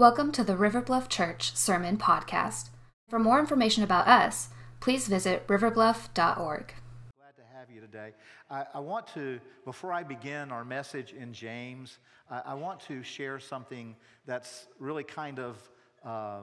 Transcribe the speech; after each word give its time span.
Welcome 0.00 0.32
to 0.32 0.42
the 0.42 0.56
River 0.56 0.80
Bluff 0.80 1.10
Church 1.10 1.54
Sermon 1.54 1.98
Podcast. 1.98 2.70
For 3.10 3.18
more 3.18 3.38
information 3.38 3.84
about 3.84 4.08
us, 4.08 4.48
please 4.80 5.06
visit 5.06 5.46
riverbluff.org. 5.46 6.72
Glad 7.18 7.36
to 7.36 7.42
have 7.54 7.70
you 7.70 7.82
today. 7.82 8.12
I, 8.50 8.64
I 8.72 8.80
want 8.80 9.06
to, 9.08 9.38
before 9.66 9.92
I 9.92 10.02
begin 10.02 10.52
our 10.52 10.64
message 10.64 11.12
in 11.12 11.34
James, 11.34 11.98
I, 12.30 12.40
I 12.46 12.54
want 12.54 12.80
to 12.86 13.02
share 13.02 13.38
something 13.38 13.94
that's 14.24 14.68
really 14.78 15.04
kind 15.04 15.38
of 15.38 15.68
uh, 16.02 16.38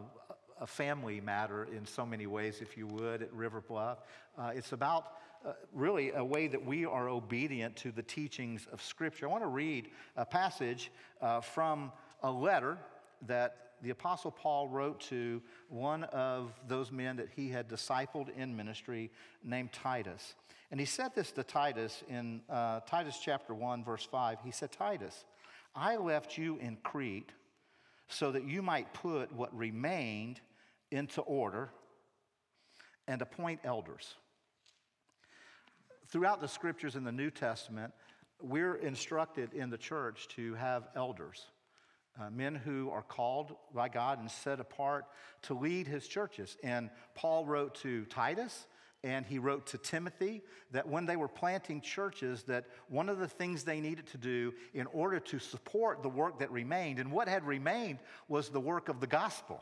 a 0.62 0.68
family 0.68 1.20
matter 1.20 1.68
in 1.76 1.84
so 1.84 2.06
many 2.06 2.28
ways, 2.28 2.60
if 2.62 2.78
you 2.78 2.86
would, 2.86 3.24
at 3.24 3.34
River 3.34 3.62
Bluff. 3.68 4.04
Uh, 4.38 4.52
it's 4.54 4.72
about 4.72 5.14
uh, 5.44 5.54
really 5.74 6.12
a 6.12 6.24
way 6.24 6.48
that 6.48 6.64
we 6.64 6.86
are 6.86 7.10
obedient 7.10 7.76
to 7.78 7.92
the 7.92 8.04
teachings 8.04 8.68
of 8.72 8.84
Scripture. 8.84 9.28
I 9.28 9.32
want 9.32 9.44
to 9.44 9.48
read 9.48 9.90
a 10.16 10.28
passage 10.28 10.92
uh, 11.24 11.42
from 11.42 11.92
a 12.22 12.30
letter 12.32 12.78
that 13.26 13.68
the 13.82 13.90
Apostle 13.92 14.32
Paul 14.32 14.68
wrote 14.68 15.00
to 15.02 15.42
one 15.70 16.04
of 16.06 16.52
those 16.68 16.92
men 16.92 17.18
that 17.18 17.30
he 17.36 17.50
had 17.50 17.68
discipled 17.68 18.36
in 18.36 18.56
ministry 18.56 19.12
named 19.44 19.72
Titus. 19.72 20.36
And 20.72 20.80
he 20.80 20.86
said 20.86 21.14
this 21.16 21.32
to 21.34 21.44
Titus 21.44 22.04
in 22.10 22.42
uh, 22.50 22.82
Titus 22.82 23.20
chapter 23.24 23.54
1, 23.54 23.84
verse 23.84 24.08
5. 24.10 24.40
He 24.44 24.52
said, 24.52 24.72
Titus, 24.72 25.26
I 25.76 25.96
left 25.98 26.38
you 26.38 26.58
in 26.58 26.78
Crete 26.84 27.32
so 28.08 28.32
that 28.32 28.46
you 28.46 28.62
might 28.62 28.94
put 28.94 29.32
what 29.32 29.56
remained 29.56 30.42
into 30.92 31.22
order 31.22 31.70
and 33.08 33.22
appoint 33.22 33.62
elders. 33.64 34.16
Throughout 36.10 36.42
the 36.42 36.48
scriptures 36.48 36.96
in 36.96 37.04
the 37.04 37.12
New 37.12 37.30
Testament, 37.30 37.94
we're 38.42 38.76
instructed 38.76 39.54
in 39.54 39.70
the 39.70 39.78
church 39.78 40.28
to 40.30 40.54
have 40.56 40.88
elders 40.96 41.48
uh, 42.20 42.30
men 42.30 42.56
who 42.56 42.90
are 42.90 43.02
called 43.02 43.56
by 43.74 43.90
God 43.90 44.20
and 44.20 44.30
set 44.30 44.60
apart 44.60 45.06
to 45.44 45.54
lead 45.54 45.88
his 45.88 46.08
churches. 46.08 46.58
And 46.64 46.90
Paul 47.16 47.46
wrote 47.46 47.76
to 47.76 48.06
Titus 48.06 48.66
and 49.04 49.26
he 49.26 49.40
wrote 49.40 49.68
to 49.68 49.78
Timothy 49.78 50.42
that 50.72 50.88
when 50.88 51.06
they 51.06 51.16
were 51.16 51.28
planting 51.28 51.82
churches 51.82 52.44
that 52.44 52.66
one 52.90 53.10
of 53.10 53.20
the 53.20 53.28
things 53.28 53.64
they 53.64 53.80
needed 53.80 54.08
to 54.08 54.18
do 54.18 54.54
in 54.74 54.88
order 54.88 55.20
to 55.20 55.40
support 55.40 56.02
the 56.02 56.10
work 56.10 56.40
that 56.40 56.52
remained 56.52 57.00
and 57.00 57.12
what 57.12 57.28
had 57.28 57.46
remained 57.46 58.00
was 58.28 58.50
the 58.50 58.60
work 58.60 58.90
of 58.90 59.00
the 59.00 59.08
gospel. 59.08 59.62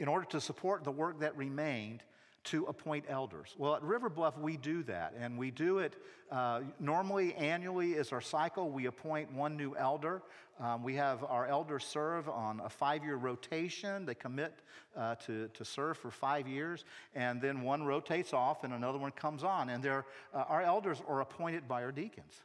In 0.00 0.08
order 0.08 0.26
to 0.30 0.40
support 0.40 0.82
the 0.82 0.90
work 0.90 1.20
that 1.20 1.36
remained, 1.36 2.02
to 2.44 2.64
appoint 2.64 3.04
elders. 3.08 3.54
Well, 3.58 3.74
at 3.76 3.82
River 3.82 4.08
Bluff, 4.08 4.38
we 4.38 4.56
do 4.56 4.82
that, 4.84 5.14
and 5.18 5.38
we 5.38 5.50
do 5.50 5.78
it 5.78 5.94
uh, 6.32 6.62
normally 6.80 7.34
annually 7.34 7.92
is 7.92 8.10
our 8.10 8.20
cycle. 8.22 8.70
We 8.70 8.86
appoint 8.86 9.30
one 9.32 9.54
new 9.54 9.76
elder. 9.76 10.22
Um, 10.58 10.82
we 10.82 10.94
have 10.94 11.22
our 11.24 11.46
elders 11.46 11.84
serve 11.84 12.26
on 12.26 12.60
a 12.64 12.70
five 12.70 13.04
year 13.04 13.16
rotation. 13.16 14.06
They 14.06 14.14
commit 14.14 14.54
uh, 14.96 15.16
to, 15.26 15.48
to 15.48 15.64
serve 15.64 15.98
for 15.98 16.10
five 16.10 16.48
years, 16.48 16.86
and 17.14 17.42
then 17.42 17.60
one 17.60 17.84
rotates 17.84 18.32
off 18.32 18.64
and 18.64 18.72
another 18.72 18.98
one 18.98 19.10
comes 19.10 19.44
on. 19.44 19.68
And 19.68 19.84
uh, 19.84 20.02
our 20.32 20.62
elders 20.62 21.02
are 21.06 21.20
appointed 21.20 21.68
by 21.68 21.82
our 21.82 21.92
deacons. 21.92 22.40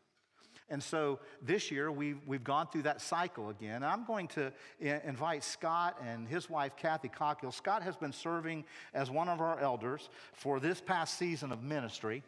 And 0.69 0.83
so 0.83 1.19
this 1.41 1.71
year 1.71 1.91
we've, 1.91 2.19
we've 2.25 2.43
gone 2.43 2.67
through 2.67 2.83
that 2.83 3.01
cycle 3.01 3.49
again. 3.49 3.83
I'm 3.83 4.03
going 4.05 4.27
to 4.29 4.51
invite 4.79 5.43
Scott 5.43 5.97
and 6.05 6.27
his 6.27 6.49
wife, 6.49 6.75
Kathy 6.75 7.09
Cockill. 7.09 7.53
Scott 7.53 7.83
has 7.83 7.95
been 7.95 8.11
serving 8.11 8.65
as 8.93 9.09
one 9.09 9.29
of 9.29 9.39
our 9.39 9.59
elders 9.59 10.09
for 10.33 10.59
this 10.59 10.81
past 10.81 11.17
season 11.17 11.51
of 11.51 11.63
ministry, 11.63 12.21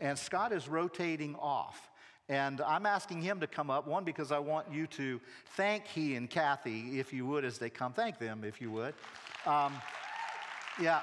and 0.00 0.18
Scott 0.18 0.52
is 0.52 0.68
rotating 0.68 1.34
off. 1.36 1.90
And 2.28 2.60
I'm 2.60 2.86
asking 2.86 3.22
him 3.22 3.38
to 3.40 3.46
come 3.46 3.70
up, 3.70 3.86
one, 3.86 4.02
because 4.02 4.32
I 4.32 4.40
want 4.40 4.66
you 4.72 4.88
to 4.88 5.20
thank 5.56 5.86
he 5.86 6.16
and 6.16 6.28
Kathy, 6.28 6.98
if 6.98 7.12
you 7.12 7.24
would, 7.24 7.44
as 7.44 7.58
they 7.58 7.70
come. 7.70 7.92
Thank 7.92 8.18
them, 8.18 8.42
if 8.42 8.60
you 8.60 8.70
would. 8.72 8.94
Um, 9.46 9.74
yeah. 10.80 11.00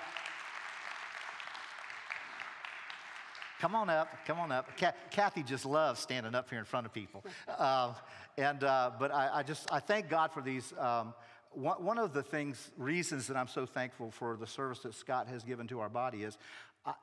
Come 3.64 3.76
on 3.76 3.90
up, 3.90 4.10
come 4.26 4.40
on 4.42 4.52
up. 4.52 4.68
Kathy 5.10 5.42
just 5.42 5.66
loves 5.66 6.02
standing 6.02 6.36
up 6.36 6.50
here 6.50 6.60
in 6.60 6.66
front 6.66 6.86
of 6.86 6.92
people. 6.92 7.24
Uh, 7.48 7.94
and, 8.38 8.62
uh, 8.62 8.92
but 9.00 9.10
I, 9.14 9.30
I, 9.36 9.44
just, 9.44 9.72
I 9.72 9.80
thank 9.80 10.10
God 10.10 10.34
for 10.34 10.42
these. 10.42 10.74
Um, 10.78 11.14
one, 11.52 11.82
one 11.82 11.98
of 11.98 12.12
the 12.12 12.24
things, 12.24 12.72
reasons 12.78 13.26
that 13.28 13.38
I'm 13.38 13.48
so 13.48 13.66
thankful 13.66 14.12
for 14.12 14.36
the 14.36 14.46
service 14.46 14.80
that 14.80 14.94
Scott 14.94 15.30
has 15.30 15.46
given 15.46 15.66
to 15.70 15.80
our 15.80 15.88
body 15.88 16.24
is 16.24 16.38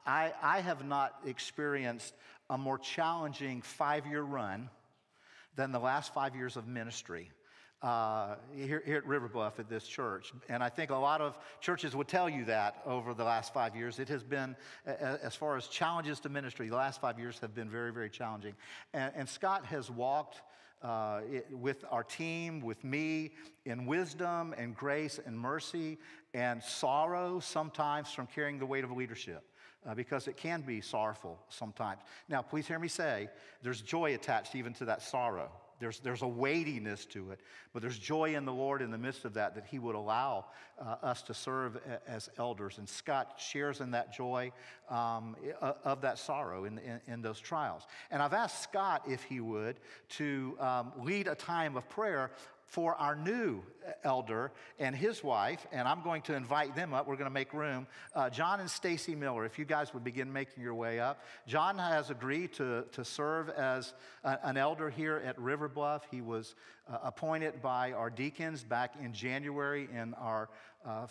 I, 0.04 0.34
I 0.42 0.60
have 0.60 0.84
not 0.84 1.14
experienced 1.24 2.12
a 2.50 2.58
more 2.58 2.76
challenging 2.76 3.62
five 3.62 4.04
year 4.04 4.20
run 4.20 4.68
than 5.56 5.72
the 5.72 5.80
last 5.80 6.12
five 6.12 6.36
years 6.36 6.58
of 6.58 6.68
ministry 6.68 7.30
uh, 7.82 8.34
here, 8.54 8.82
here, 8.84 8.96
at 8.96 9.06
River 9.06 9.28
Bluff 9.28 9.58
at 9.58 9.68
this 9.68 9.86
church. 9.86 10.32
And 10.48 10.62
I 10.62 10.68
think 10.68 10.90
a 10.90 10.96
lot 10.96 11.20
of 11.20 11.38
churches 11.60 11.96
would 11.96 12.08
tell 12.08 12.28
you 12.28 12.44
that 12.44 12.82
over 12.84 13.14
the 13.14 13.24
last 13.24 13.54
five 13.54 13.74
years. 13.74 13.98
It 13.98 14.08
has 14.08 14.22
been, 14.22 14.54
as 14.84 15.34
far 15.34 15.56
as 15.56 15.66
challenges 15.66 16.20
to 16.20 16.28
ministry, 16.28 16.68
the 16.68 16.76
last 16.76 17.00
five 17.00 17.18
years 17.18 17.38
have 17.38 17.54
been 17.54 17.70
very, 17.70 17.92
very 17.92 18.10
challenging. 18.10 18.54
And, 18.92 19.12
and 19.16 19.28
Scott 19.28 19.64
has 19.64 19.90
walked 19.90 20.42
uh, 20.82 21.20
it, 21.30 21.46
with 21.50 21.84
our 21.90 22.04
team, 22.04 22.60
with 22.60 22.82
me, 22.84 23.32
in 23.64 23.86
wisdom 23.86 24.54
and 24.56 24.74
grace 24.74 25.18
and 25.24 25.38
mercy 25.38 25.98
and 26.34 26.62
sorrow 26.62 27.40
sometimes 27.40 28.12
from 28.12 28.26
carrying 28.26 28.58
the 28.58 28.66
weight 28.66 28.84
of 28.84 28.90
leadership. 28.90 29.44
Uh, 29.88 29.94
because 29.94 30.28
it 30.28 30.36
can 30.36 30.60
be 30.60 30.82
sorrowful 30.82 31.38
sometimes. 31.48 32.02
Now, 32.28 32.42
please 32.42 32.66
hear 32.66 32.78
me 32.78 32.88
say 32.88 33.30
there's 33.62 33.80
joy 33.80 34.14
attached 34.14 34.54
even 34.54 34.74
to 34.74 34.84
that 34.84 35.00
sorrow. 35.00 35.50
There's, 35.80 35.98
there's 36.00 36.22
a 36.22 36.28
weightiness 36.28 37.06
to 37.06 37.30
it, 37.32 37.40
but 37.72 37.82
there's 37.82 37.98
joy 37.98 38.36
in 38.36 38.44
the 38.44 38.52
Lord 38.52 38.82
in 38.82 38.90
the 38.90 38.98
midst 38.98 39.24
of 39.24 39.34
that, 39.34 39.54
that 39.54 39.66
He 39.66 39.78
would 39.78 39.94
allow 39.94 40.44
uh, 40.78 40.96
us 41.02 41.22
to 41.22 41.34
serve 41.34 41.76
a, 41.76 42.10
as 42.10 42.28
elders. 42.38 42.78
And 42.78 42.88
Scott 42.88 43.34
shares 43.38 43.80
in 43.80 43.90
that 43.92 44.12
joy 44.12 44.52
um, 44.88 45.36
of 45.60 46.02
that 46.02 46.18
sorrow 46.18 46.64
in, 46.64 46.78
in, 46.78 47.00
in, 47.06 47.22
those 47.22 47.40
trials. 47.40 47.86
And 48.10 48.22
I've 48.22 48.32
asked 48.32 48.62
Scott 48.62 49.02
if 49.08 49.22
he 49.22 49.40
would 49.40 49.76
to 50.10 50.56
um, 50.60 50.92
lead 50.98 51.28
a 51.28 51.34
time 51.34 51.76
of 51.76 51.88
prayer 51.88 52.30
for 52.70 52.94
our 52.94 53.16
new 53.16 53.62
elder 54.04 54.52
and 54.78 54.94
his 54.94 55.24
wife, 55.24 55.66
and 55.72 55.88
I'm 55.88 56.02
going 56.02 56.22
to 56.22 56.36
invite 56.36 56.76
them 56.76 56.94
up. 56.94 57.08
We're 57.08 57.16
going 57.16 57.24
to 57.24 57.34
make 57.34 57.52
room. 57.52 57.88
Uh, 58.14 58.30
John 58.30 58.60
and 58.60 58.70
Stacy 58.70 59.16
Miller, 59.16 59.44
if 59.44 59.58
you 59.58 59.64
guys 59.64 59.92
would 59.92 60.04
begin 60.04 60.32
making 60.32 60.62
your 60.62 60.74
way 60.74 61.00
up. 61.00 61.24
John 61.48 61.76
has 61.78 62.10
agreed 62.10 62.52
to, 62.54 62.84
to 62.92 63.04
serve 63.04 63.48
as 63.48 63.92
a, 64.22 64.38
an 64.44 64.56
elder 64.56 64.88
here 64.88 65.20
at 65.26 65.36
River 65.36 65.66
Bluff. 65.66 66.06
He 66.12 66.20
was 66.20 66.54
uh, 66.88 66.98
appointed 67.02 67.60
by 67.60 67.90
our 67.90 68.08
deacons 68.08 68.62
back 68.62 68.94
in 69.02 69.12
January 69.12 69.88
in 69.92 70.14
our 70.14 70.48
uh, 70.86 71.08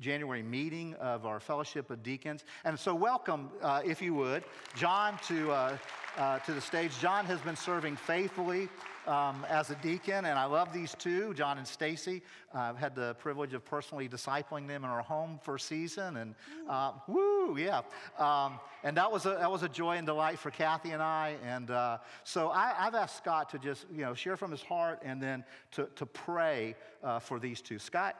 January 0.00 0.44
meeting 0.44 0.94
of 0.94 1.26
our 1.26 1.40
Fellowship 1.40 1.90
of 1.90 2.04
Deacons. 2.04 2.44
And 2.64 2.78
so, 2.78 2.94
welcome, 2.94 3.50
uh, 3.60 3.82
if 3.84 4.00
you 4.00 4.14
would, 4.14 4.44
John 4.76 5.18
to, 5.26 5.50
uh, 5.50 5.76
uh, 6.16 6.38
to 6.38 6.54
the 6.54 6.60
stage. 6.60 6.96
John 7.00 7.26
has 7.26 7.40
been 7.40 7.56
serving 7.56 7.96
faithfully 7.96 8.68
um, 9.06 9.44
as 9.48 9.70
a 9.70 9.74
deacon, 9.76 10.24
and 10.24 10.38
I 10.38 10.44
love 10.44 10.72
these 10.72 10.94
two, 10.98 11.34
John 11.34 11.58
and 11.58 11.66
Stacy. 11.66 12.22
Uh, 12.54 12.58
I've 12.58 12.76
had 12.76 12.94
the 12.94 13.14
privilege 13.18 13.54
of 13.54 13.64
personally 13.64 14.08
discipling 14.08 14.66
them 14.66 14.84
in 14.84 14.90
our 14.90 15.02
home 15.02 15.38
for 15.42 15.56
a 15.56 15.60
season, 15.60 16.16
and 16.16 16.34
uh, 16.68 16.92
woo, 17.06 17.56
yeah. 17.56 17.82
Um, 18.18 18.58
and 18.82 18.96
that 18.96 19.10
was, 19.10 19.26
a, 19.26 19.30
that 19.30 19.50
was 19.50 19.62
a 19.62 19.68
joy 19.68 19.96
and 19.96 20.06
delight 20.06 20.38
for 20.38 20.50
Kathy 20.50 20.90
and 20.90 21.02
I. 21.02 21.36
And 21.44 21.70
uh, 21.70 21.98
so 22.22 22.50
I, 22.50 22.74
have 22.76 22.94
asked 22.94 23.16
Scott 23.16 23.50
to 23.50 23.58
just, 23.58 23.86
you 23.92 24.02
know, 24.02 24.14
share 24.14 24.36
from 24.36 24.50
his 24.50 24.62
heart 24.62 25.00
and 25.02 25.22
then 25.22 25.44
to, 25.72 25.88
to 25.96 26.06
pray 26.06 26.76
uh, 27.02 27.18
for 27.18 27.38
these 27.38 27.60
two. 27.60 27.78
Scott? 27.78 28.16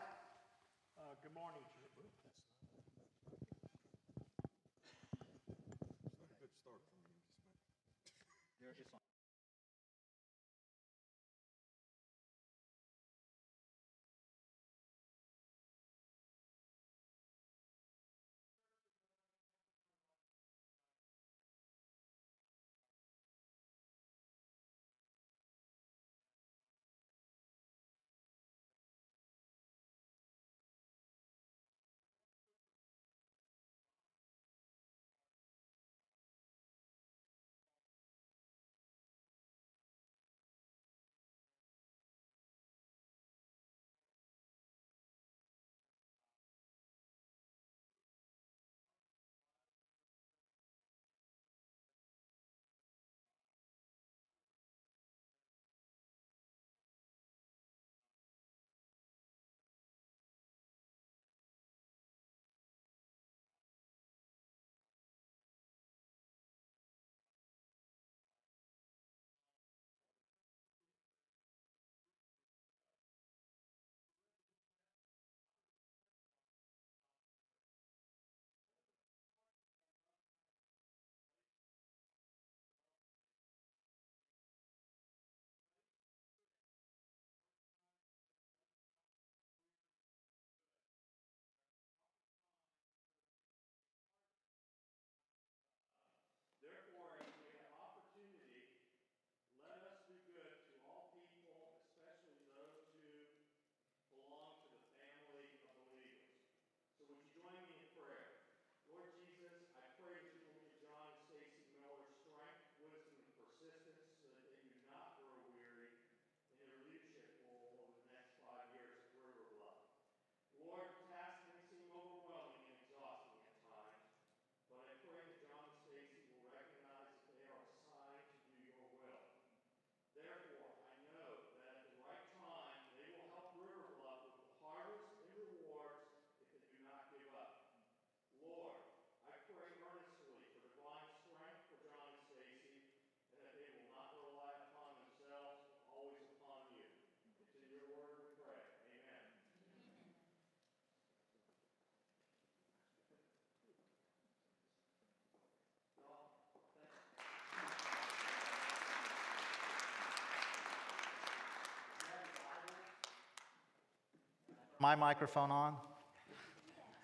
My 164.85 164.97
microphone 164.97 165.51
on? 165.51 165.77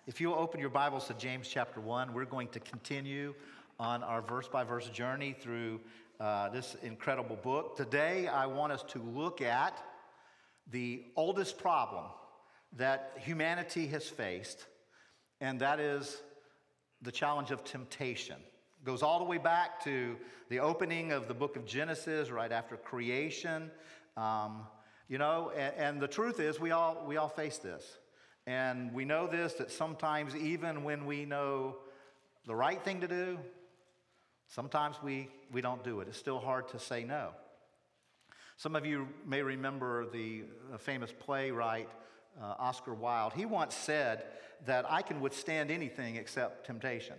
If 0.05 0.21
you 0.21 0.35
open 0.35 0.59
your 0.59 0.69
Bibles 0.69 1.07
to 1.07 1.15
James 1.15 1.47
chapter 1.47 1.81
1, 1.81 2.13
we're 2.13 2.25
going 2.25 2.49
to 2.49 2.59
continue 2.59 3.33
on 3.79 4.03
our 4.03 4.21
verse 4.21 4.47
by 4.47 4.63
verse 4.63 4.87
journey 4.89 5.35
through 5.41 5.79
uh, 6.19 6.49
this 6.49 6.77
incredible 6.83 7.37
book. 7.37 7.75
Today, 7.75 8.27
I 8.27 8.45
want 8.45 8.71
us 8.71 8.83
to 8.89 8.99
look 8.99 9.41
at 9.41 9.81
the 10.69 11.05
oldest 11.15 11.57
problem 11.57 12.05
that 12.77 13.13
humanity 13.17 13.87
has 13.87 14.07
faced, 14.07 14.67
and 15.39 15.59
that 15.59 15.79
is 15.79 16.21
the 17.01 17.11
challenge 17.11 17.49
of 17.49 17.63
temptation. 17.63 18.37
It 18.37 18.85
goes 18.85 19.01
all 19.01 19.17
the 19.17 19.25
way 19.25 19.39
back 19.39 19.83
to 19.85 20.17
the 20.49 20.59
opening 20.59 21.11
of 21.11 21.27
the 21.27 21.33
book 21.33 21.55
of 21.55 21.65
Genesis, 21.65 22.29
right 22.29 22.51
after 22.51 22.77
creation. 22.77 23.71
Um, 24.17 24.67
you 25.11 25.17
know, 25.17 25.51
and, 25.57 25.75
and 25.75 26.01
the 26.01 26.07
truth 26.07 26.39
is, 26.39 26.57
we 26.57 26.71
all, 26.71 27.03
we 27.05 27.17
all 27.17 27.27
face 27.27 27.57
this. 27.57 27.97
And 28.47 28.93
we 28.93 29.03
know 29.03 29.27
this 29.27 29.51
that 29.55 29.69
sometimes, 29.69 30.33
even 30.37 30.85
when 30.85 31.05
we 31.05 31.25
know 31.25 31.75
the 32.47 32.55
right 32.55 32.81
thing 32.81 33.01
to 33.01 33.09
do, 33.09 33.37
sometimes 34.47 34.95
we, 35.03 35.27
we 35.51 35.59
don't 35.59 35.83
do 35.83 35.99
it. 35.99 36.07
It's 36.07 36.17
still 36.17 36.39
hard 36.39 36.69
to 36.69 36.79
say 36.79 37.03
no. 37.03 37.31
Some 38.55 38.73
of 38.73 38.85
you 38.85 39.09
may 39.27 39.41
remember 39.41 40.09
the 40.09 40.43
famous 40.79 41.11
playwright 41.11 41.89
uh, 42.41 42.53
Oscar 42.57 42.93
Wilde. 42.93 43.33
He 43.33 43.45
once 43.45 43.75
said 43.75 44.23
that 44.65 44.89
I 44.89 45.01
can 45.01 45.19
withstand 45.19 45.71
anything 45.71 46.15
except 46.15 46.65
temptation. 46.65 47.17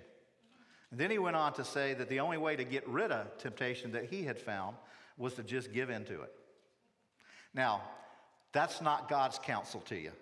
And 0.92 0.98
then 0.98 1.10
he 1.10 1.18
went 1.18 1.36
on 1.36 1.52
to 1.54 1.64
say 1.64 1.92
that 1.92 2.08
the 2.08 2.20
only 2.20 2.38
way 2.38 2.56
to 2.56 2.64
get 2.64 2.88
rid 2.88 3.12
of 3.12 3.36
temptation 3.36 3.92
that 3.92 4.06
he 4.06 4.22
had 4.22 4.40
found 4.40 4.78
was 5.18 5.34
to 5.34 5.42
just 5.42 5.74
give 5.74 5.90
in 5.90 6.06
to 6.06 6.22
it. 6.22 6.32
Now, 7.54 7.82
that's 8.52 8.80
not 8.80 9.08
God's 9.08 9.38
counsel 9.38 9.80
to 9.82 9.96
you. 9.96 10.12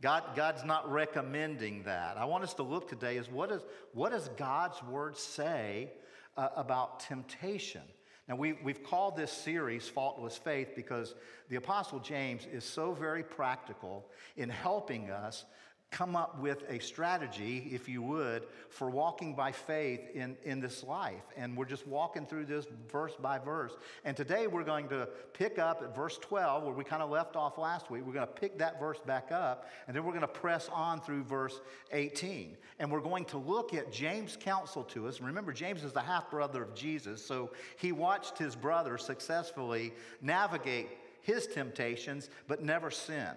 God, 0.00 0.24
God's 0.34 0.64
not 0.64 0.90
recommending 0.90 1.84
that. 1.84 2.16
I 2.16 2.24
want 2.24 2.42
us 2.42 2.54
to 2.54 2.62
look 2.62 2.88
today 2.88 3.16
is 3.16 3.30
what, 3.30 3.52
is, 3.52 3.62
what 3.94 4.10
does 4.10 4.28
God's 4.36 4.82
word 4.82 5.16
say 5.16 5.92
uh, 6.36 6.48
about 6.56 7.00
temptation? 7.00 7.82
Now, 8.28 8.36
we, 8.36 8.54
we've 8.54 8.82
called 8.82 9.16
this 9.16 9.30
series 9.30 9.88
Faultless 9.88 10.36
Faith 10.36 10.70
because 10.74 11.14
the 11.50 11.56
Apostle 11.56 12.00
James 12.00 12.46
is 12.52 12.64
so 12.64 12.92
very 12.92 13.22
practical 13.22 14.06
in 14.36 14.48
helping 14.48 15.10
us 15.10 15.44
come 15.92 16.16
up 16.16 16.40
with 16.40 16.64
a 16.70 16.80
strategy, 16.80 17.68
if 17.70 17.86
you 17.86 18.02
would, 18.02 18.44
for 18.70 18.88
walking 18.88 19.34
by 19.34 19.52
faith 19.52 20.00
in, 20.14 20.36
in 20.42 20.58
this 20.58 20.82
life. 20.82 21.22
And 21.36 21.54
we're 21.54 21.66
just 21.66 21.86
walking 21.86 22.24
through 22.24 22.46
this 22.46 22.66
verse 22.90 23.12
by 23.20 23.38
verse. 23.38 23.72
And 24.04 24.16
today 24.16 24.46
we're 24.46 24.64
going 24.64 24.88
to 24.88 25.06
pick 25.34 25.58
up 25.58 25.82
at 25.82 25.94
verse 25.94 26.18
12, 26.18 26.64
where 26.64 26.72
we 26.72 26.82
kind 26.82 27.02
of 27.02 27.10
left 27.10 27.36
off 27.36 27.58
last 27.58 27.90
week. 27.90 28.02
We're 28.06 28.14
going 28.14 28.26
to 28.26 28.32
pick 28.32 28.58
that 28.58 28.80
verse 28.80 28.98
back 29.06 29.30
up, 29.30 29.68
and 29.86 29.94
then 29.94 30.02
we're 30.02 30.12
going 30.12 30.22
to 30.22 30.28
press 30.28 30.70
on 30.72 31.02
through 31.02 31.24
verse 31.24 31.60
18. 31.92 32.56
And 32.78 32.90
we're 32.90 33.00
going 33.00 33.26
to 33.26 33.38
look 33.38 33.74
at 33.74 33.92
James' 33.92 34.36
counsel 34.40 34.84
to 34.84 35.06
us. 35.06 35.20
Remember, 35.20 35.52
James 35.52 35.84
is 35.84 35.92
the 35.92 36.00
half 36.00 36.30
brother 36.30 36.62
of 36.62 36.74
Jesus, 36.74 37.24
so 37.24 37.50
he 37.76 37.92
watched 37.92 38.38
his 38.38 38.56
brother 38.56 38.96
successfully 38.96 39.92
navigate 40.22 40.88
his 41.20 41.46
temptations, 41.46 42.30
but 42.48 42.62
never 42.62 42.90
sin. 42.90 43.28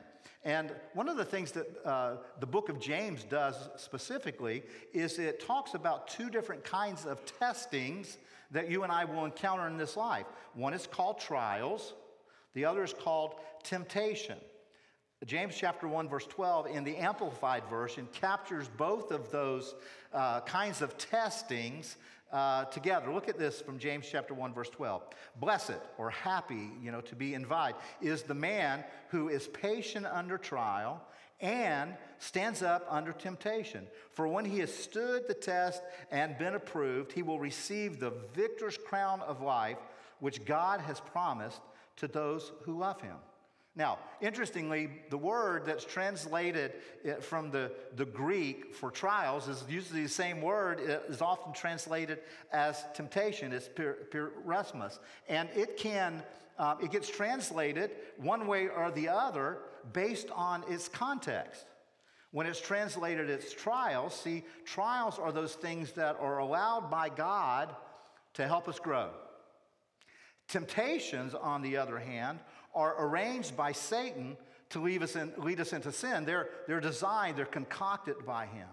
And 0.45 0.71
one 0.93 1.09
of 1.09 1.17
the 1.17 1.25
things 1.25 1.51
that 1.53 1.65
uh, 1.83 2.17
the 2.39 2.45
book 2.45 2.69
of 2.69 2.79
James 2.79 3.23
does 3.23 3.55
specifically 3.77 4.61
is 4.93 5.17
it 5.17 5.45
talks 5.45 5.73
about 5.73 6.07
two 6.07 6.29
different 6.29 6.63
kinds 6.63 7.07
of 7.07 7.25
testings 7.25 8.19
that 8.51 8.69
you 8.69 8.83
and 8.83 8.91
I 8.91 9.05
will 9.05 9.25
encounter 9.25 9.67
in 9.67 9.77
this 9.77 9.97
life. 9.97 10.27
One 10.53 10.75
is 10.75 10.85
called 10.85 11.19
trials, 11.19 11.93
the 12.53 12.63
other 12.63 12.83
is 12.83 12.93
called 12.93 13.35
temptation. 13.63 14.37
James 15.25 15.55
chapter 15.57 15.87
1, 15.87 16.07
verse 16.07 16.27
12, 16.27 16.67
in 16.67 16.83
the 16.83 16.97
Amplified 16.97 17.63
Version, 17.67 18.07
captures 18.13 18.67
both 18.77 19.11
of 19.11 19.31
those 19.31 19.73
uh, 20.13 20.41
kinds 20.41 20.83
of 20.83 20.95
testings 20.99 21.97
uh, 22.31 22.65
together. 22.65 23.13
Look 23.13 23.29
at 23.29 23.39
this 23.39 23.61
from 23.61 23.79
James 23.79 24.07
chapter 24.09 24.33
1, 24.33 24.53
verse 24.53 24.69
12. 24.69 25.03
Blessed 25.39 25.79
or 25.97 26.09
happy, 26.09 26.69
you 26.81 26.91
know, 26.91 27.01
to 27.01 27.15
be 27.15 27.33
invited, 27.33 27.75
is 28.01 28.23
the 28.23 28.33
man 28.33 28.83
who 29.09 29.29
is 29.29 29.47
patient 29.47 30.05
under 30.05 30.37
trial 30.37 31.01
and 31.41 31.95
stands 32.17 32.61
up 32.61 32.85
under 32.89 33.11
temptation. 33.11 33.87
For 34.11 34.27
when 34.27 34.45
he 34.45 34.59
has 34.59 34.73
stood 34.73 35.27
the 35.27 35.33
test 35.33 35.83
and 36.11 36.37
been 36.37 36.55
approved, 36.55 37.11
he 37.11 37.23
will 37.23 37.39
receive 37.39 37.99
the 37.99 38.13
victor's 38.33 38.77
crown 38.77 39.21
of 39.21 39.41
life, 39.41 39.77
which 40.19 40.45
God 40.45 40.79
has 40.81 40.99
promised 40.99 41.61
to 41.97 42.07
those 42.07 42.51
who 42.63 42.77
love 42.77 43.01
him. 43.01 43.17
Now, 43.77 43.99
interestingly, 44.21 44.89
the 45.09 45.17
word 45.17 45.65
that's 45.65 45.83
translated 45.83 46.73
eh, 47.03 47.15
from 47.15 47.51
the, 47.51 47.71
the 47.97 48.05
Greek 48.05 48.73
for 48.73 48.89
trials 48.89 49.49
is 49.49 49.65
usually 49.67 50.03
the 50.03 50.09
same 50.09 50.41
word, 50.41 50.79
it 50.79 51.03
is 51.09 51.21
often 51.21 51.51
translated 51.51 52.19
as 52.53 52.85
temptation. 52.93 53.51
It's 53.51 53.67
peirasmos. 53.67 54.99
And 55.27 55.49
it 55.53 55.75
can, 55.75 56.23
um, 56.57 56.77
it 56.81 56.91
gets 56.91 57.09
translated 57.09 57.91
one 58.17 58.47
way 58.47 58.69
or 58.69 58.91
the 58.91 59.09
other 59.09 59.57
based 59.91 60.29
on 60.31 60.63
its 60.69 60.87
context. 60.87 61.65
When 62.31 62.47
it's 62.47 62.61
translated 62.61 63.29
as 63.29 63.51
trials, 63.53 64.17
see, 64.17 64.43
trials 64.65 65.19
are 65.19 65.33
those 65.33 65.53
things 65.53 65.91
that 65.93 66.17
are 66.19 66.39
allowed 66.39 66.89
by 66.89 67.09
God 67.09 67.75
to 68.35 68.47
help 68.47 68.69
us 68.69 68.79
grow. 68.79 69.09
Temptations, 70.47 71.33
on 71.33 71.61
the 71.61 71.77
other 71.77 71.97
hand, 71.97 72.39
are 72.75 72.95
arranged 73.05 73.55
by 73.55 73.71
Satan 73.71 74.37
to 74.69 74.79
lead 74.79 75.03
us, 75.03 75.15
in, 75.15 75.31
lead 75.37 75.59
us 75.59 75.73
into 75.73 75.91
sin. 75.91 76.25
They're, 76.25 76.49
they're 76.67 76.81
designed, 76.81 77.37
they're 77.37 77.45
concocted 77.45 78.25
by 78.25 78.45
him. 78.47 78.67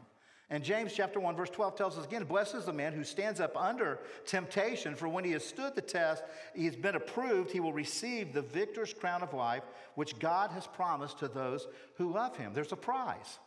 And 0.51 0.63
James 0.63 0.93
chapter 0.93 1.19
1, 1.19 1.35
verse 1.35 1.49
12 1.49 1.77
tells 1.77 1.97
us 1.97 2.05
again, 2.05 2.25
Blessed 2.25 2.57
is 2.57 2.67
the 2.67 2.75
man 2.75 2.93
who 2.93 3.05
stands 3.05 3.41
up 3.41 3.57
under 3.57 4.01
temptation, 4.27 4.95
for 4.95 5.09
when 5.09 5.25
he 5.25 5.33
has 5.33 5.43
stood 5.43 5.75
the 5.75 5.81
test, 5.81 6.23
he 6.55 6.67
has 6.67 6.77
been 6.77 6.95
approved, 6.95 7.51
he 7.51 7.61
will 7.61 7.73
receive 7.73 8.35
the 8.35 8.43
victor's 8.43 8.93
crown 8.93 9.23
of 9.23 9.33
life, 9.33 9.63
which 9.95 10.19
God 10.19 10.51
has 10.51 10.67
promised 10.67 11.19
to 11.21 11.29
those 11.29 11.67
who 11.97 12.13
love 12.13 12.37
him. 12.37 12.53
There's 12.53 12.73
a 12.73 12.77
prize, 12.77 13.39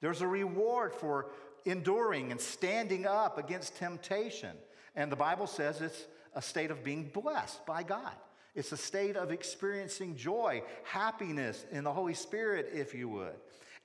there's 0.00 0.22
a 0.22 0.26
reward 0.26 0.94
for 0.94 1.26
enduring 1.66 2.30
and 2.30 2.40
standing 2.40 3.06
up 3.06 3.36
against 3.36 3.76
temptation. 3.76 4.56
And 4.96 5.12
the 5.12 5.16
Bible 5.16 5.46
says 5.46 5.80
it's 5.82 6.06
a 6.34 6.40
state 6.40 6.70
of 6.70 6.84
being 6.84 7.10
blessed 7.12 7.64
by 7.66 7.82
God. 7.82 8.12
It's 8.54 8.72
a 8.72 8.76
state 8.76 9.16
of 9.16 9.32
experiencing 9.32 10.16
joy, 10.16 10.62
happiness 10.84 11.64
in 11.72 11.84
the 11.84 11.92
Holy 11.92 12.14
Spirit, 12.14 12.70
if 12.72 12.94
you 12.94 13.08
would. 13.08 13.34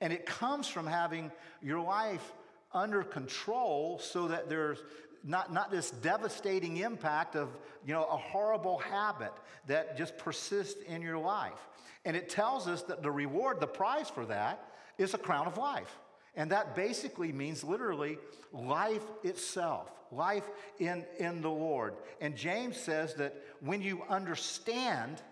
And 0.00 0.12
it 0.12 0.26
comes 0.26 0.68
from 0.68 0.86
having 0.86 1.30
your 1.60 1.80
life 1.80 2.32
under 2.72 3.02
control 3.02 3.98
so 3.98 4.28
that 4.28 4.48
there's 4.48 4.78
not, 5.24 5.52
not 5.52 5.70
this 5.70 5.90
devastating 5.90 6.78
impact 6.78 7.36
of 7.36 7.48
you 7.86 7.92
know 7.92 8.04
a 8.04 8.16
horrible 8.16 8.78
habit 8.78 9.32
that 9.66 9.96
just 9.96 10.16
persists 10.16 10.82
in 10.86 11.02
your 11.02 11.18
life. 11.18 11.68
And 12.04 12.16
it 12.16 12.28
tells 12.28 12.66
us 12.66 12.82
that 12.84 13.02
the 13.02 13.10
reward 13.10 13.60
the 13.60 13.66
prize 13.66 14.08
for 14.08 14.24
that 14.26 14.64
is 14.96 15.14
a 15.14 15.18
crown 15.18 15.46
of 15.46 15.58
life. 15.58 15.98
And 16.34 16.50
that 16.52 16.74
basically 16.74 17.32
means 17.32 17.64
literally 17.64 18.18
life 18.52 19.02
itself, 19.22 19.90
life 20.12 20.48
in, 20.78 21.04
in 21.18 21.40
the 21.40 21.50
Lord. 21.50 21.94
And 22.20 22.36
James 22.36 22.76
says 22.76 23.14
that 23.14 23.34
when 23.60 23.82
you 23.82 24.02
understand 24.08 25.22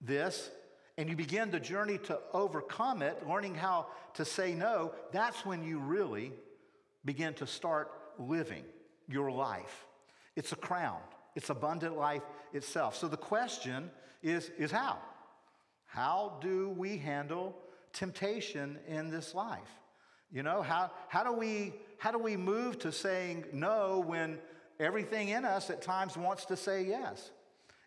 this 0.00 0.50
and 0.96 1.08
you 1.08 1.16
begin 1.16 1.50
the 1.50 1.60
journey 1.60 1.98
to 1.98 2.18
overcome 2.32 3.02
it, 3.02 3.26
learning 3.26 3.54
how 3.54 3.86
to 4.14 4.24
say 4.24 4.54
no, 4.54 4.92
that's 5.12 5.44
when 5.44 5.64
you 5.64 5.78
really 5.78 6.32
begin 7.04 7.34
to 7.34 7.46
start 7.46 7.90
living 8.18 8.64
your 9.08 9.30
life. 9.30 9.86
It's 10.36 10.52
a 10.52 10.56
crown, 10.56 11.00
it's 11.34 11.50
abundant 11.50 11.96
life 11.96 12.22
itself. 12.52 12.96
So 12.96 13.08
the 13.08 13.16
question 13.16 13.90
is, 14.22 14.50
is 14.58 14.70
how? 14.70 14.98
How 15.86 16.38
do 16.40 16.70
we 16.70 16.96
handle 16.96 17.56
temptation 17.94 18.78
in 18.86 19.10
this 19.10 19.34
life. 19.34 19.60
You 20.32 20.42
know, 20.42 20.62
how, 20.62 20.90
how, 21.08 21.22
do 21.22 21.32
we, 21.32 21.74
how 21.98 22.10
do 22.10 22.18
we 22.18 22.36
move 22.36 22.78
to 22.80 22.92
saying 22.92 23.44
no 23.52 24.02
when 24.06 24.38
everything 24.80 25.28
in 25.28 25.44
us 25.44 25.70
at 25.70 25.82
times 25.82 26.16
wants 26.16 26.44
to 26.46 26.56
say 26.56 26.84
yes? 26.84 27.30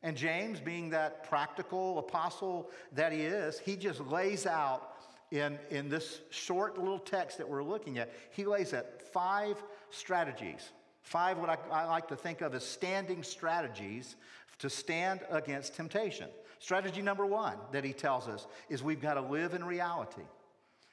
And 0.03 0.15
James, 0.15 0.60
being 0.60 0.91
that 0.91 1.27
practical 1.27 2.00
apostle 2.00 2.70
that 2.94 3.12
he 3.12 3.22
is, 3.22 3.60
he 3.60 3.75
just 3.75 4.00
lays 4.00 4.46
out 4.46 4.94
in, 5.32 5.60
in 5.70 5.89
this 5.89 6.22
short 6.29 6.77
little 6.77 7.00
text 7.00 7.38
that 7.39 7.50
we're 7.50 7.63
looking 7.63 7.98
at, 7.98 8.13
he 8.32 8.46
lays 8.46 8.74
out 8.74 8.86
five 9.12 9.62
strategies. 9.89 10.70
Five, 11.01 11.38
what 11.38 11.50
I, 11.50 11.58
I 11.72 11.86
like 11.86 12.08
to 12.10 12.15
think 12.15 12.41
of 12.41 12.53
as 12.53 12.65
standing 12.65 13.24
strategies 13.24 14.15
to 14.60 14.70
stand 14.70 15.22
against 15.29 15.75
temptation. 15.75 16.29
Strategy 16.60 17.01
number 17.01 17.25
one 17.25 17.58
that 17.72 17.84
he 17.84 17.94
tells 17.94 18.27
us 18.27 18.48
is 18.70 18.82
we've 18.82 19.01
got 19.01 19.15
to 19.15 19.22
live 19.22 19.53
in 19.53 19.63
reality. 19.63 20.24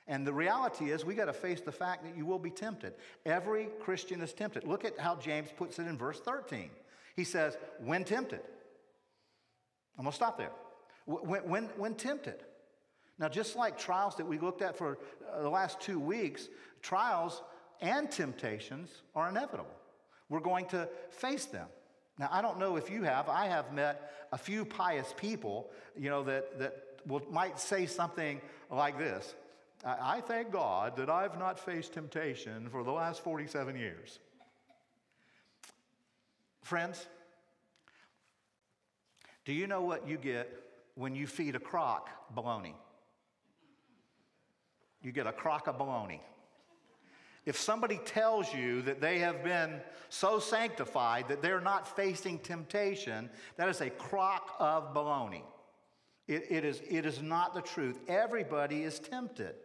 And 0.07 0.27
the 0.27 0.33
reality 0.33 0.91
is, 0.91 1.05
we 1.05 1.15
got 1.15 1.27
to 1.27 1.33
face 1.33 1.61
the 1.61 1.73
fact 1.73 2.05
that 2.05 2.17
you 2.17 2.27
will 2.27 2.39
be 2.39 2.51
tempted. 2.51 2.93
Every 3.25 3.69
Christian 3.81 4.21
is 4.21 4.35
tempted. 4.35 4.65
Look 4.65 4.85
at 4.85 4.99
how 4.99 5.17
James 5.17 5.49
puts 5.57 5.79
it 5.79 5.87
in 5.87 5.97
verse 5.97 6.21
13. 6.21 6.69
He 7.17 7.25
says, 7.25 7.57
when 7.81 8.05
tempted. 8.05 8.41
I'm 9.97 10.05
going 10.05 10.13
to 10.13 10.17
stop 10.17 10.37
there. 10.37 10.51
When, 11.07 11.49
when, 11.49 11.65
when 11.77 11.95
tempted. 11.95 12.43
Now, 13.19 13.29
just 13.29 13.57
like 13.57 13.79
trials 13.79 14.17
that 14.17 14.27
we 14.27 14.39
looked 14.39 14.61
at 14.61 14.77
for 14.77 14.99
uh, 15.33 15.43
the 15.43 15.49
last 15.49 15.81
two 15.81 15.99
weeks, 15.99 16.49
trials 16.83 17.43
and 17.81 18.11
temptations 18.11 18.91
are 19.15 19.29
inevitable. 19.29 19.71
We're 20.29 20.41
going 20.41 20.67
to 20.67 20.89
face 21.11 21.47
them. 21.47 21.69
Now, 22.19 22.29
I 22.31 22.43
don't 22.43 22.59
know 22.59 22.77
if 22.77 22.91
you 22.91 23.05
have. 23.05 23.29
I 23.29 23.47
have 23.47 23.73
met 23.73 24.13
a 24.33 24.39
few 24.39 24.65
pious 24.65 25.15
people, 25.17 25.71
you 25.97 26.11
know, 26.11 26.25
that, 26.25 26.59
that 26.59 27.01
will, 27.07 27.23
might 27.31 27.59
say 27.59 27.87
something 27.87 28.41
like 28.71 28.99
this 28.99 29.35
I, 29.85 30.23
thank 30.23 30.51
God 30.51 30.97
that 30.97 31.11
I've 31.11 31.39
not 31.39 31.59
faced 31.59 31.93
temptation 31.93 32.69
for 32.71 32.83
the 32.83 32.91
last 32.91 33.23
47 33.23 33.77
years. 33.77 34.19
Friends, 36.63 37.07
do 39.45 39.53
you 39.53 39.67
know 39.67 39.83
what 39.83 40.09
you 40.09 40.17
get 40.17 40.51
when 40.95 41.15
you 41.15 41.27
feed 41.27 41.55
a 41.55 41.59
croc 41.59 42.09
bologna? 42.35 42.75
You 45.03 45.13
get 45.13 45.27
a 45.27 45.33
crock 45.33 45.67
of 45.67 45.77
bologna. 45.77 46.23
If 47.45 47.59
somebody 47.59 48.01
tells 48.07 48.55
you 48.55 48.81
that 48.83 49.03
they 49.03 49.19
have 49.19 49.45
been 49.45 49.83
so 50.09 50.39
sanctified 50.39 51.29
that 51.29 51.43
they're 51.43 51.61
not 51.61 51.95
facing 51.95 52.39
temptation, 52.39 53.29
that 53.57 53.69
is 53.69 53.83
a 53.83 53.91
crock 53.91 54.57
of 54.59 54.95
baloney. 54.95 55.43
It, 56.27 56.47
it, 56.49 56.65
is, 56.65 56.81
it 56.89 57.05
is 57.05 57.21
not 57.21 57.53
the 57.53 57.61
truth. 57.61 57.99
Everybody 58.09 58.83
is 58.83 58.99
tempted. 58.99 59.57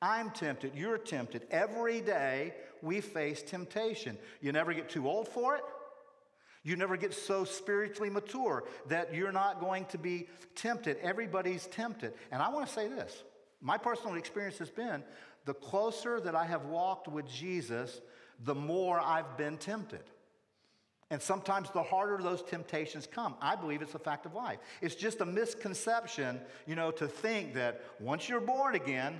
I'm 0.00 0.30
tempted. 0.30 0.74
You're 0.74 0.98
tempted. 0.98 1.46
Every 1.50 2.00
day 2.00 2.54
we 2.82 3.00
face 3.00 3.42
temptation. 3.42 4.16
You 4.40 4.52
never 4.52 4.72
get 4.72 4.88
too 4.88 5.08
old 5.08 5.28
for 5.28 5.56
it. 5.56 5.62
You 6.62 6.76
never 6.76 6.96
get 6.96 7.14
so 7.14 7.44
spiritually 7.44 8.10
mature 8.10 8.64
that 8.88 9.14
you're 9.14 9.32
not 9.32 9.60
going 9.60 9.86
to 9.86 9.98
be 9.98 10.28
tempted. 10.54 10.98
Everybody's 11.02 11.66
tempted. 11.66 12.12
And 12.30 12.42
I 12.42 12.50
want 12.50 12.66
to 12.66 12.72
say 12.72 12.88
this 12.88 13.22
my 13.60 13.78
personal 13.78 14.14
experience 14.14 14.58
has 14.58 14.70
been 14.70 15.02
the 15.44 15.54
closer 15.54 16.20
that 16.20 16.34
I 16.34 16.44
have 16.44 16.66
walked 16.66 17.08
with 17.08 17.26
Jesus, 17.26 18.00
the 18.44 18.54
more 18.54 19.00
I've 19.00 19.36
been 19.36 19.56
tempted. 19.56 20.02
And 21.10 21.22
sometimes 21.22 21.70
the 21.70 21.82
harder 21.82 22.22
those 22.22 22.42
temptations 22.42 23.08
come. 23.10 23.34
I 23.40 23.56
believe 23.56 23.80
it's 23.80 23.94
a 23.94 23.98
fact 23.98 24.26
of 24.26 24.34
life. 24.34 24.58
It's 24.82 24.94
just 24.94 25.22
a 25.22 25.24
misconception, 25.24 26.38
you 26.66 26.74
know, 26.74 26.90
to 26.90 27.08
think 27.08 27.54
that 27.54 27.80
once 27.98 28.28
you're 28.28 28.42
born 28.42 28.74
again, 28.74 29.18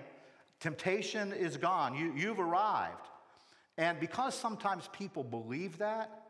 temptation 0.60 1.32
is 1.32 1.56
gone. 1.56 1.94
You, 1.94 2.12
you've 2.16 2.40
arrived. 2.40 3.06
And 3.76 4.00
because 4.00 4.34
sometimes 4.34 4.88
people 4.92 5.22
believe 5.22 5.78
that, 5.78 6.22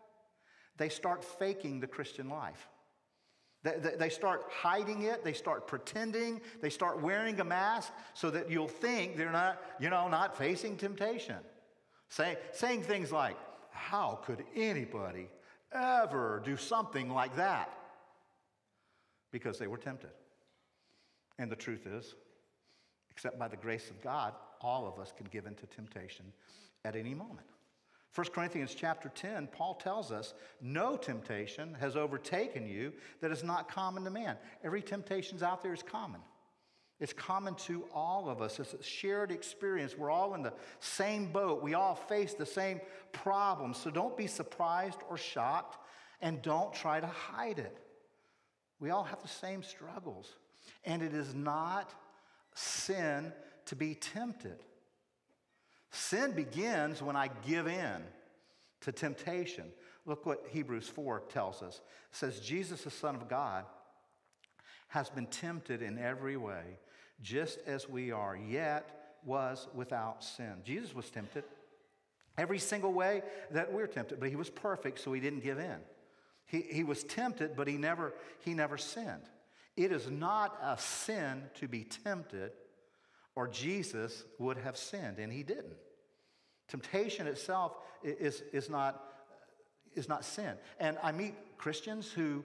they 0.76 0.88
start 0.88 1.24
faking 1.24 1.80
the 1.80 1.86
Christian 1.86 2.28
life. 2.28 2.68
They, 3.62 3.96
they 3.98 4.08
start 4.08 4.44
hiding 4.50 5.02
it. 5.02 5.24
They 5.24 5.32
start 5.32 5.66
pretending. 5.66 6.40
They 6.60 6.70
start 6.70 7.02
wearing 7.02 7.40
a 7.40 7.44
mask 7.44 7.92
so 8.14 8.30
that 8.30 8.50
you'll 8.50 8.68
think 8.68 9.16
they're 9.16 9.32
not, 9.32 9.60
you 9.80 9.90
know, 9.90 10.08
not 10.08 10.36
facing 10.36 10.76
temptation. 10.76 11.38
Say, 12.08 12.38
saying 12.52 12.82
things 12.82 13.10
like, 13.10 13.36
how 13.70 14.20
could 14.24 14.44
anybody 14.54 15.28
ever 15.72 16.40
do 16.44 16.56
something 16.56 17.10
like 17.10 17.36
that? 17.36 17.72
Because 19.32 19.58
they 19.58 19.66
were 19.66 19.76
tempted. 19.76 20.10
And 21.38 21.50
the 21.50 21.56
truth 21.56 21.86
is, 21.86 22.14
except 23.18 23.36
by 23.36 23.48
the 23.48 23.56
grace 23.56 23.90
of 23.90 24.00
God, 24.00 24.32
all 24.60 24.86
of 24.86 25.00
us 25.00 25.12
can 25.16 25.26
give 25.32 25.46
into 25.46 25.66
temptation 25.66 26.24
at 26.84 26.94
any 26.94 27.14
moment. 27.14 27.48
1 28.14 28.28
Corinthians 28.28 28.76
chapter 28.76 29.08
10, 29.08 29.48
Paul 29.48 29.74
tells 29.74 30.12
us, 30.12 30.34
No 30.60 30.96
temptation 30.96 31.76
has 31.80 31.96
overtaken 31.96 32.64
you 32.64 32.92
that 33.20 33.32
is 33.32 33.42
not 33.42 33.68
common 33.68 34.04
to 34.04 34.10
man. 34.10 34.36
Every 34.62 34.80
temptation's 34.82 35.42
out 35.42 35.64
there 35.64 35.72
is 35.72 35.82
common. 35.82 36.20
It's 37.00 37.12
common 37.12 37.56
to 37.66 37.86
all 37.92 38.28
of 38.30 38.40
us. 38.40 38.60
It's 38.60 38.74
a 38.74 38.82
shared 38.84 39.32
experience. 39.32 39.98
We're 39.98 40.12
all 40.12 40.34
in 40.34 40.44
the 40.44 40.52
same 40.78 41.32
boat. 41.32 41.60
We 41.60 41.74
all 41.74 41.96
face 41.96 42.34
the 42.34 42.46
same 42.46 42.80
problems. 43.10 43.78
So 43.78 43.90
don't 43.90 44.16
be 44.16 44.28
surprised 44.28 45.00
or 45.10 45.16
shocked 45.16 45.76
and 46.20 46.40
don't 46.40 46.72
try 46.72 47.00
to 47.00 47.08
hide 47.08 47.58
it. 47.58 47.78
We 48.78 48.90
all 48.90 49.02
have 49.02 49.22
the 49.22 49.28
same 49.28 49.64
struggles. 49.64 50.28
And 50.84 51.02
it 51.02 51.14
is 51.14 51.34
not 51.34 51.92
sin 52.58 53.32
to 53.66 53.76
be 53.76 53.94
tempted. 53.94 54.58
Sin 55.90 56.32
begins 56.32 57.02
when 57.02 57.16
I 57.16 57.30
give 57.46 57.66
in 57.66 58.02
to 58.82 58.92
temptation. 58.92 59.66
Look 60.06 60.26
what 60.26 60.44
Hebrews 60.50 60.88
4 60.88 61.22
tells 61.28 61.62
us. 61.62 61.76
It 61.76 62.16
says, 62.16 62.40
Jesus, 62.40 62.82
the 62.82 62.90
Son 62.90 63.14
of 63.14 63.28
God, 63.28 63.64
has 64.88 65.10
been 65.10 65.26
tempted 65.26 65.82
in 65.82 65.98
every 65.98 66.36
way, 66.36 66.78
just 67.20 67.58
as 67.66 67.88
we 67.88 68.10
are, 68.10 68.36
yet 68.36 69.16
was 69.24 69.68
without 69.74 70.24
sin. 70.24 70.54
Jesus 70.64 70.94
was 70.94 71.10
tempted 71.10 71.44
every 72.38 72.58
single 72.58 72.92
way 72.92 73.22
that 73.50 73.72
we're 73.72 73.86
tempted, 73.86 74.20
but 74.20 74.30
he 74.30 74.36
was 74.36 74.48
perfect, 74.48 75.00
so 75.00 75.12
he 75.12 75.20
didn't 75.20 75.42
give 75.42 75.58
in. 75.58 75.78
He, 76.46 76.62
he 76.62 76.84
was 76.84 77.04
tempted, 77.04 77.54
but 77.54 77.68
he 77.68 77.76
never, 77.76 78.14
he 78.40 78.54
never 78.54 78.78
sinned. 78.78 79.28
It 79.78 79.92
is 79.92 80.10
not 80.10 80.58
a 80.60 80.76
sin 80.76 81.44
to 81.60 81.68
be 81.68 81.84
tempted 81.84 82.50
or 83.36 83.46
Jesus 83.46 84.24
would 84.40 84.58
have 84.58 84.76
sinned, 84.76 85.20
and 85.20 85.32
he 85.32 85.44
didn't. 85.44 85.76
Temptation 86.66 87.28
itself 87.28 87.76
is, 88.02 88.42
is, 88.52 88.68
not, 88.68 89.00
is 89.94 90.08
not 90.08 90.24
sin. 90.24 90.54
And 90.80 90.98
I 91.00 91.12
meet 91.12 91.36
Christians 91.56 92.10
who 92.10 92.42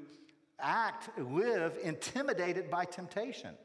act, 0.60 1.10
live 1.18 1.74
intimidated 1.82 2.70
by 2.70 2.86
temptation. 2.86 3.56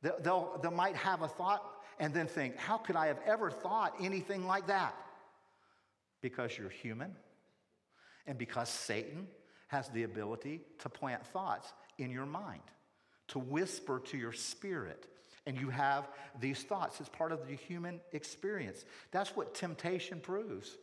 They'll, 0.00 0.58
they 0.62 0.70
might 0.70 0.96
have 0.96 1.20
a 1.20 1.28
thought 1.28 1.62
and 1.98 2.14
then 2.14 2.26
think, 2.26 2.56
how 2.56 2.78
could 2.78 2.96
I 2.96 3.08
have 3.08 3.20
ever 3.26 3.50
thought 3.50 3.92
anything 4.00 4.46
like 4.46 4.68
that? 4.68 4.94
Because 6.22 6.56
you're 6.56 6.70
human 6.70 7.14
and 8.26 8.38
because 8.38 8.70
Satan 8.70 9.28
has 9.68 9.90
the 9.90 10.04
ability 10.04 10.62
to 10.78 10.88
plant 10.88 11.26
thoughts 11.26 11.74
in 11.98 12.10
your 12.10 12.24
mind, 12.24 12.62
to 13.30 13.38
whisper 13.38 14.00
to 14.06 14.16
your 14.16 14.32
spirit, 14.32 15.06
and 15.46 15.58
you 15.58 15.70
have 15.70 16.08
these 16.38 16.62
thoughts. 16.62 17.00
It's 17.00 17.08
part 17.08 17.32
of 17.32 17.46
the 17.48 17.54
human 17.54 18.00
experience. 18.12 18.84
That's 19.10 19.34
what 19.34 19.54
temptation 19.54 20.20
proves 20.20 20.76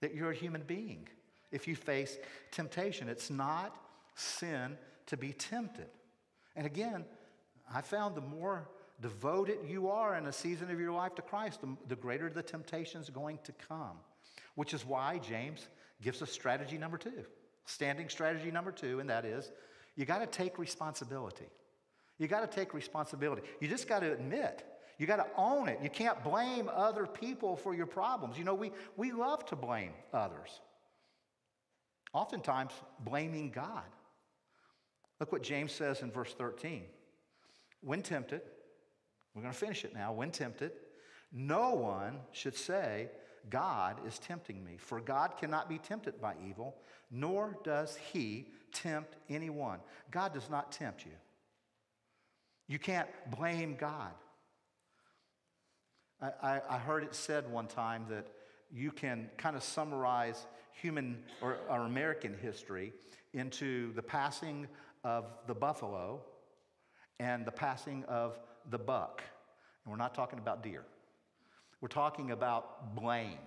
that 0.00 0.14
you're 0.14 0.30
a 0.30 0.34
human 0.34 0.62
being. 0.62 1.08
If 1.50 1.68
you 1.68 1.76
face 1.76 2.16
temptation, 2.50 3.08
it's 3.08 3.30
not 3.30 3.76
sin 4.14 4.76
to 5.06 5.16
be 5.16 5.32
tempted. 5.32 5.88
And 6.56 6.66
again, 6.66 7.04
I 7.72 7.80
found 7.80 8.14
the 8.14 8.20
more 8.20 8.68
devoted 9.00 9.58
you 9.66 9.88
are 9.88 10.16
in 10.16 10.26
a 10.26 10.32
season 10.32 10.70
of 10.70 10.78
your 10.78 10.92
life 10.92 11.14
to 11.16 11.22
Christ, 11.22 11.60
the, 11.60 11.76
the 11.88 11.96
greater 11.96 12.30
the 12.30 12.42
temptation 12.42 13.00
is 13.00 13.10
going 13.10 13.38
to 13.44 13.52
come. 13.68 13.98
Which 14.54 14.72
is 14.72 14.86
why 14.86 15.18
James 15.18 15.66
gives 16.00 16.22
us 16.22 16.30
strategy 16.30 16.78
number 16.78 16.96
two, 16.96 17.24
standing 17.66 18.08
strategy 18.08 18.50
number 18.50 18.70
two, 18.70 19.00
and 19.00 19.10
that 19.10 19.24
is 19.24 19.50
you 19.96 20.04
got 20.04 20.20
to 20.20 20.26
take 20.26 20.58
responsibility. 20.58 21.46
You 22.18 22.28
got 22.28 22.48
to 22.48 22.56
take 22.56 22.74
responsibility. 22.74 23.42
You 23.60 23.68
just 23.68 23.88
got 23.88 24.00
to 24.00 24.12
admit. 24.12 24.64
You 24.98 25.06
got 25.06 25.16
to 25.16 25.26
own 25.36 25.68
it. 25.68 25.80
You 25.82 25.90
can't 25.90 26.22
blame 26.22 26.70
other 26.72 27.06
people 27.06 27.56
for 27.56 27.74
your 27.74 27.86
problems. 27.86 28.38
You 28.38 28.44
know, 28.44 28.54
we, 28.54 28.70
we 28.96 29.12
love 29.12 29.44
to 29.46 29.56
blame 29.56 29.92
others, 30.12 30.60
oftentimes 32.12 32.72
blaming 33.00 33.50
God. 33.50 33.84
Look 35.18 35.32
what 35.32 35.42
James 35.42 35.72
says 35.72 36.02
in 36.02 36.10
verse 36.10 36.34
13. 36.34 36.84
When 37.80 38.02
tempted, 38.02 38.42
we're 39.34 39.42
going 39.42 39.52
to 39.52 39.58
finish 39.58 39.84
it 39.84 39.94
now. 39.94 40.12
When 40.12 40.30
tempted, 40.30 40.72
no 41.32 41.70
one 41.70 42.18
should 42.32 42.56
say, 42.56 43.08
God 43.50 43.98
is 44.06 44.18
tempting 44.18 44.64
me. 44.64 44.76
For 44.78 45.00
God 45.00 45.36
cannot 45.38 45.68
be 45.68 45.78
tempted 45.78 46.20
by 46.20 46.34
evil, 46.48 46.76
nor 47.10 47.58
does 47.64 47.96
he 48.12 48.46
tempt 48.74 49.16
anyone. 49.30 49.78
God 50.10 50.34
does 50.34 50.50
not 50.50 50.72
tempt 50.72 51.06
you. 51.06 51.12
You 52.68 52.78
can't 52.78 53.08
blame 53.36 53.76
God. 53.76 54.12
I, 56.20 56.30
I, 56.42 56.60
I 56.70 56.78
heard 56.78 57.04
it 57.04 57.14
said 57.14 57.50
one 57.50 57.66
time 57.66 58.06
that 58.10 58.26
you 58.72 58.90
can 58.90 59.30
kind 59.36 59.56
of 59.56 59.62
summarize 59.62 60.46
human 60.72 61.18
or, 61.40 61.58
or 61.68 61.80
American 61.80 62.36
history 62.40 62.92
into 63.32 63.92
the 63.94 64.02
passing 64.02 64.66
of 65.04 65.26
the 65.46 65.54
buffalo 65.54 66.20
and 67.20 67.44
the 67.44 67.52
passing 67.52 68.04
of 68.04 68.38
the 68.70 68.78
buck. 68.78 69.22
And 69.84 69.92
we're 69.92 69.98
not 69.98 70.14
talking 70.14 70.38
about 70.38 70.62
deer. 70.62 70.84
We're 71.80 71.88
talking 71.88 72.30
about 72.30 72.94
blame. 72.94 73.38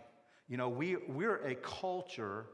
You 0.48 0.58
know, 0.58 0.70
we, 0.70 0.98
we're 1.08 1.38
a 1.38 1.56
culture 1.56 2.46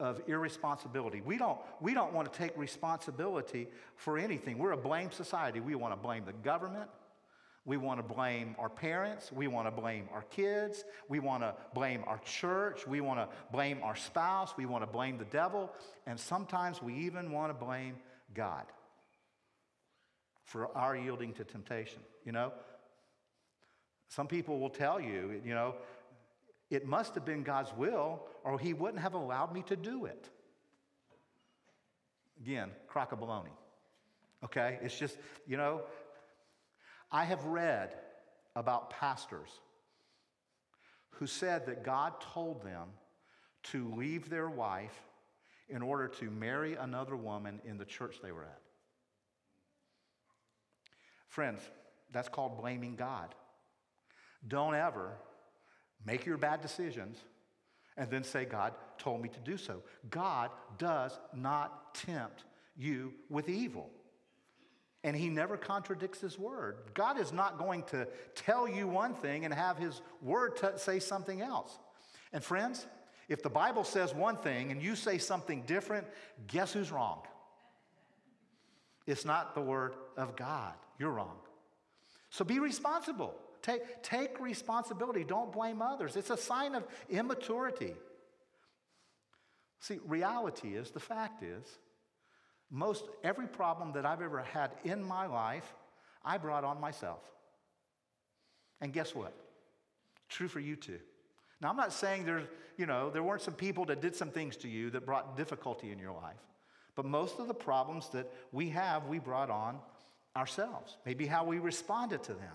of 0.00 0.22
irresponsibility. 0.28 1.20
We 1.20 1.38
don't, 1.38 1.58
we 1.80 1.92
don't 1.92 2.12
want 2.12 2.32
to 2.32 2.38
take 2.38 2.56
responsibility 2.56 3.68
for 3.96 4.18
anything. 4.18 4.58
We're 4.58 4.72
a 4.72 4.76
blame 4.76 5.10
society. 5.10 5.60
We 5.60 5.74
want 5.74 5.92
to 5.92 6.00
blame 6.00 6.24
the 6.24 6.32
government. 6.32 6.88
We 7.64 7.76
want 7.76 7.98
to 7.98 8.14
blame 8.14 8.54
our 8.58 8.70
parents. 8.70 9.30
We 9.30 9.46
want 9.46 9.66
to 9.66 9.70
blame 9.70 10.08
our 10.14 10.22
kids. 10.22 10.84
We 11.08 11.18
want 11.18 11.42
to 11.42 11.54
blame 11.74 12.02
our 12.06 12.18
church. 12.24 12.86
We 12.86 13.00
want 13.00 13.20
to 13.20 13.28
blame 13.52 13.80
our 13.82 13.96
spouse. 13.96 14.54
We 14.56 14.66
want 14.66 14.84
to 14.84 14.90
blame 14.90 15.18
the 15.18 15.26
devil. 15.26 15.70
And 16.06 16.18
sometimes 16.18 16.80
we 16.82 16.94
even 16.94 17.30
want 17.30 17.50
to 17.50 17.64
blame 17.64 17.96
God 18.32 18.64
for 20.44 20.74
our 20.76 20.96
yielding 20.96 21.34
to 21.34 21.44
temptation. 21.44 22.00
you 22.24 22.32
know. 22.32 22.52
Some 24.08 24.26
people 24.26 24.58
will 24.58 24.70
tell 24.70 24.98
you, 24.98 25.42
you 25.44 25.54
know, 25.54 25.74
it 26.70 26.86
must 26.86 27.14
have 27.14 27.24
been 27.24 27.42
God's 27.42 27.72
will, 27.76 28.22
or 28.44 28.58
He 28.58 28.74
wouldn't 28.74 29.02
have 29.02 29.14
allowed 29.14 29.52
me 29.52 29.62
to 29.64 29.76
do 29.76 30.04
it. 30.04 30.28
Again, 32.40 32.70
crock 32.86 33.12
of 33.12 33.20
baloney. 33.20 33.56
Okay? 34.44 34.78
It's 34.82 34.98
just, 34.98 35.16
you 35.46 35.56
know, 35.56 35.82
I 37.10 37.24
have 37.24 37.44
read 37.44 37.94
about 38.54 38.90
pastors 38.90 39.48
who 41.10 41.26
said 41.26 41.66
that 41.66 41.82
God 41.82 42.20
told 42.20 42.62
them 42.62 42.88
to 43.64 43.92
leave 43.96 44.30
their 44.30 44.48
wife 44.48 44.96
in 45.68 45.82
order 45.82 46.08
to 46.08 46.30
marry 46.30 46.74
another 46.74 47.16
woman 47.16 47.60
in 47.64 47.76
the 47.76 47.84
church 47.84 48.16
they 48.22 48.32
were 48.32 48.44
at. 48.44 48.60
Friends, 51.28 51.60
that's 52.12 52.28
called 52.28 52.58
blaming 52.58 52.96
God. 52.96 53.34
Don't 54.46 54.74
ever 54.74 55.16
make 56.04 56.26
your 56.26 56.36
bad 56.36 56.60
decisions 56.60 57.18
and 57.96 58.10
then 58.10 58.24
say, 58.24 58.44
God 58.44 58.74
told 58.98 59.20
me 59.20 59.28
to 59.28 59.40
do 59.40 59.56
so. 59.56 59.82
God 60.10 60.50
does 60.78 61.18
not 61.34 61.94
tempt 61.94 62.44
you 62.76 63.12
with 63.28 63.48
evil. 63.48 63.90
And 65.04 65.16
he 65.16 65.28
never 65.28 65.56
contradicts 65.56 66.20
his 66.20 66.38
word. 66.38 66.76
God 66.94 67.18
is 67.18 67.32
not 67.32 67.58
going 67.58 67.82
to 67.84 68.06
tell 68.34 68.68
you 68.68 68.88
one 68.88 69.14
thing 69.14 69.44
and 69.44 69.54
have 69.54 69.78
his 69.78 70.00
word 70.22 70.58
say 70.76 70.98
something 70.98 71.40
else. 71.40 71.78
And 72.32 72.42
friends, 72.42 72.86
if 73.28 73.42
the 73.42 73.50
Bible 73.50 73.84
says 73.84 74.14
one 74.14 74.36
thing 74.36 74.72
and 74.72 74.82
you 74.82 74.96
say 74.96 75.18
something 75.18 75.62
different, 75.62 76.06
guess 76.46 76.72
who's 76.72 76.90
wrong? 76.90 77.22
It's 79.06 79.24
not 79.24 79.54
the 79.54 79.60
word 79.60 79.94
of 80.16 80.36
God. 80.36 80.74
You're 80.98 81.12
wrong. 81.12 81.36
So 82.30 82.44
be 82.44 82.58
responsible. 82.58 83.34
Take, 83.62 84.02
take 84.02 84.40
responsibility. 84.40 85.24
Don't 85.24 85.52
blame 85.52 85.82
others. 85.82 86.16
It's 86.16 86.30
a 86.30 86.36
sign 86.36 86.74
of 86.74 86.84
immaturity. 87.08 87.94
See, 89.80 89.98
reality 90.06 90.74
is, 90.74 90.90
the 90.90 91.00
fact 91.00 91.42
is, 91.42 91.64
most 92.70 93.04
every 93.22 93.46
problem 93.46 93.92
that 93.92 94.04
I've 94.04 94.22
ever 94.22 94.42
had 94.42 94.72
in 94.84 95.02
my 95.02 95.26
life, 95.26 95.72
I 96.24 96.38
brought 96.38 96.64
on 96.64 96.80
myself. 96.80 97.22
And 98.80 98.92
guess 98.92 99.14
what? 99.14 99.34
True 100.28 100.48
for 100.48 100.60
you 100.60 100.76
too. 100.76 100.98
Now, 101.60 101.70
I'm 101.70 101.76
not 101.76 101.92
saying 101.92 102.24
there's, 102.24 102.46
you 102.76 102.86
know, 102.86 103.10
there 103.10 103.22
weren't 103.22 103.42
some 103.42 103.54
people 103.54 103.84
that 103.86 104.00
did 104.00 104.14
some 104.14 104.30
things 104.30 104.56
to 104.58 104.68
you 104.68 104.90
that 104.90 105.06
brought 105.06 105.36
difficulty 105.36 105.90
in 105.90 105.98
your 105.98 106.12
life. 106.12 106.36
But 106.94 107.04
most 107.04 107.38
of 107.38 107.48
the 107.48 107.54
problems 107.54 108.08
that 108.10 108.30
we 108.52 108.68
have, 108.70 109.06
we 109.06 109.18
brought 109.18 109.50
on 109.50 109.78
ourselves. 110.36 110.96
Maybe 111.06 111.26
how 111.26 111.44
we 111.44 111.58
responded 111.58 112.22
to 112.24 112.32
them. 112.34 112.54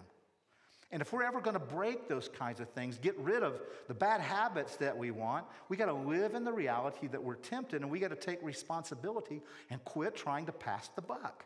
And 0.93 1.01
if 1.01 1.11
we're 1.11 1.23
ever 1.23 1.41
going 1.41 1.55
to 1.55 1.59
break 1.59 2.07
those 2.07 2.29
kinds 2.29 2.59
of 2.59 2.69
things, 2.69 2.99
get 2.99 3.17
rid 3.17 3.41
of 3.41 3.59
the 3.87 3.95
bad 3.95 4.21
habits 4.21 4.75
that 4.75 4.95
we 4.95 5.09
want, 5.09 5.43
we 5.67 5.75
got 5.75 5.87
to 5.87 5.93
live 5.93 6.35
in 6.35 6.43
the 6.43 6.53
reality 6.53 7.07
that 7.07 7.21
we're 7.21 7.33
tempted 7.33 7.81
and 7.81 7.89
we 7.89 7.99
got 7.99 8.11
to 8.11 8.15
take 8.15 8.37
responsibility 8.43 9.41
and 9.71 9.83
quit 9.85 10.15
trying 10.15 10.45
to 10.45 10.51
pass 10.51 10.91
the 10.95 11.01
buck. 11.01 11.45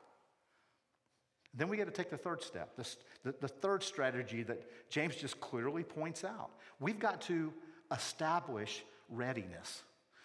Then 1.54 1.70
we 1.70 1.78
got 1.78 1.86
to 1.86 1.92
take 1.92 2.10
the 2.10 2.18
third 2.18 2.44
step, 2.44 2.76
the, 2.76 2.86
the, 3.24 3.36
the, 3.40 3.48
third 3.48 3.84
strategy 3.84 4.44
that 4.44 4.90
James 4.90 5.16
just 5.16 5.40
clearly 5.40 5.84
points 5.84 6.26
out. 6.26 6.50
We've 6.82 7.00
got 7.00 7.22
to 7.22 7.54
establish 7.90 8.84
readiness. 9.10 9.84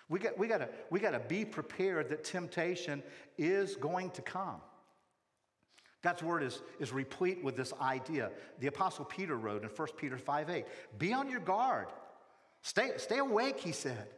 We 0.08 0.18
got, 0.18 0.36
we 0.36 0.48
got, 0.48 0.58
to, 0.58 0.68
we 0.90 0.98
got 0.98 1.12
to 1.12 1.20
be 1.20 1.44
prepared 1.44 2.08
that 2.08 2.24
temptation 2.24 3.04
is 3.38 3.76
going 3.76 4.10
to 4.10 4.22
come. 4.22 4.60
God's 6.02 6.22
word 6.22 6.42
is, 6.42 6.60
is 6.80 6.92
replete 6.92 7.42
with 7.44 7.56
this 7.56 7.72
idea. 7.80 8.30
The 8.58 8.66
Apostle 8.66 9.04
Peter 9.04 9.36
wrote 9.36 9.62
in 9.62 9.68
1 9.68 9.88
Peter 9.96 10.18
5 10.18 10.50
8, 10.50 10.64
Be 10.98 11.12
on 11.12 11.30
your 11.30 11.40
guard. 11.40 11.86
Stay, 12.62 12.90
stay 12.96 13.18
awake, 13.18 13.60
he 13.60 13.72
said. 13.72 14.08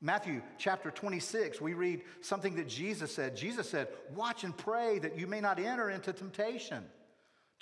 Matthew 0.00 0.42
chapter 0.58 0.90
26, 0.90 1.60
we 1.60 1.74
read 1.74 2.02
something 2.22 2.56
that 2.56 2.68
Jesus 2.68 3.14
said. 3.14 3.36
Jesus 3.36 3.68
said, 3.68 3.88
Watch 4.14 4.44
and 4.44 4.56
pray 4.56 4.98
that 4.98 5.18
you 5.18 5.26
may 5.26 5.40
not 5.40 5.60
enter 5.60 5.90
into 5.90 6.12
temptation. 6.12 6.84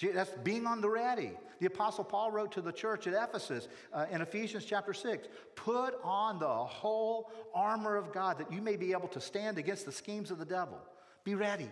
That's 0.00 0.30
being 0.42 0.66
on 0.66 0.80
the 0.80 0.88
ready. 0.88 1.32
The 1.58 1.66
Apostle 1.66 2.04
Paul 2.04 2.30
wrote 2.30 2.52
to 2.52 2.62
the 2.62 2.72
church 2.72 3.06
at 3.06 3.12
Ephesus 3.12 3.68
uh, 3.92 4.06
in 4.10 4.22
Ephesians 4.22 4.64
chapter 4.64 4.94
6 4.94 5.28
Put 5.56 5.94
on 6.02 6.38
the 6.38 6.48
whole 6.48 7.30
armor 7.54 7.96
of 7.96 8.12
God 8.12 8.38
that 8.38 8.50
you 8.50 8.62
may 8.62 8.76
be 8.76 8.92
able 8.92 9.08
to 9.08 9.20
stand 9.20 9.58
against 9.58 9.84
the 9.84 9.92
schemes 9.92 10.30
of 10.30 10.38
the 10.38 10.46
devil. 10.46 10.78
Be 11.24 11.34
ready. 11.34 11.68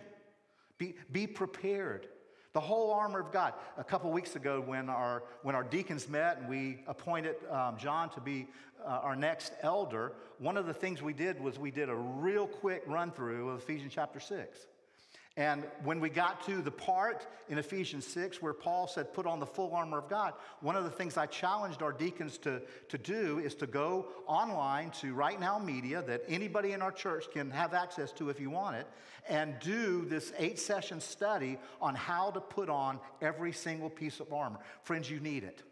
Be, 0.79 0.95
be 1.11 1.27
prepared. 1.27 2.07
The 2.53 2.59
whole 2.59 2.91
armor 2.91 3.19
of 3.19 3.31
God. 3.31 3.53
A 3.77 3.83
couple 3.83 4.09
weeks 4.11 4.35
ago, 4.35 4.63
when 4.65 4.89
our, 4.89 5.23
when 5.43 5.53
our 5.53 5.63
deacons 5.63 6.09
met 6.09 6.39
and 6.39 6.49
we 6.49 6.79
appointed 6.87 7.35
um, 7.51 7.77
John 7.77 8.09
to 8.11 8.21
be 8.21 8.47
uh, 8.83 9.01
our 9.03 9.15
next 9.15 9.53
elder, 9.61 10.13
one 10.39 10.57
of 10.57 10.65
the 10.65 10.73
things 10.73 11.03
we 11.03 11.13
did 11.13 11.39
was 11.39 11.59
we 11.59 11.69
did 11.69 11.89
a 11.89 11.95
real 11.95 12.47
quick 12.47 12.81
run 12.87 13.11
through 13.11 13.49
of 13.49 13.59
Ephesians 13.59 13.91
chapter 13.93 14.19
6. 14.19 14.65
And 15.37 15.63
when 15.83 16.01
we 16.01 16.09
got 16.09 16.43
to 16.47 16.61
the 16.61 16.71
part 16.71 17.25
in 17.47 17.57
Ephesians 17.57 18.05
6 18.07 18.41
where 18.41 18.53
Paul 18.53 18.87
said, 18.87 19.13
put 19.13 19.25
on 19.25 19.39
the 19.39 19.45
full 19.45 19.73
armor 19.73 19.97
of 19.97 20.09
God, 20.09 20.33
one 20.59 20.75
of 20.75 20.83
the 20.83 20.89
things 20.89 21.15
I 21.17 21.27
challenged 21.27 21.81
our 21.81 21.93
deacons 21.93 22.37
to, 22.39 22.61
to 22.89 22.97
do 22.97 23.39
is 23.39 23.55
to 23.55 23.67
go 23.67 24.07
online 24.27 24.91
to 25.01 25.13
Right 25.13 25.39
Now 25.39 25.57
Media 25.57 26.01
that 26.07 26.23
anybody 26.27 26.73
in 26.73 26.81
our 26.81 26.91
church 26.91 27.31
can 27.31 27.51
have 27.51 27.73
access 27.73 28.11
to 28.13 28.29
if 28.29 28.39
you 28.39 28.49
want 28.49 28.75
it, 28.75 28.87
and 29.29 29.57
do 29.59 30.05
this 30.05 30.33
eight 30.37 30.59
session 30.59 30.99
study 30.99 31.57
on 31.81 31.95
how 31.95 32.31
to 32.31 32.41
put 32.41 32.67
on 32.67 32.99
every 33.21 33.53
single 33.53 33.89
piece 33.89 34.19
of 34.19 34.33
armor. 34.33 34.59
Friends, 34.81 35.09
you 35.09 35.19
need 35.19 35.43
it. 35.43 35.63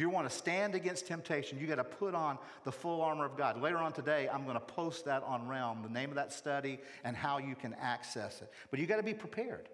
If 0.00 0.04
you 0.04 0.08
want 0.08 0.30
to 0.30 0.34
stand 0.34 0.74
against 0.74 1.06
temptation, 1.06 1.58
you 1.60 1.66
got 1.66 1.74
to 1.74 1.84
put 1.84 2.14
on 2.14 2.38
the 2.64 2.72
full 2.72 3.02
armor 3.02 3.26
of 3.26 3.36
God. 3.36 3.60
Later 3.60 3.76
on 3.76 3.92
today, 3.92 4.30
I'm 4.32 4.44
going 4.44 4.54
to 4.54 4.60
post 4.60 5.04
that 5.04 5.22
on 5.24 5.46
Realm, 5.46 5.82
the 5.82 5.90
name 5.90 6.08
of 6.08 6.14
that 6.14 6.32
study 6.32 6.78
and 7.04 7.14
how 7.14 7.36
you 7.36 7.54
can 7.54 7.74
access 7.78 8.40
it. 8.40 8.50
But 8.70 8.80
you 8.80 8.86
got 8.86 8.96
to 8.96 9.02
be 9.02 9.12
prepared. 9.12 9.68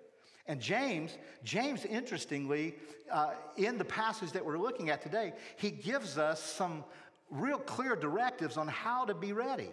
And 0.49 0.61
James, 0.61 1.17
James, 1.45 1.85
interestingly, 1.85 2.75
uh, 3.09 3.35
in 3.57 3.79
the 3.79 3.85
passage 3.85 4.33
that 4.33 4.45
we're 4.45 4.59
looking 4.59 4.91
at 4.91 5.01
today, 5.01 5.33
he 5.59 5.71
gives 5.71 6.19
us 6.19 6.43
some 6.43 6.83
real 7.31 7.59
clear 7.59 7.95
directives 7.95 8.57
on 8.57 8.67
how 8.67 9.05
to 9.05 9.15
be 9.15 9.33
ready. 9.33 9.71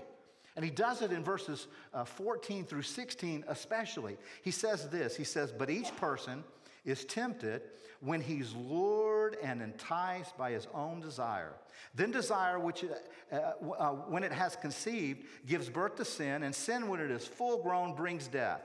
And 0.55 0.63
he 0.63 0.69
does 0.69 1.01
it 1.01 1.11
in 1.11 1.23
verses 1.23 1.65
uh, 1.95 2.05
14 2.05 2.65
through 2.65 2.83
16, 2.83 3.43
especially. 3.47 4.17
He 4.43 4.51
says 4.51 4.87
this 4.89 5.15
He 5.15 5.23
says, 5.23 5.51
But 5.51 5.71
each 5.71 5.95
person 5.95 6.43
is 6.85 7.05
tempted 7.05 7.61
when 7.99 8.19
he's 8.19 8.53
lured 8.53 9.37
and 9.41 9.61
enticed 9.61 10.37
by 10.37 10.51
his 10.51 10.67
own 10.73 10.99
desire. 10.99 11.53
Then 11.95 12.11
desire, 12.11 12.59
which 12.59 12.83
uh, 13.31 13.35
uh, 13.35 13.91
when 13.91 14.23
it 14.23 14.31
has 14.31 14.55
conceived, 14.55 15.23
gives 15.45 15.69
birth 15.69 15.95
to 15.97 16.05
sin, 16.05 16.43
and 16.43 16.53
sin, 16.53 16.87
when 16.87 16.99
it 16.99 17.11
is 17.11 17.25
full 17.25 17.61
grown, 17.63 17.95
brings 17.95 18.27
death. 18.27 18.61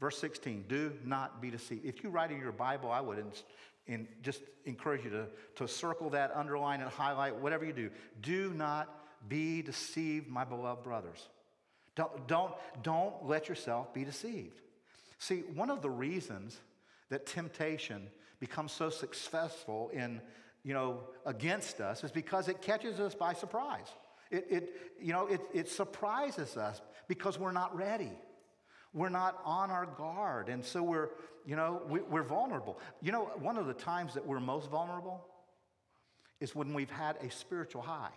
Verse 0.00 0.18
16, 0.18 0.64
do 0.68 0.92
not 1.04 1.42
be 1.42 1.50
deceived. 1.50 1.84
If 1.84 2.02
you 2.02 2.10
write 2.10 2.30
in 2.30 2.40
your 2.40 2.52
Bible, 2.52 2.90
I 2.90 3.00
would 3.00 3.18
in, 3.18 3.32
in, 3.86 4.08
just 4.22 4.40
encourage 4.64 5.04
you 5.04 5.10
to, 5.10 5.26
to 5.56 5.68
circle 5.68 6.10
that, 6.10 6.32
underline 6.34 6.80
it, 6.80 6.88
highlight, 6.88 7.36
whatever 7.36 7.64
you 7.64 7.74
do. 7.74 7.90
Do 8.22 8.52
not 8.54 8.88
be 9.28 9.60
deceived, 9.60 10.28
my 10.28 10.44
beloved 10.44 10.82
brothers. 10.82 11.28
Don't, 11.94 12.26
don't, 12.26 12.54
don't 12.82 13.26
let 13.26 13.48
yourself 13.48 13.92
be 13.92 14.04
deceived. 14.04 14.60
See, 15.18 15.40
one 15.54 15.70
of 15.70 15.82
the 15.82 15.90
reasons 15.90 16.58
that 17.10 17.26
temptation 17.26 18.08
becomes 18.40 18.72
so 18.72 18.88
successful 18.88 19.90
in, 19.92 20.20
you 20.64 20.72
know, 20.72 21.00
against 21.26 21.80
us 21.80 22.02
is 22.02 22.10
because 22.10 22.48
it 22.48 22.62
catches 22.62 22.98
us 22.98 23.14
by 23.14 23.34
surprise. 23.34 23.88
It, 24.30 24.46
it 24.48 24.72
you 25.00 25.12
know, 25.12 25.26
it, 25.26 25.40
it 25.52 25.68
surprises 25.68 26.56
us 26.56 26.80
because 27.08 27.38
we're 27.38 27.52
not 27.52 27.76
ready. 27.76 28.12
We're 28.92 29.08
not 29.08 29.40
on 29.44 29.70
our 29.70 29.86
guard. 29.86 30.48
And 30.48 30.64
so 30.64 30.82
we're, 30.82 31.10
you 31.46 31.56
know, 31.56 31.82
we, 31.88 32.00
we're 32.00 32.22
vulnerable. 32.22 32.78
You 33.00 33.12
know, 33.12 33.30
one 33.40 33.56
of 33.56 33.66
the 33.66 33.74
times 33.74 34.14
that 34.14 34.26
we're 34.26 34.40
most 34.40 34.70
vulnerable 34.70 35.24
is 36.40 36.54
when 36.54 36.74
we've 36.74 36.90
had 36.90 37.16
a 37.16 37.30
spiritual 37.30 37.82
high, 37.82 38.12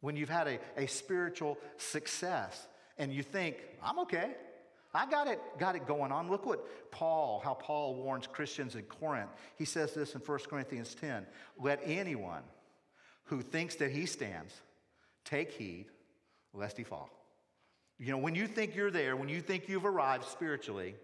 when 0.00 0.16
you've 0.16 0.30
had 0.30 0.48
a, 0.48 0.58
a 0.76 0.86
spiritual 0.86 1.58
success, 1.76 2.66
and 2.98 3.12
you 3.12 3.22
think, 3.22 3.56
I'm 3.82 3.98
okay. 4.00 4.30
I 4.94 5.06
got 5.10 5.26
it, 5.26 5.40
got 5.58 5.74
it 5.74 5.86
going 5.86 6.12
on. 6.12 6.30
Look 6.30 6.46
what 6.46 6.90
Paul, 6.92 7.40
how 7.44 7.54
Paul 7.54 7.96
warns 7.96 8.28
Christians 8.28 8.76
in 8.76 8.82
Corinth. 8.82 9.30
He 9.56 9.64
says 9.64 9.92
this 9.92 10.14
in 10.14 10.20
1 10.20 10.38
Corinthians 10.48 10.94
10 10.94 11.26
Let 11.60 11.80
anyone 11.84 12.42
who 13.24 13.42
thinks 13.42 13.74
that 13.76 13.90
he 13.90 14.06
stands 14.06 14.54
take 15.24 15.50
heed 15.50 15.86
lest 16.52 16.76
he 16.76 16.84
fall. 16.84 17.10
You 17.98 18.12
know, 18.12 18.18
when 18.18 18.34
you 18.34 18.46
think 18.46 18.76
you're 18.76 18.90
there, 18.90 19.16
when 19.16 19.28
you 19.28 19.40
think 19.40 19.68
you've 19.68 19.86
arrived 19.86 20.24
spiritually, 20.24 20.94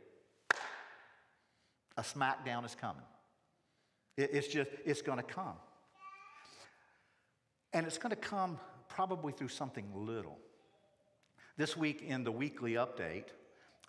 a 1.97 2.03
smackdown 2.03 2.65
is 2.65 2.75
coming. 2.75 3.03
it's 4.17 4.49
just, 4.49 4.71
it's 4.85 5.03
going 5.03 5.19
to 5.19 5.25
come. 5.25 5.55
And 7.73 7.87
it's 7.87 7.99
going 7.99 8.11
to 8.11 8.17
come 8.17 8.59
probably 8.89 9.33
through 9.33 9.49
something 9.49 9.87
little. 9.95 10.39
This 11.57 11.77
week 11.77 12.03
in 12.03 12.25
the 12.25 12.33
weekly 12.33 12.73
update, 12.73 13.27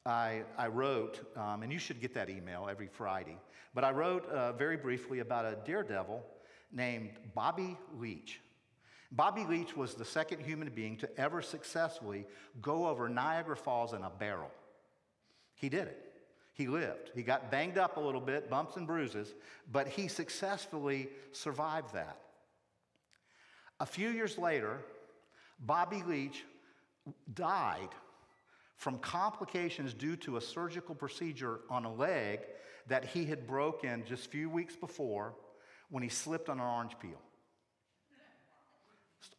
I, 0.05 0.43
I 0.57 0.67
wrote, 0.67 1.19
um, 1.35 1.63
and 1.63 1.71
you 1.71 1.77
should 1.77 2.01
get 2.01 2.13
that 2.15 2.29
email 2.29 2.67
every 2.69 2.87
Friday, 2.87 3.37
but 3.73 3.83
I 3.83 3.91
wrote 3.91 4.27
uh, 4.29 4.53
very 4.53 4.77
briefly 4.77 5.19
about 5.19 5.45
a 5.45 5.57
daredevil 5.65 6.25
named 6.71 7.11
Bobby 7.35 7.77
Leach. 7.97 8.41
Bobby 9.11 9.45
Leach 9.45 9.75
was 9.75 9.93
the 9.93 10.05
second 10.05 10.43
human 10.43 10.69
being 10.69 10.97
to 10.97 11.19
ever 11.19 11.41
successfully 11.41 12.25
go 12.61 12.87
over 12.87 13.09
Niagara 13.09 13.57
Falls 13.57 13.93
in 13.93 14.01
a 14.03 14.09
barrel. 14.09 14.49
He 15.53 15.69
did 15.69 15.87
it. 15.87 16.07
He 16.53 16.67
lived. 16.67 17.11
He 17.13 17.21
got 17.21 17.51
banged 17.51 17.77
up 17.77 17.97
a 17.97 17.99
little 17.99 18.21
bit, 18.21 18.49
bumps 18.49 18.77
and 18.77 18.87
bruises, 18.87 19.33
but 19.71 19.87
he 19.87 20.07
successfully 20.07 21.09
survived 21.31 21.93
that. 21.93 22.17
A 23.79 23.85
few 23.85 24.09
years 24.09 24.37
later, 24.37 24.79
Bobby 25.59 26.03
Leach 26.07 26.43
died 27.33 27.89
from 28.77 28.97
complications 28.99 29.93
due 29.93 30.15
to 30.17 30.37
a 30.37 30.41
surgical 30.41 30.95
procedure 30.95 31.59
on 31.69 31.85
a 31.85 31.93
leg 31.93 32.39
that 32.87 33.05
he 33.05 33.25
had 33.25 33.45
broken 33.45 34.03
just 34.07 34.25
a 34.25 34.29
few 34.29 34.49
weeks 34.49 34.75
before 34.75 35.35
when 35.89 36.01
he 36.03 36.09
slipped 36.09 36.49
on 36.49 36.59
an 36.59 36.65
orange 36.65 36.97
peel. 36.99 37.21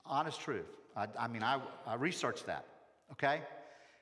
Honest 0.07 0.41
truth. 0.41 0.69
I, 0.97 1.07
I 1.19 1.29
mean, 1.29 1.43
I, 1.43 1.61
I 1.87 1.95
researched 1.95 2.47
that, 2.47 2.67
okay? 3.13 3.43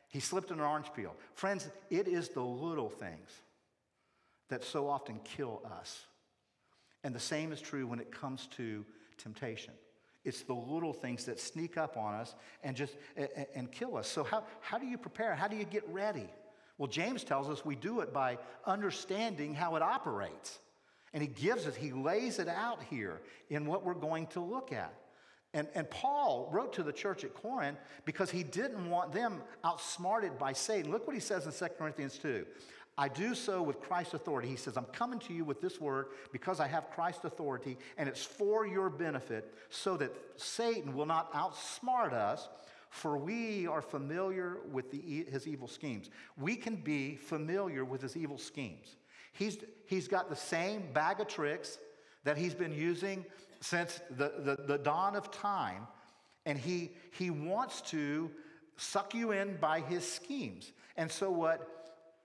He 0.09 0.21
slipped 0.21 0.51
on 0.51 0.59
an 0.59 0.65
orange 0.65 0.93
peel. 0.95 1.15
Friends, 1.35 1.69
it 1.89 2.09
is 2.09 2.31
the 2.31 2.43
little 2.43 2.91
things 2.91 3.31
that 4.49 4.65
so 4.65 4.89
often 4.89 5.21
kill 5.25 5.63
us. 5.81 6.05
And 7.05 7.15
the 7.15 7.21
same 7.21 7.53
is 7.53 7.61
true 7.61 7.87
when 7.87 8.01
it 8.01 8.11
comes 8.11 8.49
to 8.57 8.85
temptation. 9.17 9.73
It's 10.25 10.43
the 10.43 10.55
little 10.55 10.93
things 10.93 11.25
that 11.25 11.41
sneak 11.41 11.79
up 11.79 11.97
on 11.97 12.15
us 12.15 12.35
and 12.63 12.77
just 12.77 12.97
and, 13.55 13.71
kill 13.73 13.97
us. 13.97 14.07
So 14.07 14.23
how, 14.23 14.45
how 14.61 14.79
do 14.79 14.87
you 14.87 14.99
prepare? 14.99 15.35
How 15.35 15.49
do 15.49 15.57
you 15.57 15.65
get 15.65 15.89
ready? 15.89 16.29
Well, 16.77 16.89
James 16.89 17.25
tells 17.25 17.49
us 17.49 17.65
we 17.65 17.77
do 17.77 18.01
it 18.01 18.13
by 18.13 18.39
understanding 18.67 19.55
how 19.55 19.77
it 19.77 19.83
operates. 19.83 20.59
And 21.13 21.23
he 21.23 21.29
gives 21.29 21.67
us, 21.67 21.75
he 21.75 21.93
lays 21.93 22.39
it 22.39 22.49
out 22.49 22.83
here 22.89 23.21
in 23.49 23.67
what 23.67 23.85
we're 23.85 23.95
going 23.95 24.27
to 24.29 24.41
look 24.41 24.73
at. 24.73 24.95
And, 25.53 25.67
and 25.75 25.91
Paul 25.91 26.49
wrote 26.53 26.73
to 26.75 26.83
the 26.85 26.93
church 26.93 27.25
at 27.25 27.35
Corinth 27.35 27.79
because 28.05 28.31
he 28.31 28.45
didn't 28.45 28.89
want 28.89 29.13
them 29.13 29.43
outsmarted 29.65 30.39
by 30.39 30.53
Satan. 30.53 30.93
Look 30.93 31.07
what 31.07 31.15
he 31.15 31.21
says 31.21 31.47
in 31.47 31.53
2 31.53 31.75
Corinthians 31.77 32.19
2. 32.19 32.47
I 33.01 33.09
do 33.09 33.35
so 33.35 33.63
with 33.63 33.81
Christ's 33.81 34.13
authority. 34.13 34.49
He 34.49 34.57
says, 34.57 34.77
I'm 34.77 34.85
coming 34.85 35.19
to 35.21 35.33
you 35.33 35.43
with 35.43 35.63
this 35.63 35.81
word 35.81 36.09
because 36.33 36.61
I 36.61 36.67
have 36.67 36.91
Christ's 36.91 37.25
authority, 37.25 37.79
and 37.97 38.07
it's 38.11 38.23
for 38.23 38.67
your 38.67 38.91
benefit, 38.91 39.55
so 39.71 39.97
that 39.97 40.13
Satan 40.37 40.95
will 40.95 41.07
not 41.07 41.33
outsmart 41.33 42.13
us, 42.13 42.51
for 42.91 43.17
we 43.17 43.67
are 43.67 43.81
familiar 43.81 44.59
with 44.71 44.91
the, 44.91 45.25
his 45.31 45.49
evil 45.49 45.67
schemes. 45.67 46.11
We 46.37 46.57
can 46.57 46.77
be 46.77 47.17
familiar 47.17 47.87
with 47.87 48.03
his 48.03 48.19
evil 48.19 48.37
schemes. 48.37 48.97
He's, 49.33 49.57
he's 49.87 50.07
got 50.07 50.29
the 50.29 50.37
same 50.37 50.93
bag 50.93 51.21
of 51.21 51.27
tricks 51.27 51.79
that 52.25 52.37
he's 52.37 52.55
been 52.55 52.75
using 52.75 53.25
since 53.63 54.03
the, 54.11 54.35
the, 54.45 54.63
the 54.67 54.77
dawn 54.77 55.17
of 55.17 55.31
time, 55.31 55.87
and 56.45 56.59
he, 56.59 56.91
he 57.13 57.31
wants 57.31 57.81
to 57.93 58.31
suck 58.77 59.15
you 59.15 59.31
in 59.33 59.57
by 59.57 59.81
his 59.81 60.07
schemes. 60.07 60.73
And 60.99 61.11
so, 61.11 61.31
what 61.31 61.80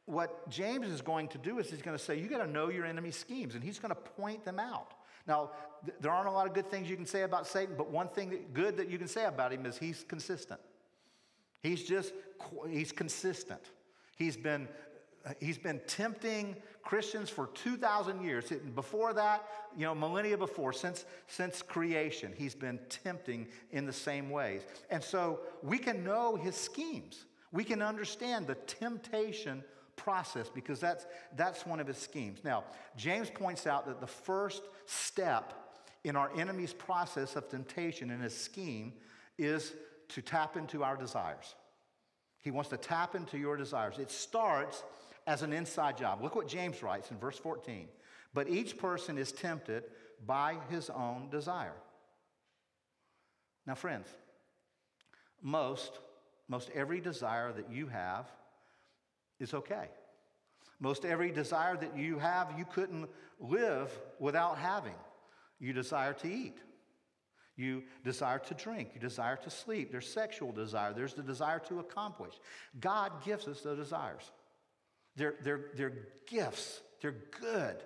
what 0.06 0.48
James 0.50 0.88
is 0.88 1.02
going 1.02 1.28
to 1.30 1.38
do 1.38 1.60
is 1.60 1.70
he's 1.70 1.82
going 1.82 1.98
to 1.98 2.04
say, 2.04 2.20
You 2.20 2.28
got 2.28 2.44
to 2.44 2.48
know 2.48 2.70
your 2.70 2.86
enemy's 2.86 3.16
schemes, 3.16 3.56
and 3.56 3.64
he's 3.64 3.80
going 3.80 3.90
to 3.94 3.96
point 3.96 4.46
them 4.46 4.60
out. 4.60 4.94
Now, 5.28 5.52
th- 5.84 5.98
there 6.00 6.12
aren't 6.12 6.28
a 6.28 6.32
lot 6.32 6.48
of 6.48 6.54
good 6.54 6.70
things 6.70 6.90
you 6.90 6.96
can 6.96 7.06
say 7.06 7.24
about 7.24 7.48
Satan, 7.48 7.76
but 7.76 7.90
one 7.90 8.08
thing 8.10 8.30
that, 8.30 8.54
good 8.54 8.78
that 8.78 8.90
you 8.90 8.98
can 8.98 9.08
say 9.08 9.26
about 9.26 9.52
him 9.52 9.66
is 9.66 9.78
he's 9.78 10.04
consistent. 10.08 10.60
He's 11.62 11.84
just, 11.84 12.14
he's 12.70 12.92
consistent. 12.92 13.62
He's 14.16 14.38
been, 14.38 14.68
he's 15.40 15.58
been 15.58 15.82
tempting 15.88 16.56
Christians 16.84 17.32
for 17.32 17.48
2,000 17.48 18.22
years. 18.22 18.52
Before 18.76 19.14
that, 19.14 19.44
you 19.76 19.86
know, 19.86 19.96
millennia 19.96 20.38
before, 20.38 20.72
since, 20.72 21.06
since 21.28 21.64
creation, 21.64 22.32
he's 22.38 22.54
been 22.54 22.80
tempting 22.90 23.48
in 23.72 23.88
the 23.88 23.94
same 23.94 24.30
ways. 24.30 24.62
And 24.92 25.04
so 25.04 25.40
we 25.64 25.80
can 25.80 26.04
know 26.04 26.36
his 26.36 26.56
schemes. 26.56 27.26
We 27.52 27.64
can 27.64 27.82
understand 27.82 28.46
the 28.46 28.56
temptation 28.56 29.64
process 29.96 30.50
because 30.50 30.80
that's, 30.80 31.06
that's 31.36 31.66
one 31.66 31.80
of 31.80 31.88
his 31.88 31.98
schemes. 31.98 32.40
Now, 32.44 32.64
James 32.96 33.30
points 33.30 33.68
out 33.68 33.86
that 33.88 34.00
the 34.00 34.08
first 34.08 34.64
step 34.86 35.54
in 36.04 36.16
our 36.16 36.30
enemy's 36.38 36.74
process 36.74 37.36
of 37.36 37.50
temptation 37.50 38.12
and 38.12 38.22
his 38.22 38.36
scheme 38.36 38.94
is 39.38 39.74
to 40.10 40.22
tap 40.22 40.56
into 40.56 40.84
our 40.84 40.96
desires. 40.96 41.56
He 42.42 42.52
wants 42.52 42.70
to 42.70 42.78
tap 42.78 43.16
into 43.16 43.38
your 43.38 43.58
desires. 43.58 43.98
It 43.98 44.12
starts 44.12 44.84
as 45.26 45.42
an 45.42 45.52
inside 45.52 45.98
job. 45.98 46.22
Look 46.22 46.36
what 46.36 46.48
James 46.48 46.84
writes 46.84 47.10
in 47.10 47.18
verse 47.18 47.40
14. 47.40 47.88
But 48.34 48.50
each 48.50 48.78
person 48.78 49.18
is 49.18 49.32
tempted 49.32 49.86
by 50.26 50.58
his 50.70 50.90
own 50.90 51.30
desire. 51.30 51.74
Now, 53.66 53.76
friends, 53.76 54.08
most, 55.42 56.00
most 56.48 56.70
every 56.76 57.02
desire 57.02 57.52
that 57.52 57.72
you 57.72 57.88
have 57.88 58.32
is 59.40 59.54
okay. 59.54 59.88
Most 60.80 61.06
every 61.06 61.32
desire 61.32 61.78
that 61.78 61.98
you 61.98 62.20
have, 62.20 62.54
you 62.58 62.66
couldn't 62.66 63.10
live 63.40 63.92
without 64.20 64.58
having. 64.58 64.96
You 65.60 65.74
desire 65.74 66.14
to 66.14 66.28
eat. 66.28 66.58
You 67.56 67.84
desire 68.04 68.40
to 68.40 68.54
drink. 68.54 68.90
You 68.94 69.00
desire 69.00 69.38
to 69.38 69.50
sleep. 69.50 69.92
There's 69.92 70.08
sexual 70.08 70.52
desire. 70.52 70.94
There's 70.94 71.14
the 71.14 71.24
desire 71.24 71.60
to 71.70 71.80
accomplish. 71.80 72.34
God 72.80 73.24
gives 73.24 73.48
us 73.48 73.62
the 73.62 73.76
desires. 73.76 74.30
They're, 75.16 75.36
they're, 75.42 75.68
they're 75.76 76.08
gifts. 76.28 76.82
They're 77.02 77.16
good 77.40 77.78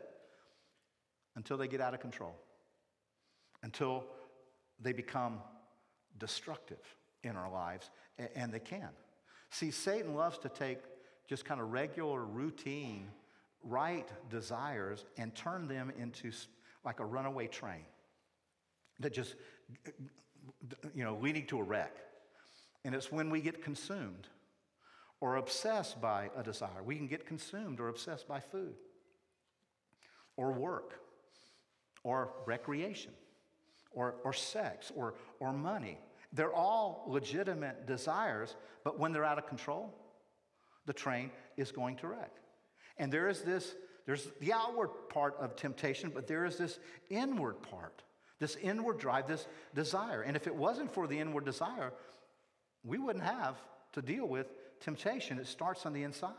until 1.35 1.57
they 1.57 1.67
get 1.67 1.81
out 1.81 1.93
of 1.93 1.99
control, 1.99 2.35
until 3.61 4.05
they 4.79 4.93
become 4.93 5.39
destructive 6.17 6.79
in 7.23 7.35
our 7.35 7.51
lives, 7.51 7.89
and 8.35 8.51
they 8.51 8.59
can. 8.59 8.89
See, 9.51 9.71
Satan 9.71 10.15
loves 10.15 10.37
to 10.39 10.49
take 10.49 10.79
just 11.29 11.45
kind 11.45 11.61
of 11.61 11.71
regular, 11.71 12.25
routine, 12.25 13.07
right 13.63 14.09
desires 14.31 15.05
and 15.17 15.35
turn 15.35 15.67
them 15.67 15.93
into 15.99 16.31
like 16.83 16.99
a 16.99 17.05
runaway 17.05 17.45
train 17.45 17.85
that 18.99 19.13
just, 19.13 19.35
you 20.95 21.03
know, 21.03 21.17
leading 21.21 21.45
to 21.45 21.59
a 21.59 21.63
wreck. 21.63 21.95
And 22.83 22.95
it's 22.95 23.11
when 23.11 23.29
we 23.29 23.41
get 23.41 23.63
consumed 23.63 24.27
or 25.21 25.35
obsessed 25.35 26.01
by 26.01 26.31
a 26.35 26.41
desire. 26.41 26.81
We 26.83 26.95
can 26.95 27.07
get 27.07 27.27
consumed 27.27 27.79
or 27.79 27.89
obsessed 27.89 28.27
by 28.27 28.39
food 28.39 28.73
or 30.35 30.51
work 30.51 30.99
or 32.03 32.33
recreation 32.47 33.11
or, 33.91 34.15
or 34.23 34.33
sex 34.33 34.91
or, 34.95 35.13
or 35.39 35.53
money. 35.53 35.99
They're 36.33 36.53
all 36.53 37.05
legitimate 37.07 37.85
desires, 37.85 38.55
but 38.83 38.97
when 38.97 39.11
they're 39.11 39.25
out 39.25 39.37
of 39.37 39.45
control, 39.45 39.93
the 40.89 40.93
train 40.93 41.29
is 41.55 41.71
going 41.71 41.95
to 41.97 42.07
wreck. 42.07 42.31
And 42.97 43.13
there 43.13 43.29
is 43.29 43.41
this, 43.41 43.75
there's 44.07 44.27
the 44.39 44.51
outward 44.51 44.89
part 45.09 45.35
of 45.39 45.55
temptation, 45.55 46.11
but 46.11 46.25
there 46.25 46.45
is 46.45 46.57
this 46.57 46.79
inward 47.11 47.61
part, 47.61 48.01
this 48.39 48.55
inward 48.55 48.97
drive, 48.97 49.27
this 49.27 49.45
desire. 49.75 50.23
And 50.23 50.35
if 50.35 50.47
it 50.47 50.55
wasn't 50.55 50.91
for 50.91 51.05
the 51.05 51.19
inward 51.19 51.45
desire, 51.45 51.93
we 52.83 52.97
wouldn't 52.97 53.23
have 53.23 53.55
to 53.93 54.01
deal 54.01 54.25
with 54.27 54.47
temptation. 54.79 55.37
It 55.37 55.45
starts 55.45 55.85
on 55.85 55.93
the 55.93 56.01
inside. 56.01 56.33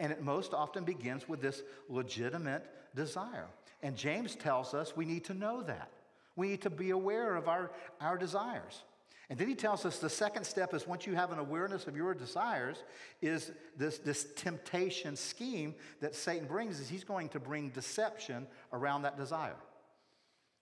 And 0.00 0.10
it 0.10 0.22
most 0.22 0.54
often 0.54 0.84
begins 0.84 1.28
with 1.28 1.42
this 1.42 1.62
legitimate 1.90 2.64
desire. 2.96 3.48
And 3.82 3.98
James 3.98 4.34
tells 4.34 4.72
us 4.72 4.96
we 4.96 5.04
need 5.04 5.26
to 5.26 5.34
know 5.34 5.62
that. 5.62 5.90
We 6.36 6.48
need 6.48 6.62
to 6.62 6.70
be 6.70 6.88
aware 6.88 7.36
of 7.36 7.48
our, 7.48 7.70
our 8.00 8.16
desires. 8.16 8.82
And 9.30 9.38
then 9.38 9.48
he 9.48 9.54
tells 9.54 9.84
us 9.84 9.98
the 9.98 10.08
second 10.08 10.44
step 10.44 10.72
is 10.72 10.86
once 10.86 11.06
you 11.06 11.14
have 11.14 11.32
an 11.32 11.38
awareness 11.38 11.86
of 11.86 11.94
your 11.94 12.14
desires, 12.14 12.82
is 13.20 13.50
this, 13.76 13.98
this 13.98 14.26
temptation 14.36 15.16
scheme 15.16 15.74
that 16.00 16.14
Satan 16.14 16.46
brings, 16.46 16.80
is 16.80 16.88
he's 16.88 17.04
going 17.04 17.28
to 17.30 17.40
bring 17.40 17.68
deception 17.68 18.46
around 18.72 19.02
that 19.02 19.18
desire. 19.18 19.56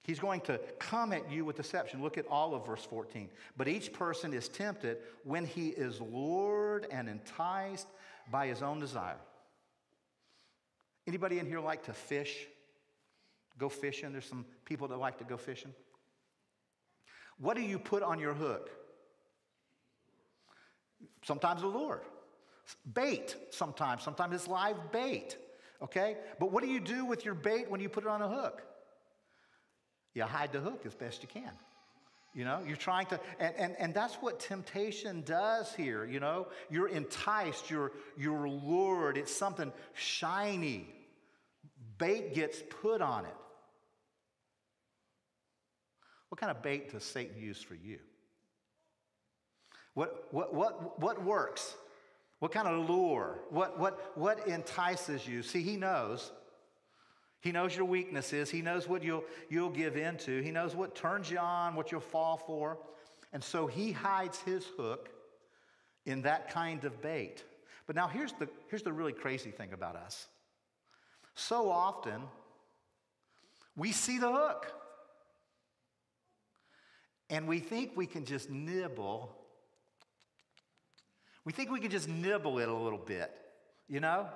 He's 0.03 0.19
going 0.19 0.41
to 0.43 0.61
come 0.79 1.13
at 1.13 1.31
you 1.31 1.45
with 1.45 1.57
deception. 1.57 2.03
Look 2.03 2.19
at 2.19 2.27
all 2.29 2.55
of 2.55 2.67
verse 2.67 2.85
14. 2.85 3.29
But 3.57 3.69
each 3.69 3.93
person 3.93 4.33
is 4.33 4.49
tempted 4.49 4.99
when 5.25 5.45
he 5.45 5.69
is 5.69 6.01
lured 6.01 6.87
and 6.91 7.09
enticed 7.09 7.89
by 8.31 8.47
his 8.49 8.63
own 8.63 8.81
desire. 8.81 9.19
Anybody 11.07 11.39
in 11.39 11.47
here 11.47 11.61
like 11.61 11.85
to 11.85 11.93
fish? 11.93 12.47
Go 13.59 13.69
fishing? 13.69 14.13
There's 14.13 14.27
some 14.27 14.45
people 14.65 14.89
that 14.89 14.97
like 14.97 15.19
to 15.19 15.25
go 15.25 15.37
fishing. 15.37 15.73
What 17.39 17.57
do 17.57 17.63
you 17.63 17.79
put 17.79 18.03
on 18.03 18.19
your 18.19 18.35
hook? 18.35 18.71
Sometimes 21.23 21.63
a 21.63 21.67
lure. 21.67 22.03
Bait, 22.95 23.37
sometimes. 23.51 24.03
Sometimes 24.03 24.35
it's 24.35 24.49
live 24.49 24.77
bait. 24.93 25.37
Okay? 25.83 26.17
But 26.41 26.53
what 26.53 26.63
do 26.63 26.71
you 26.71 26.81
do 26.81 27.05
with 27.05 27.25
your 27.25 27.35
bait 27.35 27.71
when 27.71 27.81
you 27.81 27.89
put 27.89 28.05
it 28.05 28.09
on 28.09 28.23
a 28.23 28.29
hook? 28.29 28.63
You 30.15 30.23
hide 30.23 30.53
the 30.53 30.61
hook 30.61 30.83
as 30.87 30.95
best 30.95 31.23
you 31.23 31.29
can. 31.29 31.53
You 32.35 32.45
know, 32.45 32.63
you're 32.67 32.77
trying 32.77 33.07
to, 33.07 33.21
and, 33.41 33.55
and, 33.57 33.77
and 33.79 33.95
that's 33.95 34.15
what 34.17 34.41
temptation 34.41 35.23
does 35.23 35.75
here. 35.75 36.05
You 36.05 36.21
know, 36.21 36.49
you're 36.71 36.89
enticed, 36.89 37.71
you're, 37.71 37.93
you're 38.17 38.47
lured. 38.47 39.17
It's 39.17 39.35
something 39.35 39.73
shiny. 39.95 40.87
Bait 41.97 42.35
gets 42.35 42.63
put 42.83 43.01
on 43.01 43.25
it. 43.25 43.35
What 46.29 46.41
kind 46.41 46.51
of 46.51 46.63
bait 46.63 46.91
does 46.91 47.05
Satan 47.05 47.41
use 47.41 47.63
for 47.63 47.75
you? 47.75 47.99
What, 49.95 50.29
what, 50.31 50.55
what, 50.55 51.01
what 51.01 51.25
works? 51.25 51.75
What 52.41 52.53
kind 52.53 52.69
of 52.69 52.89
lure? 52.89 53.39
What, 53.51 53.79
what, 53.79 54.13
what 54.17 54.47
entices 54.47 55.27
you? 55.27 55.43
See, 55.43 55.63
he 55.63 55.77
knows. 55.77 56.33
He 57.41 57.53
knows 57.53 57.75
your 57.75 57.87
weaknesses. 57.87 58.51
He 58.51 58.61
knows 58.61 58.89
what 58.89 59.03
you'll, 59.03 59.25
you'll 59.49 59.71
give 59.71 59.97
into. 59.97 60.43
He 60.43 60.51
knows 60.51 60.75
what 60.75 60.95
turns 60.95 61.31
you 61.31 61.39
on, 61.39 61.75
what 61.75 61.91
you'll 61.93 62.01
fall 62.01 62.37
for. 62.37 62.79
And 63.33 63.43
so 63.43 63.67
he 63.67 63.93
hides 63.93 64.39
his 64.41 64.67
hook 64.77 65.11
in 66.05 66.23
that 66.23 66.51
kind 66.51 66.85
of 66.85 67.01
bait. 67.01 67.45
But 67.87 67.97
now 67.97 68.09
here's 68.09 68.33
the, 68.33 68.49
here's 68.69 68.83
the 68.83 68.93
really 68.93 69.13
crazy 69.13 69.51
thing 69.51 69.73
about 69.73 69.97
us. 69.97 70.27
So 71.35 71.71
often, 71.71 72.23
we 73.77 73.93
see 73.93 74.19
the 74.19 74.33
hook. 74.33 74.73
And 77.29 77.49
we 77.49 77.59
think 77.59 77.93
we 77.97 78.07
can 78.07 78.25
just 78.25 78.51
nibble 78.51 79.37
we 81.47 81.53
think 81.53 81.71
we 81.71 81.79
can 81.79 81.93
just 81.93 82.09
nibble 82.09 82.59
it 82.59 82.69
a 82.69 82.75
little 82.75 82.99
bit, 82.99 83.31
you 83.89 84.01
know? 84.01 84.27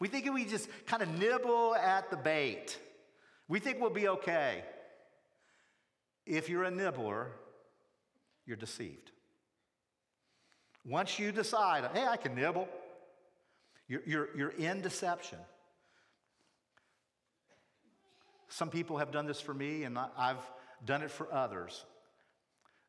We 0.00 0.08
think 0.08 0.32
we 0.32 0.46
just 0.46 0.68
kind 0.86 1.02
of 1.02 1.08
nibble 1.10 1.76
at 1.76 2.10
the 2.10 2.16
bait. 2.16 2.78
We 3.46 3.60
think 3.60 3.78
we'll 3.78 3.90
be 3.90 4.08
okay. 4.08 4.64
If 6.24 6.48
you're 6.48 6.64
a 6.64 6.70
nibbler, 6.70 7.26
you're 8.46 8.56
deceived. 8.56 9.10
Once 10.86 11.18
you 11.18 11.30
decide, 11.30 11.90
hey, 11.92 12.06
I 12.06 12.16
can 12.16 12.34
nibble, 12.34 12.68
you're, 13.86 14.02
you're, 14.06 14.28
you're 14.34 14.50
in 14.50 14.80
deception. 14.80 15.38
Some 18.48 18.70
people 18.70 18.96
have 18.96 19.10
done 19.10 19.26
this 19.26 19.42
for 19.42 19.52
me, 19.52 19.84
and 19.84 19.98
I've 20.16 20.40
done 20.86 21.02
it 21.02 21.10
for 21.10 21.30
others. 21.30 21.84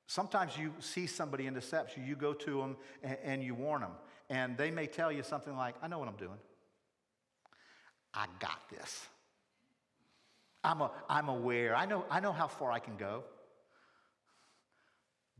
Sometimes 0.08 0.58
you 0.58 0.74
see 0.80 1.06
somebody 1.06 1.48
in 1.48 1.54
deception, 1.54 2.06
you 2.08 2.15
go 2.15 2.34
to 2.34 2.62
them 2.62 2.78
and, 3.04 3.17
and, 3.24 3.43
you 3.43 3.54
warn 3.54 3.82
them, 3.82 3.91
and 4.30 4.58
they 4.58 4.72
may 4.72 4.88
tell 4.88 5.12
you 5.12 5.22
something 5.22 5.56
like, 5.56 5.76
I 5.82 5.88
know 5.89 6.00
what 6.00 6.08
I'm 6.08 6.15
doing. 6.15 6.39
I 8.13 8.26
got 8.39 8.70
this. 8.70 9.06
I'm, 10.63 10.80
a, 10.82 10.91
I'm 11.10 11.28
aware. 11.28 11.76
I 11.76 11.86
know, 11.86 12.06
I 12.10 12.22
know 12.22 12.32
how 12.32 12.48
far 12.48 12.72
I 12.72 12.80
can 12.80 12.96
go. 12.96 13.26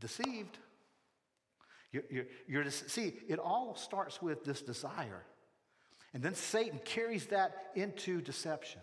Deceived. 0.00 0.58
You're, 1.90 2.04
you're, 2.10 2.26
you're, 2.46 2.70
see, 2.70 3.14
it 3.26 3.38
all 3.38 3.74
starts 3.74 4.20
with 4.20 4.44
this 4.44 4.60
desire. 4.60 5.24
And 6.12 6.22
then 6.22 6.34
Satan 6.34 6.78
carries 6.84 7.26
that 7.26 7.70
into 7.74 8.20
deception. 8.20 8.82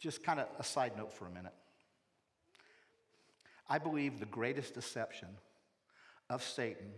Just 0.00 0.24
kind 0.24 0.40
of 0.40 0.48
a 0.58 0.64
side 0.64 0.96
note 0.96 1.12
for 1.12 1.26
a 1.26 1.30
minute. 1.30 1.54
I 3.68 3.78
believe 3.78 4.18
the 4.18 4.26
greatest 4.26 4.74
deception 4.74 5.28
of 6.30 6.42
Satan 6.42 6.90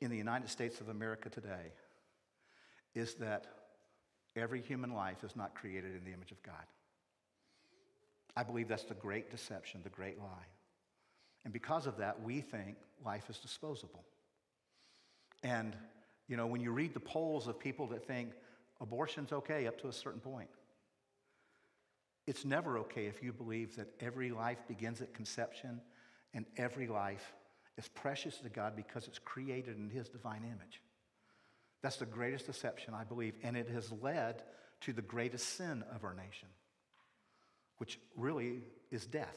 in 0.00 0.10
the 0.10 0.16
United 0.16 0.48
States 0.48 0.80
of 0.80 0.88
America 0.88 1.30
today 1.30 1.72
is 2.94 3.14
that 3.14 3.46
every 4.36 4.60
human 4.60 4.92
life 4.94 5.22
is 5.24 5.36
not 5.36 5.54
created 5.54 5.94
in 5.96 6.04
the 6.04 6.12
image 6.12 6.32
of 6.32 6.42
God. 6.42 6.64
I 8.36 8.42
believe 8.42 8.68
that's 8.68 8.84
the 8.84 8.94
great 8.94 9.30
deception, 9.30 9.80
the 9.84 9.90
great 9.90 10.18
lie. 10.18 10.48
And 11.44 11.52
because 11.52 11.86
of 11.86 11.98
that, 11.98 12.22
we 12.22 12.40
think 12.40 12.76
life 13.04 13.30
is 13.30 13.38
disposable. 13.38 14.04
And, 15.42 15.76
you 16.26 16.36
know, 16.36 16.46
when 16.46 16.60
you 16.60 16.72
read 16.72 16.94
the 16.94 17.00
polls 17.00 17.46
of 17.46 17.58
people 17.60 17.86
that 17.88 18.06
think 18.06 18.30
abortion's 18.80 19.32
okay 19.32 19.66
up 19.66 19.80
to 19.82 19.88
a 19.88 19.92
certain 19.92 20.20
point, 20.20 20.48
it's 22.26 22.44
never 22.44 22.78
okay 22.78 23.06
if 23.06 23.22
you 23.22 23.32
believe 23.32 23.76
that 23.76 23.88
every 24.00 24.30
life 24.30 24.58
begins 24.66 25.00
at 25.02 25.12
conception 25.12 25.80
and 26.32 26.46
every 26.56 26.86
life 26.86 27.34
is 27.76 27.88
precious 27.88 28.38
to 28.38 28.48
God 28.48 28.74
because 28.76 29.06
it's 29.06 29.18
created 29.18 29.76
in 29.76 29.90
His 29.90 30.08
divine 30.08 30.42
image. 30.44 30.80
That's 31.82 31.96
the 31.96 32.06
greatest 32.06 32.46
deception, 32.46 32.94
I 32.94 33.04
believe, 33.04 33.34
and 33.42 33.56
it 33.56 33.68
has 33.68 33.92
led 34.00 34.42
to 34.82 34.92
the 34.92 35.02
greatest 35.02 35.56
sin 35.56 35.84
of 35.94 36.04
our 36.04 36.14
nation, 36.14 36.48
which 37.76 37.98
really 38.16 38.62
is 38.90 39.06
death. 39.06 39.36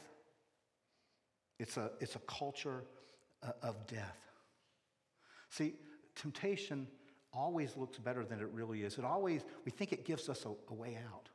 It's 1.58 1.76
a, 1.76 1.90
it's 2.00 2.16
a 2.16 2.20
culture 2.20 2.84
uh, 3.42 3.52
of 3.62 3.86
death. 3.86 4.18
See, 5.50 5.74
temptation 6.14 6.86
always 7.32 7.76
looks 7.76 7.98
better 7.98 8.24
than 8.24 8.40
it 8.40 8.48
really 8.52 8.82
is. 8.82 8.98
It 8.98 9.04
always, 9.04 9.42
we 9.64 9.70
think 9.70 9.92
it 9.92 10.04
gives 10.04 10.28
us 10.28 10.44
a, 10.46 10.50
a 10.70 10.74
way 10.74 10.98
out. 11.12 11.28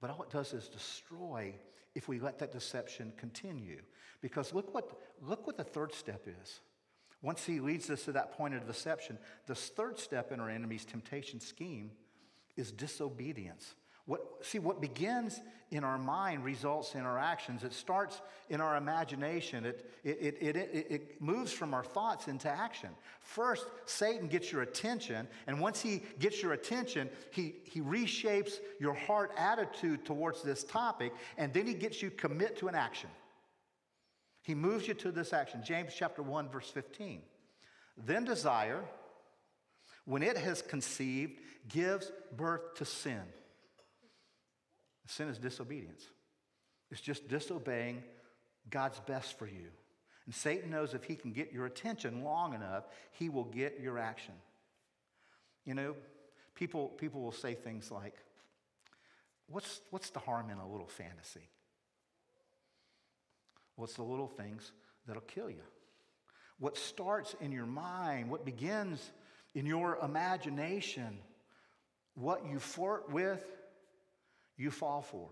But 0.00 0.10
all 0.10 0.22
it 0.22 0.30
does 0.30 0.52
is 0.52 0.68
destroy 0.68 1.54
if 1.94 2.08
we 2.08 2.18
let 2.18 2.38
that 2.40 2.52
deception 2.52 3.12
continue. 3.16 3.82
Because 4.20 4.52
look 4.52 4.74
what, 4.74 4.90
look 5.22 5.46
what 5.46 5.56
the 5.56 5.64
third 5.64 5.94
step 5.94 6.26
is. 6.26 6.60
Once 7.22 7.44
he 7.44 7.60
leads 7.60 7.88
us 7.88 8.04
to 8.04 8.12
that 8.12 8.32
point 8.32 8.54
of 8.54 8.66
deception, 8.66 9.18
the 9.46 9.54
third 9.54 9.98
step 9.98 10.30
in 10.30 10.40
our 10.40 10.50
enemy's 10.50 10.84
temptation 10.84 11.40
scheme 11.40 11.90
is 12.56 12.70
disobedience. 12.70 13.74
What, 14.06 14.20
see, 14.42 14.58
what 14.58 14.80
begins 14.80 15.40
in 15.70 15.82
our 15.82 15.98
mind 15.98 16.44
results 16.44 16.94
in 16.94 17.00
our 17.00 17.18
actions. 17.18 17.64
It 17.64 17.72
starts 17.72 18.20
in 18.48 18.60
our 18.60 18.76
imagination. 18.76 19.64
It, 19.64 19.90
it, 20.04 20.36
it, 20.40 20.56
it, 20.56 20.86
it 20.90 21.22
moves 21.22 21.52
from 21.52 21.74
our 21.74 21.82
thoughts 21.82 22.28
into 22.28 22.48
action. 22.48 22.90
First, 23.20 23.66
Satan 23.86 24.28
gets 24.28 24.52
your 24.52 24.62
attention, 24.62 25.26
and 25.46 25.60
once 25.60 25.80
he 25.80 26.02
gets 26.18 26.42
your 26.42 26.52
attention, 26.52 27.08
he, 27.32 27.56
he 27.64 27.80
reshapes 27.80 28.54
your 28.78 28.94
heart 28.94 29.32
attitude 29.36 30.04
towards 30.04 30.42
this 30.42 30.62
topic, 30.64 31.12
and 31.38 31.52
then 31.52 31.66
he 31.66 31.74
gets 31.74 32.02
you 32.02 32.10
commit 32.10 32.56
to 32.58 32.68
an 32.68 32.74
action. 32.74 33.10
He 34.42 34.54
moves 34.54 34.86
you 34.86 34.94
to 34.94 35.10
this 35.10 35.32
action. 35.32 35.62
James 35.64 35.92
chapter 35.96 36.22
1, 36.22 36.50
verse 36.50 36.68
15. 36.68 37.22
Then 37.96 38.24
desire, 38.24 38.84
when 40.04 40.22
it 40.22 40.36
has 40.36 40.60
conceived, 40.60 41.40
gives 41.68 42.12
birth 42.36 42.74
to 42.76 42.84
sin. 42.84 43.22
Sin 45.06 45.28
is 45.28 45.38
disobedience. 45.38 46.02
It's 46.90 47.00
just 47.00 47.28
disobeying 47.28 48.02
God's 48.70 49.00
best 49.00 49.38
for 49.38 49.46
you. 49.46 49.68
And 50.26 50.34
Satan 50.34 50.70
knows 50.70 50.94
if 50.94 51.04
he 51.04 51.16
can 51.16 51.32
get 51.32 51.52
your 51.52 51.66
attention 51.66 52.24
long 52.24 52.54
enough, 52.54 52.84
he 53.12 53.28
will 53.28 53.44
get 53.44 53.80
your 53.80 53.98
action. 53.98 54.34
You 55.64 55.74
know, 55.74 55.94
people, 56.54 56.88
people 56.88 57.20
will 57.20 57.32
say 57.32 57.54
things 57.54 57.90
like, 57.90 58.14
what's, 59.48 59.80
what's 59.90 60.10
the 60.10 60.20
harm 60.20 60.50
in 60.50 60.58
a 60.58 60.68
little 60.68 60.86
fantasy? 60.86 61.48
What's 63.76 63.98
well, 63.98 64.06
the 64.06 64.12
little 64.12 64.28
things 64.28 64.72
that'll 65.06 65.22
kill 65.22 65.50
you? 65.50 65.62
What 66.58 66.78
starts 66.78 67.34
in 67.40 67.52
your 67.52 67.66
mind, 67.66 68.30
what 68.30 68.44
begins 68.44 69.10
in 69.54 69.66
your 69.66 69.98
imagination, 70.02 71.18
what 72.14 72.46
you 72.46 72.58
flirt 72.58 73.10
with, 73.10 73.44
you 74.56 74.70
fall 74.70 75.02
for. 75.02 75.28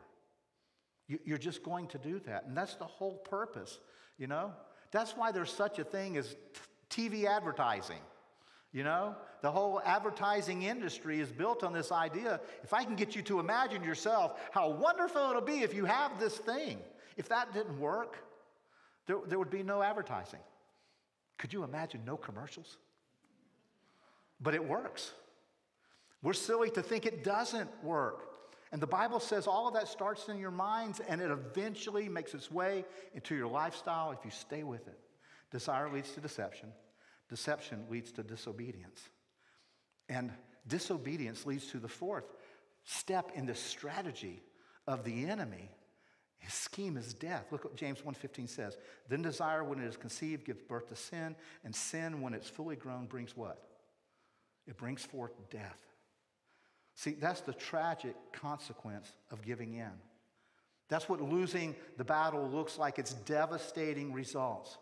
You're 1.09 1.39
just 1.39 1.63
going 1.63 1.89
to 1.89 1.99
do 1.99 2.21
that. 2.21 2.45
And 2.47 2.57
that's 2.57 2.75
the 2.75 2.85
whole 2.85 3.17
purpose, 3.17 3.79
you 4.19 4.27
know? 4.27 4.53
That's 4.93 5.17
why 5.17 5.33
there's 5.33 5.53
such 5.53 5.79
a 5.79 5.85
thing 5.85 6.17
as 6.17 6.37
TV 6.89 7.25
advertising. 7.25 7.99
You 8.73 8.85
know, 8.85 9.15
the 9.43 9.51
whole 9.51 9.83
advertising 9.85 10.63
industry 10.63 11.21
is 11.21 11.31
built 11.31 11.63
on 11.63 11.75
this 11.75 11.93
idea 11.93 12.41
if 12.63 12.73
I 12.73 12.85
can 12.85 12.97
get 12.97 13.15
you 13.15 13.21
to 13.23 13.39
imagine 13.39 13.85
yourself 13.85 14.41
how 14.51 14.71
wonderful 14.71 15.29
it'll 15.29 15.43
be 15.43 15.61
if 15.61 15.75
you 15.75 15.85
have 15.85 16.19
this 16.19 16.39
thing. 16.39 16.79
If 17.19 17.29
that 17.29 17.53
didn't 17.53 17.79
work, 17.79 18.17
there, 19.07 19.19
there 19.27 19.39
would 19.39 19.51
be 19.51 19.63
no 19.63 19.83
advertising. 19.83 20.41
Could 21.37 21.53
you 21.53 21.65
imagine 21.65 22.01
no 22.07 22.17
commercials? 22.17 22.79
But 24.41 24.55
it 24.55 24.67
works. 24.67 25.13
We're 26.23 26.33
silly 26.33 26.71
to 26.71 26.83
think 26.83 27.05
it 27.05 27.25
doesn't 27.25 27.69
work. 27.85 28.32
And 28.73 28.81
the 28.81 28.87
Bible 28.87 29.21
says 29.21 29.47
all 29.47 29.69
of 29.69 29.75
that 29.75 29.87
starts 29.87 30.29
in 30.29 30.39
your 30.39 30.51
minds 30.51 31.01
and 31.07 31.21
it 31.21 31.31
eventually 31.31 32.09
makes 32.09 32.33
its 32.33 32.51
way 32.51 32.87
into 33.15 33.35
your 33.35 33.47
lifestyle 33.47 34.13
if 34.13 34.25
you 34.25 34.31
stay 34.31 34.63
with 34.63 34.89
it. 34.89 34.99
Desire 35.51 35.93
leads 35.93 36.13
to 36.13 36.21
deception, 36.21 36.73
deception 37.29 37.85
leads 37.91 38.11
to 38.13 38.23
disobedience. 38.23 39.01
And 40.09 40.33
disobedience 40.67 41.45
leads 41.45 41.67
to 41.69 41.79
the 41.79 41.89
fourth 41.89 42.25
step 42.85 43.31
in 43.35 43.45
the 43.47 43.55
strategy 43.55 44.43
of 44.87 45.05
the 45.05 45.27
enemy. 45.27 45.71
His 46.39 46.55
scheme 46.55 46.97
is 46.97 47.15
death. 47.15 47.53
Look 47.53 47.65
what 47.65 47.77
James 47.77 48.03
1:15 48.03 48.49
says. 48.49 48.77
Then 49.09 49.23
desire 49.23 49.63
when 49.63 49.79
it 49.79 49.87
is 49.87 49.97
conceived 49.97 50.45
gives 50.45 50.63
birth 50.63 50.89
to 50.89 50.97
sin, 50.97 51.37
and 51.63 51.75
sin 51.75 52.21
when 52.21 52.35
it's 52.35 52.49
fully 52.49 52.75
grown 52.75 53.07
brings 53.07 53.37
what? 53.37 53.63
It 54.67 54.77
brings 54.77 55.05
forth 55.05 55.33
death. 55.51 55.92
See, 56.95 57.13
that's 57.13 57.41
the 57.41 57.55
tragic 57.55 58.15
consequence 58.33 59.11
of 59.31 59.43
giving 59.43 59.75
in. 59.75 59.91
That's 60.89 61.09
what 61.09 61.21
losing 61.21 61.75
the 61.97 62.05
battle 62.05 62.49
looks 62.49 62.79
like. 62.79 62.99
It's 62.99 63.15
devastating 63.15 64.13
results. 64.13 64.77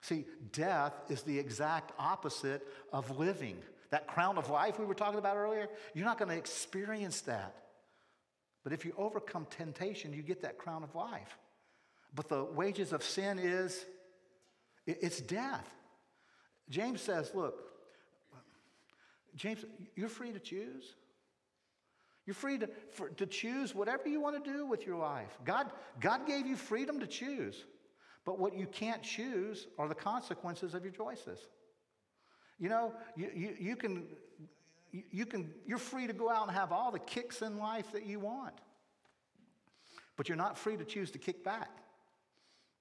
See, 0.00 0.24
death 0.52 0.92
is 1.08 1.22
the 1.22 1.38
exact 1.38 1.92
opposite 1.98 2.66
of 2.92 3.18
living. 3.18 3.56
That 3.90 4.06
crown 4.06 4.38
of 4.38 4.50
life 4.50 4.78
we 4.78 4.84
were 4.84 4.94
talking 4.94 5.18
about 5.18 5.36
earlier, 5.36 5.68
you're 5.94 6.04
not 6.04 6.18
going 6.18 6.30
to 6.30 6.36
experience 6.36 7.22
that. 7.22 7.56
But 8.64 8.72
if 8.72 8.84
you 8.84 8.94
overcome 8.96 9.46
temptation, 9.50 10.12
you 10.12 10.22
get 10.22 10.42
that 10.42 10.58
crown 10.58 10.84
of 10.84 10.94
life. 10.94 11.38
But 12.14 12.28
the 12.28 12.44
wages 12.44 12.92
of 12.92 13.02
sin 13.02 13.38
is 13.38 13.84
it's 14.86 15.20
death. 15.20 15.68
James 16.68 17.00
says, 17.00 17.32
look, 17.34 17.54
James, 19.34 19.64
you're 19.94 20.08
free 20.08 20.32
to 20.32 20.38
choose. 20.38 20.94
You're 22.32 22.36
free 22.36 22.56
to, 22.56 22.70
for, 22.92 23.10
to 23.10 23.26
choose 23.26 23.74
whatever 23.74 24.08
you 24.08 24.18
want 24.18 24.42
to 24.42 24.50
do 24.50 24.64
with 24.64 24.86
your 24.86 24.96
life. 24.96 25.38
God, 25.44 25.70
God 26.00 26.26
gave 26.26 26.46
you 26.46 26.56
freedom 26.56 26.98
to 27.00 27.06
choose. 27.06 27.66
But 28.24 28.38
what 28.38 28.56
you 28.56 28.64
can't 28.64 29.02
choose 29.02 29.66
are 29.76 29.86
the 29.86 29.94
consequences 29.94 30.72
of 30.72 30.82
your 30.82 30.94
choices. 30.94 31.40
You 32.58 32.70
know, 32.70 32.94
you, 33.16 33.30
you, 33.34 33.56
you 33.60 33.76
can, 33.76 34.06
you 35.10 35.26
can, 35.26 35.52
you're 35.66 35.76
free 35.76 36.06
to 36.06 36.14
go 36.14 36.30
out 36.30 36.48
and 36.48 36.56
have 36.56 36.72
all 36.72 36.90
the 36.90 37.00
kicks 37.00 37.42
in 37.42 37.58
life 37.58 37.92
that 37.92 38.06
you 38.06 38.18
want. 38.18 38.54
But 40.16 40.30
you're 40.30 40.38
not 40.38 40.56
free 40.56 40.78
to 40.78 40.86
choose 40.86 41.10
to 41.10 41.18
kick 41.18 41.44
back. 41.44 41.68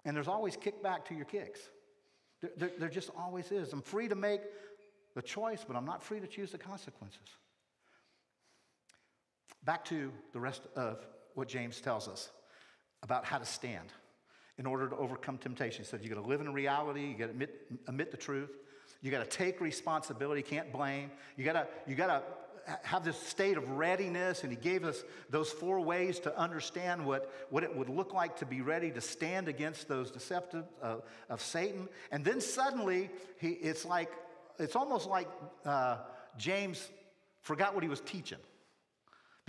And 0.05 0.15
there's 0.15 0.29
always 0.29 0.55
kickback 0.55 1.03
to 1.09 1.13
your 1.13 1.25
kicks. 1.25 1.59
There, 2.41 2.51
there, 2.55 2.71
there 2.79 2.89
just 2.89 3.09
always 3.17 3.51
is. 3.51 3.73
I'm 3.73 3.81
free 3.81 4.07
to 4.07 4.15
make 4.15 4.39
the 5.13 5.21
choice, 5.21 5.65
but 5.67 5.75
I'm 5.75 5.83
not 5.85 6.01
free 6.01 6.21
to 6.21 6.27
choose 6.27 6.53
the 6.53 6.57
consequences. 6.57 7.27
Back 9.63 9.85
to 9.85 10.11
the 10.33 10.39
rest 10.39 10.61
of 10.75 11.05
what 11.35 11.47
James 11.47 11.79
tells 11.81 12.07
us 12.07 12.29
about 13.03 13.25
how 13.25 13.37
to 13.37 13.45
stand 13.45 13.93
in 14.57 14.65
order 14.65 14.87
to 14.89 14.95
overcome 14.95 15.37
temptation. 15.37 15.83
He 15.83 15.89
said, 15.89 16.01
You 16.03 16.09
got 16.09 16.21
to 16.21 16.27
live 16.27 16.41
in 16.41 16.53
reality, 16.53 17.07
you 17.07 17.15
got 17.15 17.25
to 17.25 17.31
admit, 17.31 17.61
admit 17.87 18.11
the 18.11 18.17
truth, 18.17 18.51
you 19.01 19.11
got 19.11 19.29
to 19.29 19.37
take 19.37 19.61
responsibility, 19.61 20.41
can't 20.41 20.71
blame. 20.71 21.11
You 21.37 21.45
got 21.45 21.53
to 21.53 21.67
you 21.87 21.95
got 21.95 22.07
to 22.07 22.23
have 22.83 23.03
this 23.03 23.17
state 23.17 23.57
of 23.57 23.69
readiness, 23.71 24.43
and 24.43 24.51
he 24.51 24.57
gave 24.57 24.83
us 24.83 25.03
those 25.29 25.49
four 25.49 25.79
ways 25.79 26.19
to 26.19 26.37
understand 26.37 27.05
what, 27.05 27.31
what 27.49 27.63
it 27.63 27.75
would 27.75 27.89
look 27.89 28.13
like 28.13 28.37
to 28.37 28.45
be 28.45 28.61
ready 28.61 28.91
to 28.91 29.01
stand 29.01 29.47
against 29.47 29.87
those 29.87 30.11
deceptive 30.11 30.65
uh, 30.81 30.97
of 31.29 31.41
Satan. 31.41 31.87
And 32.11 32.23
then 32.23 32.41
suddenly, 32.41 33.09
he, 33.39 33.49
it's 33.49 33.85
like 33.85 34.11
it's 34.59 34.75
almost 34.75 35.07
like 35.07 35.27
uh, 35.65 35.97
James 36.37 36.89
forgot 37.41 37.73
what 37.73 37.83
he 37.83 37.89
was 37.89 38.01
teaching. 38.01 38.37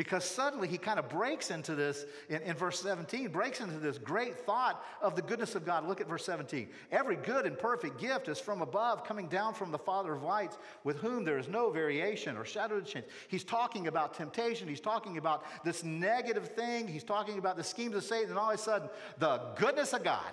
Because 0.03 0.25
suddenly 0.25 0.67
he 0.67 0.79
kind 0.79 0.99
of 0.99 1.09
breaks 1.09 1.53
into 1.53 1.77
this, 1.77 2.07
in, 2.29 2.43
in, 2.43 2.57
verse 2.57 2.81
17, 2.81 3.29
breaks 3.29 3.61
into 3.61 3.79
this 3.79 3.99
great 3.99 4.37
thought 4.37 4.85
of 5.01 5.15
the 5.15 5.23
goodness 5.23 5.55
of 5.55 5.65
God. 5.65 5.87
Look 5.87 6.01
at 6.01 6.09
verse 6.09 6.25
17. 6.25 6.69
Every 6.91 7.15
good 7.15 7.47
and 7.47 7.57
perfect 7.57 8.01
gift 8.01 8.27
is 8.27 8.41
from 8.41 8.63
above, 8.63 9.05
coming 9.05 9.29
down 9.29 9.55
from 9.55 9.71
the 9.71 9.79
Father 9.79 10.13
of 10.15 10.25
lights, 10.25 10.59
with 10.83 10.97
whom 10.97 11.25
there 11.25 11.39
is 11.39 11.47
no 11.47 11.71
variation 11.71 12.37
or 12.37 12.45
shadow 12.45 12.79
of 12.79 12.85
change. 12.85 13.05
He's 13.29 13.45
talking 13.45 13.87
about 13.87 14.13
temptation. 14.13 14.67
He's 14.67 14.81
talking 14.81 15.19
about 15.19 15.45
this 15.65 15.85
negative 15.85 16.49
thing. 16.49 16.89
He's 16.89 17.05
talking 17.05 17.39
about 17.39 17.57
the 17.57 17.63
schemes 17.63 17.95
of 17.95 18.03
Satan, 18.03 18.31
and 18.31 18.39
all 18.41 18.51
of 18.51 18.59
a 18.59 18.59
sudden, 18.59 18.89
the 19.21 19.41
goodness 19.55 19.93
of 19.93 20.03
God. 20.03 20.33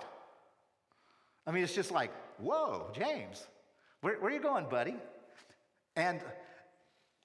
I 1.46 1.52
mean, 1.52 1.62
it's 1.62 1.76
just 1.76 1.92
like, 1.92 2.10
whoa, 2.38 2.90
James, 2.92 3.46
where, 4.00 4.18
where 4.18 4.32
are 4.32 4.34
you 4.34 4.42
going, 4.42 4.68
buddy? 4.68 4.96
And 5.94 6.20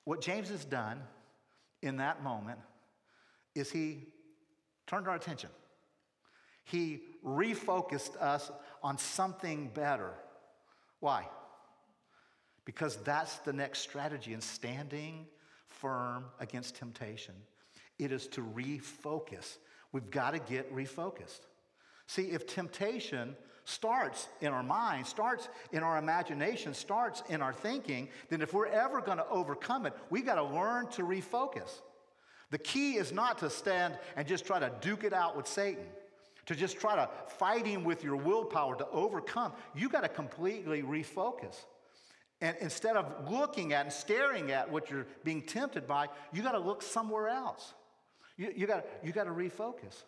what 0.04 0.22
James 0.22 0.50
has 0.50 0.64
done 0.64 1.02
in 1.86 1.98
that 1.98 2.24
moment 2.24 2.60
is 3.54 3.72
he 3.72 4.04
turned 4.88 5.08
our 5.08 5.16
attention. 5.16 5.50
He 6.64 7.02
refocused 7.24 8.20
us 8.22 8.52
on 8.84 8.98
something 8.98 9.70
better. 9.74 10.12
Why? 11.00 11.28
Because 12.66 12.98
that's 12.98 13.38
the 13.40 13.54
next 13.54 13.80
strategy 13.80 14.34
in 14.34 14.42
standing 14.42 15.28
firm 15.68 16.26
against 16.40 16.76
temptation. 16.76 17.36
It 18.00 18.12
is 18.12 18.28
to 18.30 18.42
refocus. 18.42 19.58
We've 19.92 20.10
got 20.10 20.32
to 20.32 20.40
get 20.40 20.74
refocused. 20.74 21.42
See, 22.08 22.24
if 22.24 22.48
temptation 22.48 23.36
starts 23.66 24.30
in 24.42 24.54
our 24.54 24.64
mind, 24.64 25.06
starts 25.06 25.50
in 25.72 25.84
our 25.84 25.98
imagination, 25.98 26.74
starts 26.74 27.24
in 27.30 27.42
our 27.42 27.52
thinking, 27.52 28.08
then 28.30 28.42
if 28.42 28.54
we're 28.54 28.68
ever 28.68 29.02
going 29.02 29.18
to 29.18 29.28
overcome 29.28 29.86
it, 29.86 29.94
we've 30.10 30.26
got 30.26 30.36
to 30.36 30.44
learn 30.44 30.88
to 30.92 31.02
refocus. 31.02 31.82
The 32.52 32.60
key 32.60 32.94
is 32.94 33.12
not 33.12 33.40
to 33.40 33.50
stand 33.50 33.98
and 34.16 34.28
just 34.28 34.46
try 34.46 34.60
to 34.60 34.72
duke 34.82 35.04
it 35.04 35.14
out 35.14 35.36
with 35.36 35.48
Satan, 35.48 35.84
to 36.46 36.56
just 36.56 36.80
try 36.80 36.96
to 36.96 37.10
fight 37.28 37.66
him 37.66 37.84
with 37.84 38.04
your 38.04 38.16
willpower 38.16 38.76
to 38.76 38.88
overcome. 38.90 39.52
You've 39.74 39.92
got 39.92 40.02
to 40.02 40.10
completely 40.10 40.84
refocus. 40.84 41.66
And 42.42 42.56
instead 42.62 42.96
of 42.98 43.32
looking 43.32 43.74
at 43.74 43.86
and 43.86 43.94
staring 43.94 44.52
at 44.52 44.72
what 44.72 44.92
you're 44.92 45.08
being 45.24 45.42
tempted 45.42 45.88
by, 45.88 46.08
you 46.32 46.44
got 46.44 46.52
to 46.52 46.60
look 46.60 46.84
somewhere 46.84 47.30
else. 47.30 47.74
You, 48.38 48.54
you 48.56 48.68
got 48.68 48.86
you 49.04 49.12
to 49.12 49.24
refocus. 49.26 50.04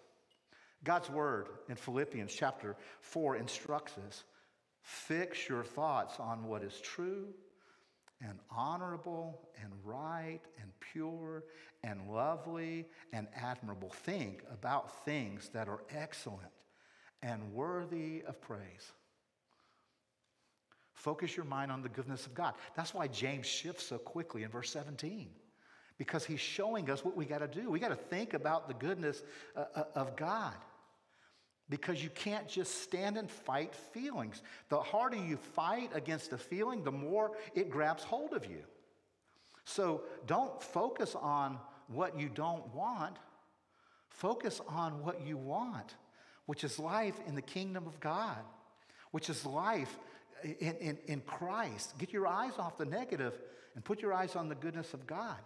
God's 0.83 1.09
word 1.09 1.47
in 1.69 1.75
Philippians 1.75 2.33
chapter 2.33 2.75
4 3.01 3.37
instructs 3.37 3.93
us 4.07 4.23
fix 4.81 5.49
your 5.49 5.65
thoughts 5.65 6.17
on 6.17 6.45
what 6.45 6.63
is 6.63 6.79
true 6.79 7.27
and 8.21 8.39
honorable 8.49 9.49
and 9.61 9.71
right 9.83 10.39
and 10.61 10.71
pure 10.79 11.43
and 11.83 12.09
lovely 12.09 12.87
and 13.11 13.27
admirable. 13.35 13.89
Think 13.89 14.43
about 14.51 15.03
things 15.03 15.49
that 15.53 15.67
are 15.67 15.81
excellent 15.93 16.51
and 17.21 17.53
worthy 17.53 18.23
of 18.25 18.39
praise. 18.41 18.93
Focus 20.93 21.35
your 21.35 21.45
mind 21.45 21.71
on 21.71 21.81
the 21.81 21.89
goodness 21.89 22.25
of 22.25 22.33
God. 22.33 22.53
That's 22.75 22.93
why 22.93 23.07
James 23.07 23.45
shifts 23.45 23.85
so 23.85 23.97
quickly 23.97 24.43
in 24.43 24.49
verse 24.49 24.71
17 24.71 25.29
because 25.97 26.25
he's 26.25 26.39
showing 26.39 26.89
us 26.89 27.03
what 27.03 27.15
we 27.15 27.25
got 27.25 27.39
to 27.39 27.47
do. 27.47 27.69
We 27.69 27.79
got 27.79 27.89
to 27.89 27.95
think 27.95 28.33
about 28.33 28.67
the 28.67 28.73
goodness 28.73 29.23
uh, 29.55 29.65
uh, 29.75 29.83
of 29.95 30.15
God. 30.15 30.53
Because 31.69 32.01
you 32.01 32.09
can't 32.09 32.47
just 32.47 32.83
stand 32.83 33.17
and 33.17 33.29
fight 33.29 33.75
feelings. 33.75 34.41
The 34.69 34.79
harder 34.79 35.17
you 35.17 35.37
fight 35.37 35.89
against 35.93 36.31
a 36.31 36.37
feeling, 36.37 36.83
the 36.83 36.91
more 36.91 37.31
it 37.55 37.69
grabs 37.69 38.03
hold 38.03 38.33
of 38.33 38.45
you. 38.45 38.63
So 39.65 40.03
don't 40.27 40.63
focus 40.63 41.13
on 41.13 41.59
what 41.87 42.17
you 42.17 42.29
don't 42.29 42.73
want, 42.73 43.17
focus 44.09 44.61
on 44.69 45.03
what 45.03 45.25
you 45.25 45.35
want, 45.35 45.95
which 46.45 46.63
is 46.63 46.79
life 46.79 47.19
in 47.27 47.35
the 47.35 47.41
kingdom 47.41 47.85
of 47.85 47.99
God, 47.99 48.37
which 49.11 49.29
is 49.29 49.45
life 49.45 49.97
in, 50.43 50.75
in, 50.75 50.97
in 51.07 51.21
Christ. 51.21 51.97
Get 51.97 52.13
your 52.13 52.27
eyes 52.27 52.53
off 52.57 52.77
the 52.77 52.85
negative 52.85 53.37
and 53.75 53.83
put 53.83 54.01
your 54.01 54.13
eyes 54.13 54.37
on 54.37 54.47
the 54.47 54.55
goodness 54.55 54.93
of 54.93 55.05
God. 55.05 55.37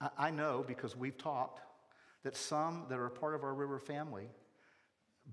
I, 0.00 0.30
know 0.30 0.64
because 0.66 0.96
we've 0.96 1.16
talked 1.16 1.60
that 2.22 2.36
some 2.36 2.84
that 2.88 2.98
are 2.98 3.08
part 3.08 3.34
of 3.34 3.44
our 3.44 3.54
river 3.54 3.78
family 3.78 4.28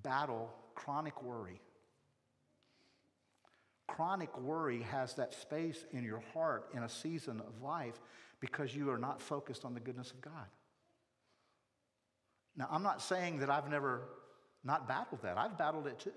battle 0.02 0.54
chronic 0.76 1.22
worry. 1.22 1.60
Chronic 3.88 4.36
worry 4.40 4.82
has 4.84 5.14
that 5.16 5.34
space 5.34 5.86
in 5.92 6.04
your 6.04 6.24
heart 6.34 6.70
in 6.74 6.84
a 6.84 6.90
season 6.90 7.42
of 7.42 7.62
life 7.62 8.00
because 8.40 8.76
you 8.76 8.90
are 8.90 8.98
not 8.98 9.22
focused 9.22 9.66
on 9.66 9.74
the 9.74 9.80
goodness 9.80 10.12
of 10.12 10.22
God. 10.22 10.48
Now, 12.56 12.68
I'm 12.72 12.84
not 12.84 13.02
saying 13.02 13.40
that 13.40 13.50
I've 13.50 13.70
never 13.70 14.04
not 14.64 14.88
battled 14.88 15.22
that. 15.24 15.38
I've 15.38 15.58
battled 15.58 15.88
it 15.88 16.00
too. 16.00 16.12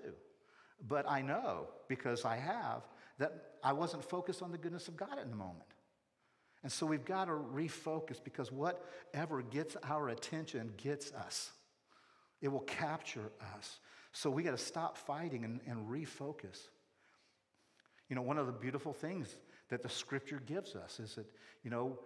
But 0.87 1.09
I 1.09 1.21
know, 1.21 1.67
because 1.87 2.23
I 2.23 2.37
have, 2.37 2.83
that 3.17 3.55
I 3.63 3.73
wasn't 3.73 4.03
focused 4.03 4.41
on 4.41 4.51
the 4.51 4.57
goodness 4.57 4.87
of 4.87 4.95
God 4.95 5.19
in 5.21 5.29
the 5.29 5.35
moment. 5.35 5.65
And 6.63 6.71
so 6.71 6.85
we've 6.85 7.05
got 7.05 7.25
to 7.25 7.31
refocus 7.31 8.23
because 8.23 8.51
whatever 8.51 9.41
gets 9.41 9.77
our 9.83 10.09
attention 10.09 10.73
gets 10.77 11.13
us. 11.13 11.51
It 12.41 12.49
will 12.49 12.61
capture 12.61 13.31
us. 13.55 13.79
So 14.11 14.29
we 14.29 14.43
got 14.43 14.51
to 14.51 14.57
stop 14.57 14.97
fighting 14.97 15.45
and, 15.45 15.59
and 15.67 15.87
refocus. 15.87 16.67
You 18.09 18.15
know, 18.15 18.21
one 18.21 18.37
of 18.37 18.47
the 18.47 18.53
beautiful 18.53 18.93
things 18.93 19.35
that 19.69 19.83
the 19.83 19.89
scripture 19.89 20.41
gives 20.45 20.75
us 20.75 20.99
is 20.99 21.15
that, 21.15 21.25
you 21.63 21.69
know, 21.69 21.99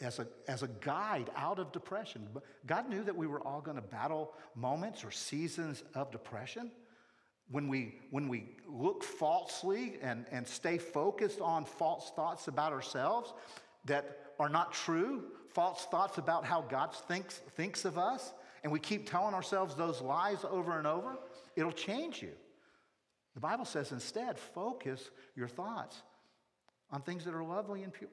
as 0.00 0.18
a, 0.18 0.26
as 0.48 0.62
a 0.62 0.68
guide 0.68 1.30
out 1.36 1.58
of 1.58 1.72
depression, 1.72 2.28
God 2.66 2.88
knew 2.88 3.02
that 3.04 3.16
we 3.16 3.26
were 3.26 3.40
all 3.40 3.60
going 3.60 3.76
to 3.76 3.82
battle 3.82 4.32
moments 4.54 5.04
or 5.04 5.10
seasons 5.10 5.82
of 5.94 6.10
depression. 6.10 6.70
When 7.50 7.68
we, 7.68 8.00
when 8.10 8.28
we 8.28 8.56
look 8.68 9.04
falsely 9.04 9.98
and, 10.02 10.26
and 10.32 10.46
stay 10.46 10.78
focused 10.78 11.40
on 11.40 11.64
false 11.64 12.10
thoughts 12.16 12.48
about 12.48 12.72
ourselves 12.72 13.32
that 13.86 14.18
are 14.38 14.48
not 14.48 14.72
true, 14.72 15.24
false 15.54 15.86
thoughts 15.86 16.18
about 16.18 16.44
how 16.44 16.62
God 16.62 16.94
thinks, 16.94 17.38
thinks 17.56 17.84
of 17.84 17.98
us, 17.98 18.32
and 18.62 18.72
we 18.72 18.78
keep 18.78 19.08
telling 19.08 19.34
ourselves 19.34 19.74
those 19.74 20.00
lies 20.00 20.44
over 20.48 20.76
and 20.78 20.86
over, 20.86 21.16
it'll 21.56 21.72
change 21.72 22.22
you. 22.22 22.32
The 23.34 23.40
Bible 23.40 23.64
says 23.64 23.92
instead, 23.92 24.38
focus 24.38 25.10
your 25.34 25.48
thoughts 25.48 26.02
on 26.90 27.02
things 27.02 27.24
that 27.24 27.34
are 27.34 27.44
lovely 27.44 27.82
and 27.82 27.92
pure. 27.92 28.10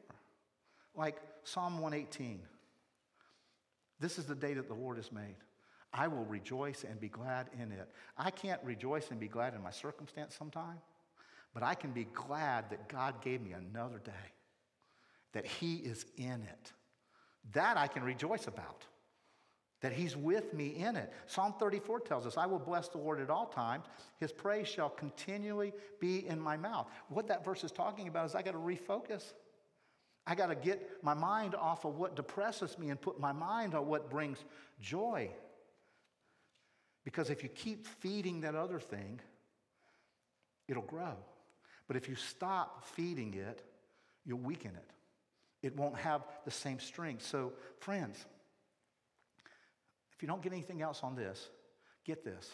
Like 0.96 1.18
Psalm 1.44 1.80
118. 1.80 2.42
This 4.00 4.20
is 4.20 4.26
the 4.26 4.36
day 4.36 4.54
that 4.54 4.68
the 4.68 4.74
Lord 4.74 4.98
has 4.98 5.12
made. 5.12 5.36
I 5.94 6.08
will 6.08 6.26
rejoice 6.26 6.84
and 6.84 7.00
be 7.00 7.08
glad 7.08 7.50
in 7.60 7.72
it. 7.72 7.88
I 8.18 8.32
can't 8.32 8.62
rejoice 8.64 9.12
and 9.12 9.20
be 9.20 9.28
glad 9.28 9.54
in 9.54 9.62
my 9.62 9.72
circumstance 9.72 10.36
sometime, 10.36 10.80
but 11.54 11.64
I 11.64 11.76
can 11.76 11.92
be 11.92 12.06
glad 12.14 12.70
that 12.72 12.90
God 12.90 13.22
gave 13.22 13.42
me 13.42 13.54
another 13.54 14.00
day, 14.00 14.12
that 15.34 15.46
He 15.46 15.76
is 15.76 16.06
in 16.18 16.42
it. 16.44 16.72
That 17.54 17.78
I 17.78 17.88
can 17.88 18.04
rejoice 18.04 18.48
about, 18.48 18.86
that 19.82 19.92
He's 19.92 20.16
with 20.16 20.54
me 20.54 20.68
in 20.70 20.96
it. 20.96 21.12
Psalm 21.28 21.54
34 21.60 22.00
tells 22.02 22.26
us, 22.26 22.38
I 22.38 22.46
will 22.46 22.60
bless 22.60 22.88
the 22.88 23.00
Lord 23.00 23.20
at 23.20 23.30
all 23.30 23.48
times. 23.48 23.86
His 24.20 24.32
praise 24.32 24.68
shall 24.68 24.90
continually 24.90 25.74
be 26.00 26.26
in 26.28 26.40
my 26.40 26.56
mouth. 26.56 26.88
What 27.10 27.28
that 27.28 27.44
verse 27.44 27.64
is 27.64 27.72
talking 27.72 28.08
about 28.08 28.26
is 28.28 28.36
I 28.36 28.42
got 28.42 28.52
to 28.52 28.58
refocus. 28.58 29.34
I 30.26 30.36
got 30.36 30.48
to 30.48 30.56
get 30.56 30.90
my 31.04 31.14
mind 31.14 31.54
off 31.54 31.84
of 31.84 31.98
what 31.98 32.16
depresses 32.16 32.78
me 32.80 32.90
and 32.90 33.02
put 33.02 33.20
my 33.20 33.34
mind 33.34 33.76
on 33.76 33.88
what 33.88 34.10
brings 34.10 34.38
joy. 34.80 35.30
Because 37.04 37.30
if 37.30 37.44
you 37.44 37.50
keep 37.50 37.86
feeding 37.86 38.42
that 38.42 38.56
other 38.56 38.80
thing, 38.80 39.20
it'll 40.70 40.84
grow. 40.84 41.18
But 41.88 41.98
if 41.98 42.08
you 42.08 42.16
stop 42.16 42.86
feeding 42.86 43.34
it, 43.34 43.62
you'll 44.26 44.40
weaken 44.40 44.72
it. 44.76 44.92
It 45.64 45.76
won't 45.78 45.98
have 45.98 46.22
the 46.46 46.52
same 46.52 46.80
strength. 46.80 47.26
So, 47.26 47.54
friends, 47.80 48.24
if 50.14 50.22
you 50.22 50.28
don't 50.28 50.44
get 50.44 50.52
anything 50.52 50.82
else 50.82 51.00
on 51.02 51.16
this, 51.16 51.50
get 52.06 52.24
this. 52.24 52.52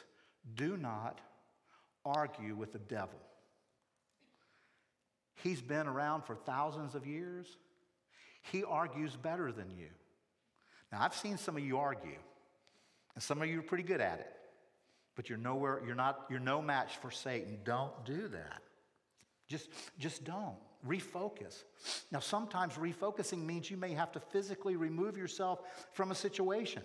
Do 0.56 0.78
not 0.78 1.20
argue 2.06 2.56
with 2.56 2.72
the 2.72 2.80
devil. 2.80 3.20
He's 5.44 5.62
been 5.62 5.88
around 5.88 6.24
for 6.24 6.36
thousands 6.36 6.96
of 6.96 7.08
years. 7.08 7.48
He 8.52 8.64
argues 8.64 9.16
better 9.16 9.52
than 9.52 9.72
you. 9.72 9.88
Now, 10.92 11.02
I've 11.02 11.16
seen 11.16 11.38
some 11.38 11.58
of 11.58 11.64
you 11.64 11.80
argue, 11.80 12.18
and 13.16 13.24
some 13.24 13.42
of 13.42 13.48
you 13.48 13.60
are 13.60 13.64
pretty 13.64 13.84
good 13.84 14.02
at 14.02 14.20
it, 14.20 14.32
but 15.16 15.30
you're 15.30 15.38
nowhere, 15.38 15.82
you're 15.86 15.96
not, 15.96 16.26
you're 16.30 16.40
no 16.40 16.62
match 16.62 16.98
for 16.98 17.10
Satan. 17.10 17.60
Don't 17.64 18.06
do 18.06 18.28
that. 18.30 18.62
Just, 19.48 19.70
just 19.98 20.24
don't. 20.24 20.58
Refocus. 20.88 21.64
Now, 22.12 22.20
sometimes 22.20 22.76
refocusing 22.76 23.46
means 23.46 23.70
you 23.70 23.78
may 23.78 23.94
have 23.94 24.12
to 24.14 24.20
physically 24.20 24.76
remove 24.76 25.18
yourself 25.18 25.60
from 25.92 26.12
a 26.12 26.16
situation. 26.16 26.84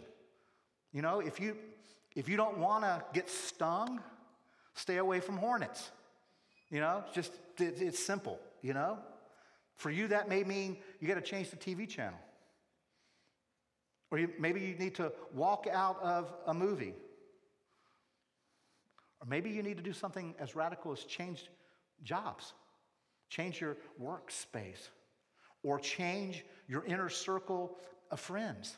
You 0.93 1.03
know, 1.03 1.21
if 1.21 1.39
you 1.41 1.57
if 2.15 2.29
you 2.29 2.37
don't 2.37 2.59
want 2.59 2.85
to 2.85 3.03
get 3.13 3.29
stung, 3.29 4.01
stay 4.75 4.99
away 4.99 5.21
from 5.21 5.37
hornets. 5.37 5.91
You 6.71 6.81
know, 6.81 7.05
just 7.13 7.33
it, 7.59 7.81
it's 7.81 7.99
simple, 7.99 8.39
you 8.63 8.73
know? 8.73 8.99
For 9.77 9.91
you, 9.91 10.09
that 10.09 10.29
may 10.29 10.45
mean 10.45 10.79
you 11.01 11.09
got 11.09 11.15
to 11.15 11.21
change 11.21 11.51
the 11.51 11.57
TV 11.57 11.89
channel. 11.89 12.19
Or 14.11 14.19
you, 14.19 14.31
maybe 14.39 14.61
you 14.61 14.77
need 14.77 14.95
to 14.97 15.13
walk 15.33 15.67
out 15.71 16.01
of 16.01 16.33
a 16.47 16.55
movie. 16.55 16.95
Or 19.21 19.27
maybe 19.29 19.51
you 19.51 19.63
need 19.63 19.77
to 19.77 19.83
do 19.83 19.93
something 19.93 20.35
as 20.39 20.55
radical 20.55 20.93
as 20.93 21.03
change 21.03 21.51
jobs, 22.05 22.53
change 23.29 23.61
your 23.61 23.77
workspace, 24.03 24.89
or 25.63 25.79
change 25.79 26.45
your 26.69 26.85
inner 26.85 27.09
circle 27.09 27.77
of 28.11 28.21
friends. 28.21 28.77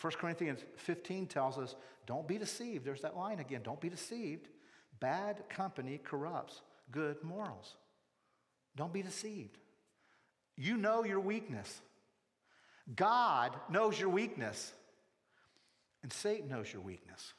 1 0.00 0.12
Corinthians 0.14 0.60
15 0.76 1.26
tells 1.26 1.58
us, 1.58 1.74
don't 2.06 2.28
be 2.28 2.38
deceived. 2.38 2.84
There's 2.84 3.02
that 3.02 3.16
line 3.16 3.40
again. 3.40 3.62
Don't 3.62 3.80
be 3.80 3.88
deceived. 3.88 4.48
Bad 5.00 5.48
company 5.48 6.00
corrupts 6.02 6.60
good 6.90 7.22
morals. 7.22 7.74
Don't 8.76 8.92
be 8.92 9.02
deceived. 9.02 9.58
You 10.56 10.76
know 10.76 11.04
your 11.04 11.20
weakness. 11.20 11.80
God 12.94 13.54
knows 13.68 13.98
your 13.98 14.08
weakness. 14.08 14.72
And 16.02 16.12
Satan 16.12 16.48
knows 16.48 16.72
your 16.72 16.82
weakness. 16.82 17.34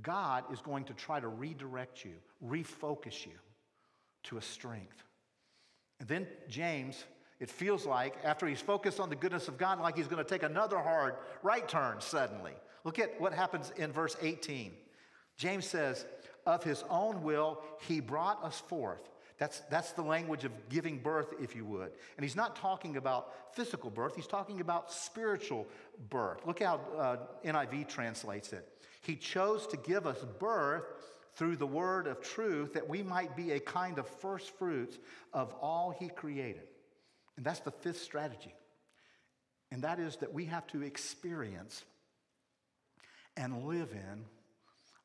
God 0.00 0.44
is 0.52 0.60
going 0.60 0.84
to 0.84 0.94
try 0.94 1.20
to 1.20 1.28
redirect 1.28 2.04
you, 2.04 2.14
refocus 2.44 3.26
you 3.26 3.32
to 4.24 4.38
a 4.38 4.42
strength. 4.42 5.02
And 6.00 6.08
then 6.08 6.26
James, 6.48 7.04
it 7.40 7.50
feels 7.50 7.86
like, 7.86 8.16
after 8.24 8.46
he's 8.46 8.60
focused 8.60 9.00
on 9.00 9.08
the 9.08 9.16
goodness 9.16 9.48
of 9.48 9.58
God, 9.58 9.80
like 9.80 9.96
he's 9.96 10.08
going 10.08 10.22
to 10.22 10.28
take 10.28 10.42
another 10.42 10.78
hard 10.78 11.14
right 11.42 11.68
turn 11.68 12.00
suddenly. 12.00 12.52
Look 12.84 12.98
at 12.98 13.20
what 13.20 13.32
happens 13.32 13.72
in 13.76 13.92
verse 13.92 14.16
18. 14.20 14.72
James 15.36 15.66
says, 15.66 16.06
Of 16.46 16.64
his 16.64 16.84
own 16.90 17.22
will, 17.22 17.60
he 17.86 18.00
brought 18.00 18.42
us 18.44 18.60
forth. 18.60 19.08
That's, 19.38 19.60
that's 19.70 19.92
the 19.92 20.02
language 20.02 20.44
of 20.44 20.52
giving 20.68 20.98
birth, 20.98 21.34
if 21.40 21.56
you 21.56 21.64
would. 21.64 21.90
And 22.16 22.22
he's 22.22 22.36
not 22.36 22.54
talking 22.54 22.96
about 22.96 23.54
physical 23.54 23.90
birth, 23.90 24.14
he's 24.14 24.26
talking 24.26 24.60
about 24.60 24.92
spiritual 24.92 25.66
birth. 26.10 26.46
Look 26.46 26.62
how 26.62 26.80
uh, 26.96 27.16
NIV 27.44 27.88
translates 27.88 28.52
it. 28.52 28.68
He 29.00 29.16
chose 29.16 29.66
to 29.68 29.76
give 29.76 30.06
us 30.06 30.24
birth 30.38 30.84
through 31.34 31.56
the 31.56 31.66
word 31.66 32.06
of 32.06 32.20
truth 32.20 32.74
that 32.74 32.88
we 32.88 33.02
might 33.02 33.36
be 33.36 33.52
a 33.52 33.60
kind 33.60 33.98
of 33.98 34.06
first 34.06 34.50
fruits 34.58 34.98
of 35.32 35.52
all 35.60 35.90
he 35.90 36.08
created. 36.08 36.68
And 37.36 37.46
that's 37.46 37.60
the 37.60 37.70
fifth 37.70 38.02
strategy. 38.02 38.54
And 39.70 39.82
that 39.82 39.98
is 39.98 40.16
that 40.16 40.32
we 40.32 40.44
have 40.46 40.66
to 40.68 40.82
experience 40.82 41.84
and 43.36 43.64
live 43.64 43.92
in 43.92 44.24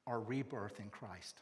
our 0.06 0.20
rebirth 0.20 0.80
in 0.80 0.90
Christ. 0.90 1.40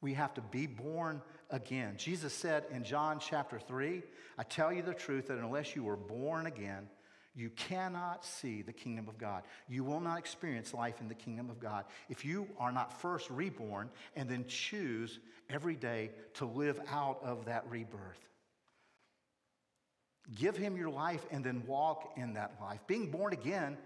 We 0.00 0.14
have 0.14 0.32
to 0.34 0.40
be 0.40 0.66
born 0.66 1.20
again. 1.50 1.96
Jesus 1.98 2.32
said 2.32 2.64
in 2.70 2.84
John 2.84 3.18
chapter 3.20 3.58
3, 3.58 4.02
I 4.38 4.42
tell 4.44 4.72
you 4.72 4.82
the 4.82 4.94
truth 4.94 5.28
that 5.28 5.38
unless 5.38 5.76
you 5.76 5.86
are 5.90 5.96
born 5.96 6.46
again, 6.46 6.88
you 7.34 7.50
cannot 7.50 8.24
see 8.24 8.62
the 8.62 8.72
kingdom 8.72 9.08
of 9.08 9.16
God. 9.16 9.44
You 9.68 9.84
will 9.84 10.00
not 10.00 10.18
experience 10.18 10.74
life 10.74 11.00
in 11.00 11.08
the 11.08 11.14
kingdom 11.14 11.48
of 11.48 11.60
God 11.60 11.84
if 12.08 12.24
you 12.24 12.48
are 12.58 12.72
not 12.72 13.00
first 13.00 13.30
reborn 13.30 13.88
and 14.16 14.28
then 14.28 14.44
choose 14.48 15.20
every 15.48 15.76
day 15.76 16.10
to 16.34 16.44
live 16.44 16.80
out 16.90 17.20
of 17.22 17.44
that 17.44 17.64
rebirth. 17.68 18.18
Give 20.34 20.56
him 20.56 20.76
your 20.76 20.90
life 20.90 21.24
and 21.30 21.44
then 21.44 21.62
walk 21.66 22.12
in 22.16 22.34
that 22.34 22.54
life. 22.60 22.80
Being 22.86 23.10
born 23.10 23.32
again 23.32 23.76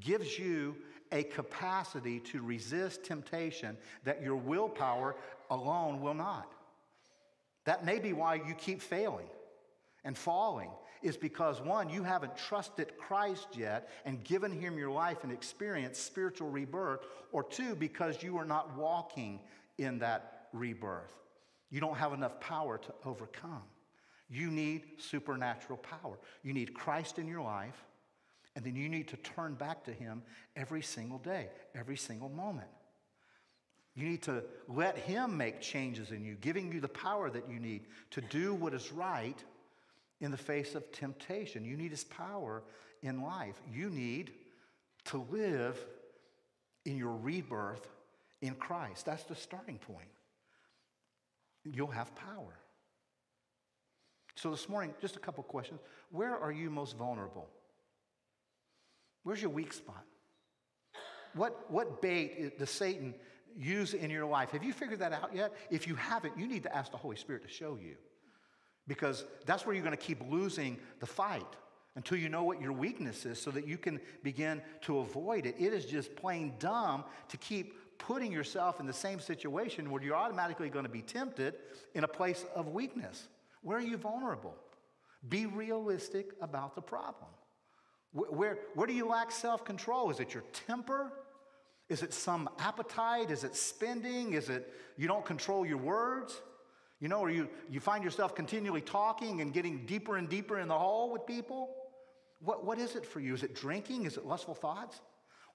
gives 0.00 0.38
you 0.38 0.76
a 1.10 1.22
capacity 1.22 2.20
to 2.20 2.42
resist 2.42 3.04
temptation 3.04 3.76
that 4.04 4.22
your 4.22 4.36
willpower 4.36 5.16
alone 5.50 6.00
will 6.00 6.14
not. 6.14 6.52
That 7.64 7.84
may 7.84 7.98
be 7.98 8.12
why 8.12 8.36
you 8.36 8.54
keep 8.56 8.80
failing 8.80 9.28
and 10.04 10.16
falling, 10.16 10.70
is 11.02 11.16
because 11.16 11.60
one, 11.60 11.88
you 11.88 12.02
haven't 12.02 12.36
trusted 12.36 12.96
Christ 12.98 13.48
yet 13.56 13.88
and 14.04 14.22
given 14.24 14.52
him 14.52 14.78
your 14.78 14.90
life 14.90 15.24
and 15.24 15.32
experienced 15.32 16.04
spiritual 16.04 16.50
rebirth, 16.50 17.00
or 17.32 17.42
two, 17.42 17.74
because 17.74 18.22
you 18.22 18.38
are 18.38 18.44
not 18.44 18.76
walking 18.76 19.40
in 19.76 19.98
that 19.98 20.48
rebirth. 20.52 21.12
You 21.70 21.80
don't 21.80 21.96
have 21.96 22.12
enough 22.12 22.40
power 22.40 22.78
to 22.78 22.94
overcome. 23.04 23.62
You 24.30 24.50
need 24.50 24.82
supernatural 24.98 25.78
power. 25.78 26.18
You 26.42 26.52
need 26.52 26.74
Christ 26.74 27.18
in 27.18 27.28
your 27.28 27.42
life 27.42 27.84
and 28.58 28.66
then 28.66 28.74
you 28.74 28.88
need 28.88 29.06
to 29.06 29.16
turn 29.18 29.54
back 29.54 29.84
to 29.84 29.92
Him 29.92 30.20
every 30.56 30.82
single 30.82 31.18
day, 31.18 31.48
every 31.76 31.96
single 31.96 32.28
moment. 32.28 32.66
You 33.94 34.08
need 34.08 34.22
to 34.22 34.42
let 34.66 34.98
Him 34.98 35.36
make 35.36 35.60
changes 35.60 36.10
in 36.10 36.24
you, 36.24 36.34
giving 36.34 36.72
you 36.72 36.80
the 36.80 36.88
power 36.88 37.30
that 37.30 37.48
you 37.48 37.60
need 37.60 37.82
to 38.10 38.20
do 38.20 38.54
what 38.54 38.74
is 38.74 38.90
right 38.92 39.40
in 40.20 40.30
the 40.30 40.36
face 40.36 40.74
of 40.74 40.90
temptation. 40.92 41.64
You 41.64 41.76
need 41.76 41.90
His 41.90 42.04
power 42.04 42.62
in 43.02 43.22
life. 43.22 43.60
You 43.72 43.90
need 43.90 44.32
to 45.06 45.26
live 45.30 45.78
in 46.84 46.96
your 46.96 47.14
rebirth 47.14 47.88
in 48.42 48.54
Christ. 48.54 49.06
That's 49.06 49.24
the 49.24 49.34
starting 49.34 49.78
point. 49.78 50.08
You'll 51.64 51.88
have 51.88 52.14
power. 52.14 52.58
So, 54.36 54.50
this 54.50 54.68
morning, 54.68 54.94
just 55.00 55.16
a 55.16 55.18
couple 55.18 55.42
questions. 55.42 55.80
Where 56.10 56.36
are 56.36 56.52
you 56.52 56.70
most 56.70 56.96
vulnerable? 56.96 57.48
Where's 59.24 59.42
your 59.42 59.50
weak 59.50 59.72
spot? 59.72 60.04
What, 61.34 61.70
what 61.70 62.00
bait 62.00 62.58
does 62.58 62.70
Satan 62.70 63.14
use 63.56 63.94
in 63.94 64.10
your 64.10 64.26
life? 64.26 64.50
Have 64.50 64.62
you 64.62 64.72
figured 64.72 65.00
that 65.00 65.12
out 65.12 65.34
yet? 65.34 65.52
If 65.70 65.86
you 65.86 65.96
haven't, 65.96 66.38
you 66.38 66.46
need 66.46 66.62
to 66.62 66.74
ask 66.74 66.90
the 66.90 66.96
Holy 66.96 67.16
Spirit 67.16 67.42
to 67.42 67.48
show 67.48 67.76
you. 67.76 67.96
Because 68.88 69.24
that's 69.46 69.64
where 69.64 69.74
you're 69.74 69.84
going 69.84 69.96
to 69.96 70.02
keep 70.02 70.20
losing 70.28 70.78
the 70.98 71.06
fight 71.06 71.46
until 71.94 72.18
you 72.18 72.28
know 72.28 72.44
what 72.44 72.60
your 72.60 72.72
weakness 72.72 73.26
is 73.26 73.40
so 73.40 73.50
that 73.50 73.66
you 73.66 73.78
can 73.78 74.00
begin 74.22 74.62
to 74.82 74.98
avoid 74.98 75.46
it. 75.46 75.54
It 75.58 75.72
is 75.72 75.84
just 75.84 76.16
plain 76.16 76.54
dumb 76.58 77.04
to 77.28 77.36
keep 77.36 77.74
putting 77.98 78.32
yourself 78.32 78.80
in 78.80 78.86
the 78.86 78.92
same 78.92 79.20
situation 79.20 79.90
where 79.90 80.02
you're 80.02 80.16
automatically 80.16 80.70
going 80.70 80.84
to 80.84 80.90
be 80.90 81.02
tempted 81.02 81.54
in 81.94 82.04
a 82.04 82.08
place 82.08 82.44
of 82.54 82.68
weakness. 82.68 83.28
Where 83.62 83.78
are 83.78 83.82
you 83.82 83.96
vulnerable? 83.96 84.54
Be 85.28 85.46
realistic 85.46 86.30
about 86.40 86.74
the 86.74 86.80
problem. 86.80 87.30
Where, 88.12 88.58
where 88.74 88.86
do 88.86 88.92
you 88.92 89.06
lack 89.06 89.30
self 89.30 89.64
control? 89.64 90.10
Is 90.10 90.20
it 90.20 90.32
your 90.32 90.44
temper? 90.66 91.12
Is 91.88 92.02
it 92.02 92.14
some 92.14 92.48
appetite? 92.58 93.30
Is 93.30 93.44
it 93.44 93.56
spending? 93.56 94.34
Is 94.34 94.48
it 94.48 94.72
you 94.96 95.08
don't 95.08 95.24
control 95.24 95.66
your 95.66 95.78
words? 95.78 96.40
You 97.00 97.08
know, 97.08 97.20
or 97.20 97.30
you, 97.30 97.48
you 97.70 97.80
find 97.80 98.02
yourself 98.02 98.34
continually 98.34 98.80
talking 98.80 99.40
and 99.40 99.52
getting 99.52 99.86
deeper 99.86 100.16
and 100.16 100.28
deeper 100.28 100.58
in 100.58 100.68
the 100.68 100.78
hole 100.78 101.12
with 101.12 101.26
people? 101.26 101.70
What, 102.40 102.64
what 102.64 102.78
is 102.78 102.96
it 102.96 103.06
for 103.06 103.20
you? 103.20 103.34
Is 103.34 103.42
it 103.42 103.54
drinking? 103.54 104.04
Is 104.04 104.16
it 104.16 104.26
lustful 104.26 104.54
thoughts? 104.54 105.00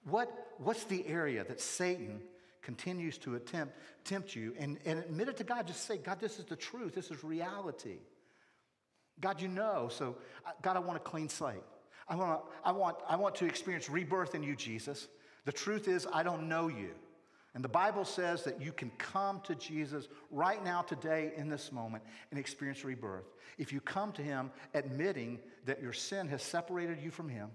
What, 0.05 0.31
what's 0.57 0.85
the 0.85 1.05
area 1.07 1.43
that 1.43 1.59
Satan 1.59 2.21
continues 2.61 3.17
to 3.19 3.35
attempt 3.35 3.73
tempt 4.05 4.35
you? 4.35 4.53
And, 4.57 4.79
and 4.85 4.99
admit 4.99 5.29
it 5.29 5.37
to 5.37 5.43
God. 5.43 5.67
Just 5.67 5.85
say, 5.85 5.97
God, 5.97 6.19
this 6.19 6.39
is 6.39 6.45
the 6.45 6.55
truth. 6.55 6.95
This 6.95 7.11
is 7.11 7.23
reality. 7.23 7.99
God, 9.19 9.41
you 9.41 9.47
know. 9.47 9.89
So, 9.91 10.17
uh, 10.45 10.51
God, 10.61 10.75
I 10.75 10.79
want 10.79 10.97
a 10.97 11.01
clean 11.01 11.29
slate. 11.29 11.63
I 12.07 12.15
want, 12.15 12.41
I, 12.63 12.71
want, 12.71 12.97
I 13.07 13.15
want 13.15 13.35
to 13.35 13.45
experience 13.45 13.89
rebirth 13.89 14.35
in 14.35 14.43
you, 14.43 14.55
Jesus. 14.55 15.07
The 15.45 15.51
truth 15.51 15.87
is, 15.87 16.07
I 16.11 16.23
don't 16.23 16.47
know 16.49 16.67
you. 16.67 16.91
And 17.56 17.64
the 17.64 17.70
Bible 17.70 18.04
says 18.04 18.43
that 18.43 18.62
you 18.62 18.72
can 18.72 18.91
come 18.97 19.39
to 19.41 19.54
Jesus 19.54 20.08
right 20.32 20.64
now, 20.64 20.82
today, 20.82 21.34
in 21.38 21.49
this 21.49 21.72
moment, 21.72 22.04
and 22.32 22.39
experience 22.39 22.84
rebirth. 22.84 23.26
If 23.60 23.72
you 23.72 23.80
come 23.80 24.12
to 24.14 24.24
Him 24.24 24.51
admitting 24.74 25.39
that 25.66 25.82
your 25.82 25.93
sin 25.93 26.28
has 26.30 26.41
separated 26.41 26.99
you 26.99 27.12
from 27.12 27.30
Him, 27.30 27.51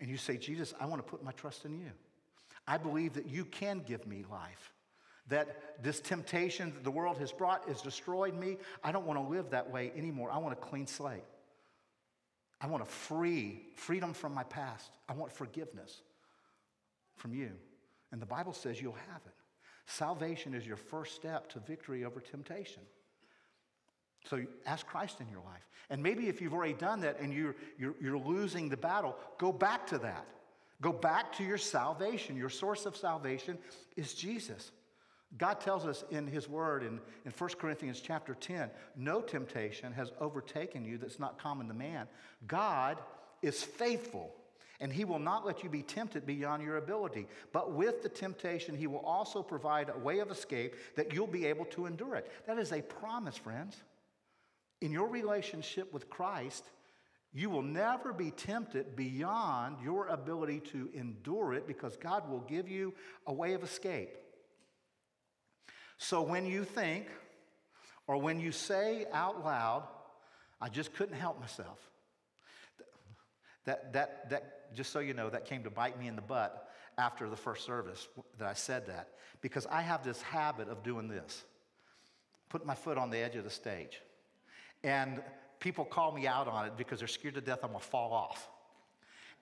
and 0.00 0.10
you 0.10 0.16
say, 0.16 0.36
Jesus, 0.36 0.72
I 0.80 0.86
want 0.86 1.04
to 1.04 1.10
put 1.10 1.22
my 1.22 1.32
trust 1.32 1.64
in 1.66 1.78
you. 1.78 1.90
I 2.66 2.78
believe 2.78 3.12
that 3.14 3.26
you 3.26 3.44
can 3.44 3.82
give 3.86 4.06
me 4.06 4.24
life. 4.30 4.72
That 5.28 5.82
this 5.82 6.00
temptation 6.00 6.72
that 6.74 6.84
the 6.84 6.90
world 6.90 7.18
has 7.18 7.30
brought 7.30 7.68
has 7.68 7.82
destroyed 7.82 8.34
me. 8.34 8.56
I 8.82 8.90
don't 8.90 9.06
want 9.06 9.18
to 9.18 9.26
live 9.26 9.50
that 9.50 9.70
way 9.70 9.92
anymore. 9.96 10.30
I 10.30 10.38
want 10.38 10.52
a 10.54 10.60
clean 10.60 10.86
slate. 10.86 11.24
I 12.60 12.66
want 12.66 12.82
a 12.82 12.86
free 12.86 13.62
freedom 13.74 14.14
from 14.14 14.34
my 14.34 14.44
past. 14.44 14.90
I 15.08 15.12
want 15.12 15.32
forgiveness 15.32 16.00
from 17.16 17.34
you. 17.34 17.52
And 18.14 18.22
the 18.22 18.26
Bible 18.26 18.52
says 18.52 18.80
you'll 18.80 18.92
have 18.92 19.22
it. 19.26 19.32
Salvation 19.86 20.54
is 20.54 20.64
your 20.64 20.76
first 20.76 21.16
step 21.16 21.48
to 21.48 21.58
victory 21.58 22.04
over 22.04 22.20
temptation. 22.20 22.82
So 24.30 24.40
ask 24.66 24.86
Christ 24.86 25.20
in 25.20 25.28
your 25.28 25.40
life. 25.40 25.66
And 25.90 26.00
maybe 26.00 26.28
if 26.28 26.40
you've 26.40 26.54
already 26.54 26.74
done 26.74 27.00
that 27.00 27.18
and 27.18 27.32
you're, 27.32 27.56
you're, 27.76 27.96
you're 28.00 28.16
losing 28.16 28.68
the 28.68 28.76
battle, 28.76 29.16
go 29.36 29.50
back 29.50 29.84
to 29.88 29.98
that. 29.98 30.28
Go 30.80 30.92
back 30.92 31.32
to 31.38 31.42
your 31.42 31.58
salvation. 31.58 32.36
Your 32.36 32.50
source 32.50 32.86
of 32.86 32.96
salvation 32.96 33.58
is 33.96 34.14
Jesus. 34.14 34.70
God 35.36 35.60
tells 35.60 35.84
us 35.84 36.04
in 36.12 36.28
His 36.28 36.48
Word 36.48 36.84
in, 36.84 37.00
in 37.24 37.32
1 37.36 37.50
Corinthians 37.58 38.00
chapter 38.00 38.36
10 38.36 38.70
no 38.96 39.22
temptation 39.22 39.92
has 39.92 40.12
overtaken 40.20 40.84
you 40.84 40.98
that's 40.98 41.18
not 41.18 41.36
common 41.36 41.66
to 41.66 41.74
man. 41.74 42.06
God 42.46 43.00
is 43.42 43.64
faithful, 43.64 44.32
and 44.80 44.92
He 44.92 45.04
will 45.04 45.18
not 45.18 45.46
let 45.46 45.62
you 45.62 45.68
be 45.68 45.82
tempted 45.82 46.26
beyond 46.26 46.62
your 46.62 46.76
ability. 46.76 47.26
But 47.52 47.72
with 47.72 48.02
the 48.02 48.08
temptation, 48.08 48.76
He 48.76 48.86
will 48.86 49.04
also 49.04 49.42
provide 49.42 49.90
a 49.90 49.98
way 49.98 50.18
of 50.18 50.30
escape 50.30 50.74
that 50.96 51.12
you'll 51.12 51.26
be 51.26 51.46
able 51.46 51.64
to 51.66 51.86
endure 51.86 52.16
it. 52.16 52.30
That 52.46 52.58
is 52.58 52.72
a 52.72 52.82
promise, 52.82 53.36
friends. 53.36 53.76
In 54.80 54.92
your 54.92 55.08
relationship 55.08 55.92
with 55.92 56.10
Christ, 56.10 56.64
you 57.32 57.50
will 57.50 57.62
never 57.62 58.12
be 58.12 58.30
tempted 58.30 58.94
beyond 58.94 59.78
your 59.82 60.06
ability 60.08 60.60
to 60.72 60.88
endure 60.94 61.52
it 61.54 61.66
because 61.66 61.96
God 61.96 62.30
will 62.30 62.40
give 62.40 62.68
you 62.68 62.94
a 63.26 63.32
way 63.32 63.54
of 63.54 63.64
escape. 63.64 64.10
So 65.98 66.22
when 66.22 66.46
you 66.46 66.64
think 66.64 67.06
or 68.06 68.18
when 68.18 68.38
you 68.38 68.52
say 68.52 69.06
out 69.12 69.44
loud, 69.44 69.84
I 70.60 70.68
just 70.68 70.94
couldn't 70.94 71.16
help 71.16 71.40
myself. 71.40 71.78
That, 73.64 73.92
that, 73.94 74.30
that, 74.30 74.63
just 74.74 74.92
so 74.92 74.98
you 74.98 75.14
know, 75.14 75.30
that 75.30 75.44
came 75.44 75.62
to 75.64 75.70
bite 75.70 75.98
me 75.98 76.08
in 76.08 76.16
the 76.16 76.22
butt 76.22 76.70
after 76.98 77.28
the 77.28 77.36
first 77.36 77.64
service 77.64 78.08
that 78.38 78.48
I 78.48 78.54
said 78.54 78.86
that. 78.86 79.08
Because 79.40 79.66
I 79.66 79.82
have 79.82 80.04
this 80.04 80.22
habit 80.22 80.68
of 80.68 80.82
doing 80.82 81.08
this 81.08 81.44
putting 82.54 82.68
my 82.68 82.74
foot 82.76 82.96
on 82.96 83.10
the 83.10 83.18
edge 83.18 83.34
of 83.34 83.42
the 83.42 83.50
stage. 83.50 84.00
And 84.84 85.20
people 85.58 85.84
call 85.84 86.12
me 86.12 86.28
out 86.28 86.46
on 86.46 86.66
it 86.66 86.76
because 86.76 87.00
they're 87.00 87.08
scared 87.08 87.34
to 87.34 87.40
death 87.40 87.58
I'm 87.64 87.70
gonna 87.70 87.80
fall 87.80 88.12
off. 88.12 88.48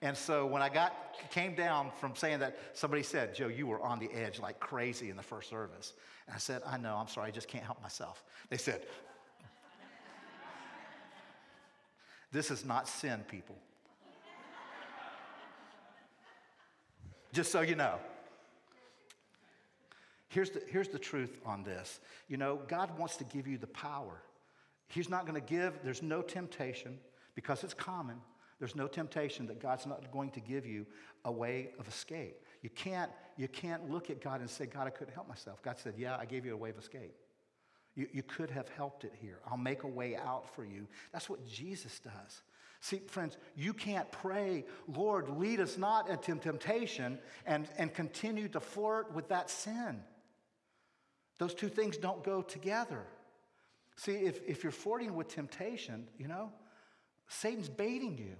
And 0.00 0.16
so 0.16 0.46
when 0.46 0.62
I 0.62 0.70
got 0.70 0.94
came 1.30 1.54
down 1.54 1.90
from 2.00 2.16
saying 2.16 2.38
that, 2.38 2.56
somebody 2.72 3.02
said, 3.02 3.34
Joe, 3.34 3.48
you 3.48 3.66
were 3.66 3.82
on 3.82 3.98
the 3.98 4.10
edge 4.12 4.40
like 4.40 4.60
crazy 4.60 5.10
in 5.10 5.16
the 5.16 5.22
first 5.22 5.50
service. 5.50 5.92
And 6.26 6.34
I 6.34 6.38
said, 6.38 6.62
I 6.66 6.78
know, 6.78 6.96
I'm 6.96 7.06
sorry, 7.06 7.28
I 7.28 7.32
just 7.32 7.48
can't 7.48 7.64
help 7.64 7.82
myself. 7.82 8.24
They 8.48 8.56
said, 8.56 8.80
This 12.32 12.50
is 12.50 12.64
not 12.64 12.88
sin, 12.88 13.20
people. 13.28 13.56
Just 17.32 17.50
so 17.50 17.60
you 17.60 17.74
know. 17.74 17.96
Here's 20.28 20.50
the, 20.50 20.62
here's 20.68 20.88
the 20.88 20.98
truth 20.98 21.38
on 21.44 21.62
this. 21.62 22.00
You 22.28 22.38
know, 22.38 22.60
God 22.66 22.98
wants 22.98 23.16
to 23.18 23.24
give 23.24 23.46
you 23.46 23.58
the 23.58 23.66
power. 23.66 24.22
He's 24.88 25.10
not 25.10 25.26
going 25.26 25.40
to 25.40 25.46
give, 25.46 25.78
there's 25.84 26.02
no 26.02 26.22
temptation 26.22 26.98
because 27.34 27.64
it's 27.64 27.74
common. 27.74 28.16
There's 28.58 28.76
no 28.76 28.86
temptation 28.86 29.46
that 29.48 29.60
God's 29.60 29.86
not 29.86 30.10
going 30.12 30.30
to 30.30 30.40
give 30.40 30.64
you 30.64 30.86
a 31.24 31.32
way 31.32 31.70
of 31.78 31.88
escape. 31.88 32.36
You 32.62 32.70
can't, 32.70 33.10
you 33.36 33.48
can't 33.48 33.90
look 33.90 34.08
at 34.08 34.22
God 34.22 34.40
and 34.40 34.48
say, 34.48 34.66
God, 34.66 34.86
I 34.86 34.90
couldn't 34.90 35.14
help 35.14 35.28
myself. 35.28 35.62
God 35.62 35.78
said, 35.78 35.94
Yeah, 35.98 36.16
I 36.16 36.26
gave 36.26 36.46
you 36.46 36.54
a 36.54 36.56
way 36.56 36.70
of 36.70 36.78
escape. 36.78 37.14
You, 37.94 38.06
you 38.12 38.22
could 38.22 38.50
have 38.50 38.68
helped 38.68 39.04
it 39.04 39.12
here. 39.20 39.38
I'll 39.50 39.58
make 39.58 39.82
a 39.82 39.88
way 39.88 40.16
out 40.16 40.54
for 40.54 40.64
you. 40.64 40.86
That's 41.12 41.28
what 41.28 41.46
Jesus 41.46 41.98
does. 41.98 42.42
See, 42.82 42.98
friends, 43.06 43.38
you 43.54 43.72
can't 43.72 44.10
pray, 44.10 44.64
Lord, 44.88 45.28
lead 45.28 45.60
us 45.60 45.78
not 45.78 46.10
into 46.10 46.34
temptation, 46.34 47.20
and, 47.46 47.68
and 47.78 47.94
continue 47.94 48.48
to 48.48 48.58
flirt 48.58 49.14
with 49.14 49.28
that 49.28 49.50
sin. 49.50 50.02
Those 51.38 51.54
two 51.54 51.68
things 51.68 51.96
don't 51.96 52.24
go 52.24 52.42
together. 52.42 53.04
See, 53.94 54.14
if, 54.14 54.40
if 54.48 54.64
you're 54.64 54.72
flirting 54.72 55.14
with 55.14 55.28
temptation, 55.28 56.08
you 56.18 56.26
know, 56.26 56.50
Satan's 57.28 57.68
baiting 57.68 58.18
you. 58.18 58.34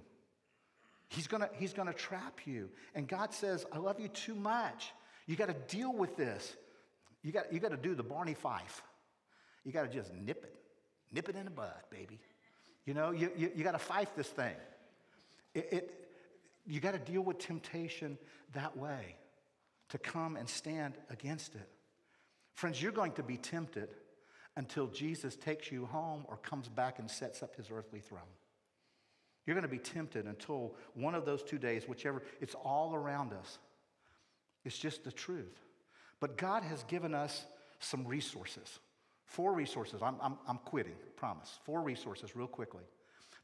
He's 1.07 1.27
gonna, 1.27 1.49
he's 1.53 1.71
gonna 1.71 1.93
trap 1.93 2.41
you. 2.45 2.69
And 2.95 3.07
God 3.07 3.33
says, 3.33 3.65
I 3.71 3.77
love 3.77 3.97
you 3.97 4.09
too 4.09 4.35
much. 4.35 4.91
You 5.25 5.37
gotta 5.37 5.55
deal 5.69 5.93
with 5.93 6.17
this. 6.17 6.53
You 7.21 7.31
got, 7.31 7.53
you 7.53 7.61
gotta 7.61 7.77
do 7.77 7.95
the 7.95 8.03
Barney 8.03 8.33
Fife. 8.33 8.81
You 9.63 9.71
gotta 9.71 9.87
just 9.87 10.13
nip 10.13 10.43
it, 10.43 10.53
nip 11.13 11.29
it 11.29 11.37
in 11.37 11.45
the 11.45 11.51
bud, 11.51 11.71
baby. 11.89 12.19
You 12.85 12.93
know, 12.93 13.11
you, 13.11 13.31
you, 13.35 13.51
you 13.55 13.63
gotta 13.63 13.79
fight 13.79 14.15
this 14.15 14.27
thing. 14.27 14.55
It, 15.53 15.69
it, 15.71 16.07
you 16.65 16.79
gotta 16.79 16.99
deal 16.99 17.21
with 17.21 17.39
temptation 17.39 18.17
that 18.53 18.77
way 18.77 19.15
to 19.89 19.97
come 19.97 20.35
and 20.35 20.49
stand 20.49 20.95
against 21.09 21.55
it. 21.55 21.69
Friends, 22.55 22.81
you're 22.81 22.91
going 22.91 23.13
to 23.13 23.23
be 23.23 23.37
tempted 23.37 23.89
until 24.55 24.87
Jesus 24.87 25.35
takes 25.35 25.71
you 25.71 25.85
home 25.85 26.25
or 26.27 26.37
comes 26.37 26.69
back 26.69 26.99
and 26.99 27.09
sets 27.09 27.41
up 27.41 27.55
his 27.55 27.69
earthly 27.71 27.99
throne. 27.99 28.21
You're 29.45 29.55
going 29.55 29.63
to 29.63 29.67
be 29.67 29.79
tempted 29.79 30.25
until 30.25 30.75
one 30.93 31.15
of 31.15 31.25
those 31.25 31.43
two 31.43 31.57
days, 31.57 31.87
whichever, 31.87 32.23
it's 32.39 32.55
all 32.63 32.93
around 32.93 33.33
us. 33.33 33.57
It's 34.63 34.77
just 34.77 35.03
the 35.03 35.11
truth. 35.11 35.59
But 36.19 36.37
God 36.37 36.63
has 36.63 36.83
given 36.83 37.13
us 37.13 37.45
some 37.79 38.05
resources. 38.07 38.79
Four 39.25 39.53
resources. 39.53 40.01
I'm, 40.01 40.15
I'm, 40.21 40.37
I'm 40.47 40.57
quitting, 40.59 40.95
promise. 41.15 41.59
Four 41.63 41.81
resources, 41.81 42.35
real 42.35 42.47
quickly. 42.47 42.83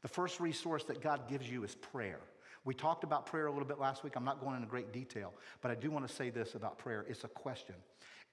The 0.02 0.08
first 0.08 0.40
resource 0.40 0.84
that 0.84 1.00
God 1.00 1.28
gives 1.28 1.50
you 1.50 1.64
is 1.64 1.74
prayer. 1.74 2.20
We 2.64 2.74
talked 2.74 3.04
about 3.04 3.26
prayer 3.26 3.46
a 3.46 3.52
little 3.52 3.66
bit 3.66 3.78
last 3.78 4.04
week. 4.04 4.14
I'm 4.16 4.24
not 4.24 4.40
going 4.40 4.56
into 4.56 4.68
great 4.68 4.92
detail, 4.92 5.32
but 5.62 5.70
I 5.70 5.74
do 5.74 5.90
want 5.90 6.06
to 6.06 6.14
say 6.14 6.30
this 6.30 6.54
about 6.54 6.78
prayer. 6.78 7.06
It's 7.08 7.24
a 7.24 7.28
question. 7.28 7.74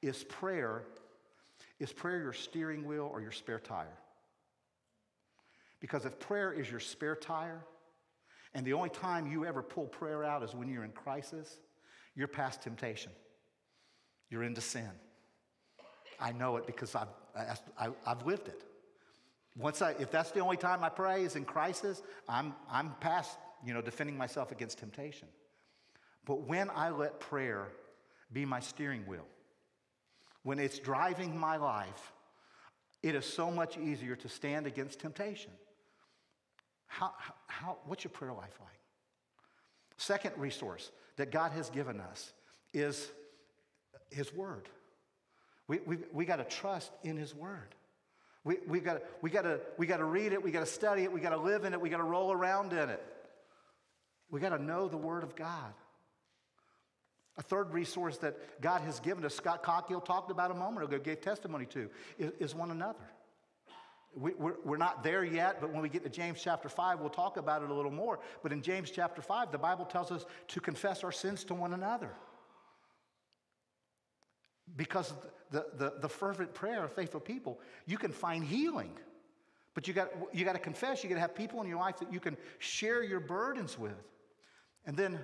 Is 0.01 0.23
prayer, 0.25 0.83
is 1.79 1.91
prayer 1.93 2.21
your 2.21 2.33
steering 2.33 2.85
wheel 2.85 3.09
or 3.11 3.21
your 3.21 3.31
spare 3.31 3.59
tire? 3.59 3.97
Because 5.79 6.05
if 6.05 6.19
prayer 6.19 6.51
is 6.51 6.69
your 6.69 6.79
spare 6.79 7.15
tire, 7.15 7.63
and 8.53 8.65
the 8.65 8.73
only 8.73 8.89
time 8.89 9.27
you 9.27 9.45
ever 9.45 9.61
pull 9.61 9.85
prayer 9.85 10.23
out 10.23 10.43
is 10.43 10.53
when 10.53 10.67
you're 10.67 10.83
in 10.83 10.91
crisis, 10.91 11.59
you're 12.15 12.27
past 12.27 12.61
temptation. 12.61 13.11
You're 14.29 14.43
into 14.43 14.61
sin. 14.61 14.89
I 16.19 16.31
know 16.31 16.57
it 16.57 16.65
because 16.65 16.95
I've, 16.95 17.07
I, 17.77 17.89
have 18.05 18.25
lived 18.25 18.47
it. 18.47 18.63
Once 19.57 19.81
I, 19.81 19.91
if 19.99 20.11
that's 20.11 20.31
the 20.31 20.39
only 20.39 20.57
time 20.57 20.83
I 20.83 20.89
pray 20.89 21.23
is 21.23 21.35
in 21.35 21.45
crisis, 21.45 22.03
I'm, 22.29 22.53
I'm 22.69 22.93
past, 22.99 23.37
you 23.65 23.73
know, 23.73 23.81
defending 23.81 24.17
myself 24.17 24.51
against 24.51 24.77
temptation. 24.77 25.27
But 26.25 26.41
when 26.41 26.69
I 26.69 26.89
let 26.89 27.19
prayer 27.19 27.67
be 28.31 28.45
my 28.45 28.59
steering 28.59 29.01
wheel, 29.07 29.25
when 30.43 30.59
it's 30.59 30.79
driving 30.79 31.37
my 31.37 31.57
life, 31.57 32.13
it 33.01 33.15
is 33.15 33.25
so 33.25 33.49
much 33.49 33.77
easier 33.77 34.15
to 34.15 34.29
stand 34.29 34.67
against 34.67 34.99
temptation. 34.99 35.51
How, 36.87 37.13
how, 37.47 37.77
what's 37.85 38.03
your 38.03 38.11
prayer 38.11 38.33
life 38.33 38.57
like? 38.59 38.79
Second 39.97 40.33
resource 40.37 40.91
that 41.15 41.31
God 41.31 41.51
has 41.51 41.69
given 41.69 41.99
us 41.99 42.33
is 42.73 43.09
His 44.11 44.33
Word. 44.33 44.69
We, 45.67 45.79
we, 45.85 45.97
we 46.13 46.25
got 46.25 46.37
to 46.37 46.43
trust 46.43 46.91
in 47.03 47.17
His 47.17 47.35
Word. 47.35 47.75
We, 48.43 48.57
we 48.65 48.79
got 48.79 49.01
we 49.21 49.29
gotta, 49.29 49.59
we 49.77 49.87
gotta 49.87 50.05
read 50.05 50.31
it, 50.31 50.41
we 50.41 50.51
got 50.51 50.61
to 50.61 50.65
study 50.65 51.03
it, 51.03 51.11
we 51.11 51.19
got 51.19 51.31
to 51.31 51.37
live 51.37 51.65
in 51.65 51.73
it, 51.73 51.81
we 51.81 51.89
got 51.89 51.97
to 51.97 52.03
roll 52.03 52.31
around 52.31 52.71
in 52.71 52.89
it. 52.89 53.03
We 54.29 54.39
got 54.39 54.49
to 54.49 54.61
know 54.61 54.87
the 54.87 54.97
Word 54.97 55.23
of 55.23 55.35
God. 55.35 55.73
A 57.37 57.43
third 57.43 57.71
resource 57.71 58.17
that 58.19 58.61
God 58.61 58.81
has 58.81 58.99
given 58.99 59.23
us, 59.23 59.35
Scott 59.35 59.63
Cockill 59.63 60.03
talked 60.03 60.31
about 60.31 60.49
a 60.49 60.55
moment 60.55 60.85
ago, 60.85 60.97
gave 60.97 61.21
testimony 61.21 61.65
to, 61.67 61.89
is, 62.17 62.31
is 62.39 62.55
one 62.55 62.71
another. 62.71 63.11
We, 64.15 64.33
we're, 64.33 64.55
we're 64.63 64.77
not 64.77 65.03
there 65.03 65.23
yet, 65.23 65.61
but 65.61 65.71
when 65.71 65.83
we 65.83 65.89
get 65.89 66.03
to 66.03 66.09
James 66.09 66.41
chapter 66.41 66.67
5, 66.67 66.99
we'll 66.99 67.09
talk 67.09 67.37
about 67.37 67.61
it 67.61 67.69
a 67.69 67.73
little 67.73 67.91
more. 67.91 68.19
But 68.41 68.51
in 68.51 68.61
James 68.63 68.89
chapter 68.89 69.21
5, 69.21 69.51
the 69.51 69.59
Bible 69.59 69.85
tells 69.85 70.11
us 70.11 70.25
to 70.47 70.59
confess 70.59 71.03
our 71.03 71.11
sins 71.11 71.43
to 71.45 71.53
one 71.53 71.73
another. 71.73 72.11
Because 74.75 75.13
the, 75.51 75.65
the, 75.77 75.93
the 76.01 76.09
fervent 76.09 76.53
prayer 76.53 76.83
of 76.83 76.93
faithful 76.93 77.19
people, 77.19 77.59
you 77.85 77.97
can 77.97 78.11
find 78.11 78.43
healing. 78.43 78.91
But 79.73 79.87
you 79.87 79.93
got, 79.93 80.09
you 80.33 80.43
got 80.43 80.53
to 80.53 80.59
confess, 80.59 81.03
you 81.03 81.09
got 81.09 81.15
to 81.15 81.21
have 81.21 81.35
people 81.35 81.61
in 81.61 81.67
your 81.67 81.77
life 81.77 81.99
that 81.99 82.11
you 82.11 82.19
can 82.19 82.35
share 82.59 83.03
your 83.03 83.19
burdens 83.19 83.77
with. 83.77 83.93
And 84.85 84.97
then 84.97 85.19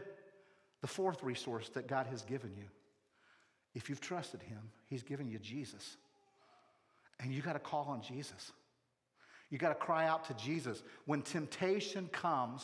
the 0.82 0.88
fourth 0.88 1.24
resource 1.24 1.70
that 1.70 1.88
God 1.88 2.08
has 2.08 2.22
given 2.22 2.54
you, 2.56 2.66
if 3.74 3.89
you've 3.89 4.02
trusted 4.02 4.41
Him, 4.44 4.60
He's 4.89 5.04
given 5.04 5.28
you 5.28 5.39
Jesus. 5.39 5.98
And 7.20 7.34
you 7.34 7.41
got 7.41 7.54
to 7.54 7.60
call 7.60 7.86
on 7.86 8.02
Jesus. 8.02 8.52
You 9.50 9.58
got 9.58 9.70
to 9.70 9.76
cry 9.76 10.08
out 10.08 10.26
to 10.26 10.34
Jesus. 10.34 10.84
When 11.06 11.22
temptation 11.22 12.08
comes, 12.12 12.64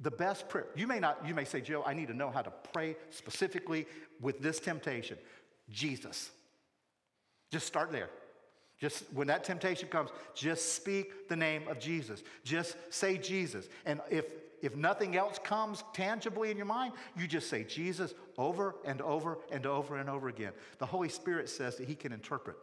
the 0.00 0.10
best 0.10 0.48
prayer, 0.48 0.66
you 0.74 0.86
may 0.86 0.98
not, 0.98 1.26
you 1.26 1.34
may 1.34 1.44
say, 1.44 1.60
Joe, 1.60 1.82
I 1.86 1.94
need 1.94 2.08
to 2.08 2.14
know 2.14 2.30
how 2.30 2.42
to 2.42 2.52
pray 2.72 2.96
specifically 3.10 3.86
with 4.20 4.40
this 4.40 4.60
temptation. 4.60 5.16
Jesus. 5.70 6.30
Just 7.50 7.66
start 7.66 7.92
there. 7.92 8.10
Just 8.78 9.04
when 9.14 9.26
that 9.28 9.44
temptation 9.44 9.88
comes, 9.88 10.10
just 10.34 10.74
speak 10.74 11.28
the 11.28 11.36
name 11.36 11.66
of 11.68 11.78
Jesus. 11.78 12.22
Just 12.44 12.76
say 12.90 13.16
Jesus. 13.16 13.68
And 13.86 14.00
if 14.10 14.26
if 14.62 14.74
nothing 14.74 15.16
else 15.16 15.38
comes 15.38 15.84
tangibly 15.92 16.50
in 16.50 16.56
your 16.56 16.66
mind, 16.66 16.94
you 17.16 17.26
just 17.26 17.48
say 17.48 17.64
Jesus 17.64 18.14
over 18.38 18.76
and 18.84 19.00
over 19.02 19.38
and 19.50 19.66
over 19.66 19.96
and 19.96 20.08
over 20.08 20.28
again. 20.28 20.52
The 20.78 20.86
Holy 20.86 21.08
Spirit 21.08 21.48
says 21.48 21.76
that 21.76 21.86
He 21.86 21.94
can 21.94 22.12
interpret 22.12 22.56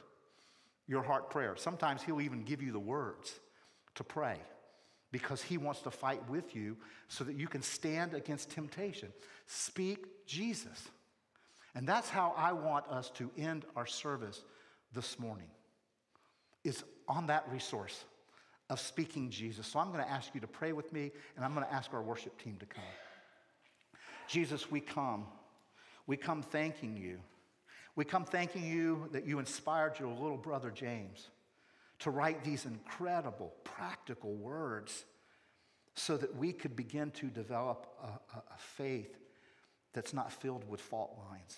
your 0.87 1.03
heart 1.03 1.29
prayer. 1.29 1.55
Sometimes 1.55 2.01
He'll 2.01 2.21
even 2.21 2.43
give 2.43 2.61
you 2.61 2.71
the 2.71 2.79
words 2.79 3.39
to 3.95 4.03
pray 4.03 4.37
because 5.11 5.41
He 5.41 5.57
wants 5.57 5.81
to 5.81 5.91
fight 5.91 6.27
with 6.29 6.55
you 6.55 6.77
so 7.07 7.23
that 7.23 7.35
you 7.35 7.47
can 7.47 7.61
stand 7.61 8.13
against 8.13 8.49
temptation. 8.49 9.09
Speak 9.45 10.25
Jesus. 10.25 10.89
And 11.75 11.87
that's 11.87 12.09
how 12.09 12.33
I 12.37 12.53
want 12.53 12.87
us 12.87 13.09
to 13.11 13.31
end 13.37 13.65
our 13.75 13.85
service 13.87 14.43
this 14.93 15.17
morning, 15.17 15.47
is 16.63 16.83
on 17.07 17.27
that 17.27 17.45
resource 17.51 18.05
of 18.69 18.79
speaking 18.79 19.29
Jesus. 19.29 19.67
So 19.67 19.79
I'm 19.79 19.91
going 19.91 20.03
to 20.03 20.09
ask 20.09 20.33
you 20.35 20.41
to 20.41 20.47
pray 20.47 20.71
with 20.71 20.93
me, 20.93 21.11
and 21.35 21.43
I'm 21.43 21.53
going 21.53 21.65
to 21.65 21.73
ask 21.73 21.93
our 21.93 22.01
worship 22.01 22.41
team 22.41 22.57
to 22.59 22.65
come. 22.65 22.83
Jesus, 24.27 24.69
we 24.69 24.79
come. 24.79 25.25
We 26.05 26.15
come 26.15 26.41
thanking 26.41 26.95
you. 26.95 27.19
We 27.95 28.05
come 28.05 28.25
thanking 28.25 28.65
you 28.65 29.09
that 29.11 29.25
you 29.25 29.39
inspired 29.39 29.99
your 29.99 30.09
little 30.09 30.37
brother 30.37 30.71
James 30.71 31.29
to 31.99 32.09
write 32.09 32.43
these 32.43 32.65
incredible, 32.65 33.53
practical 33.63 34.33
words 34.33 35.05
so 35.95 36.17
that 36.17 36.35
we 36.35 36.51
could 36.51 36.75
begin 36.75 37.11
to 37.11 37.27
develop 37.27 37.87
a, 38.01 38.07
a, 38.07 38.37
a 38.39 38.57
faith 38.57 39.15
that's 39.93 40.13
not 40.13 40.31
filled 40.31 40.67
with 40.69 40.81
fault 40.81 41.17
lines, 41.29 41.57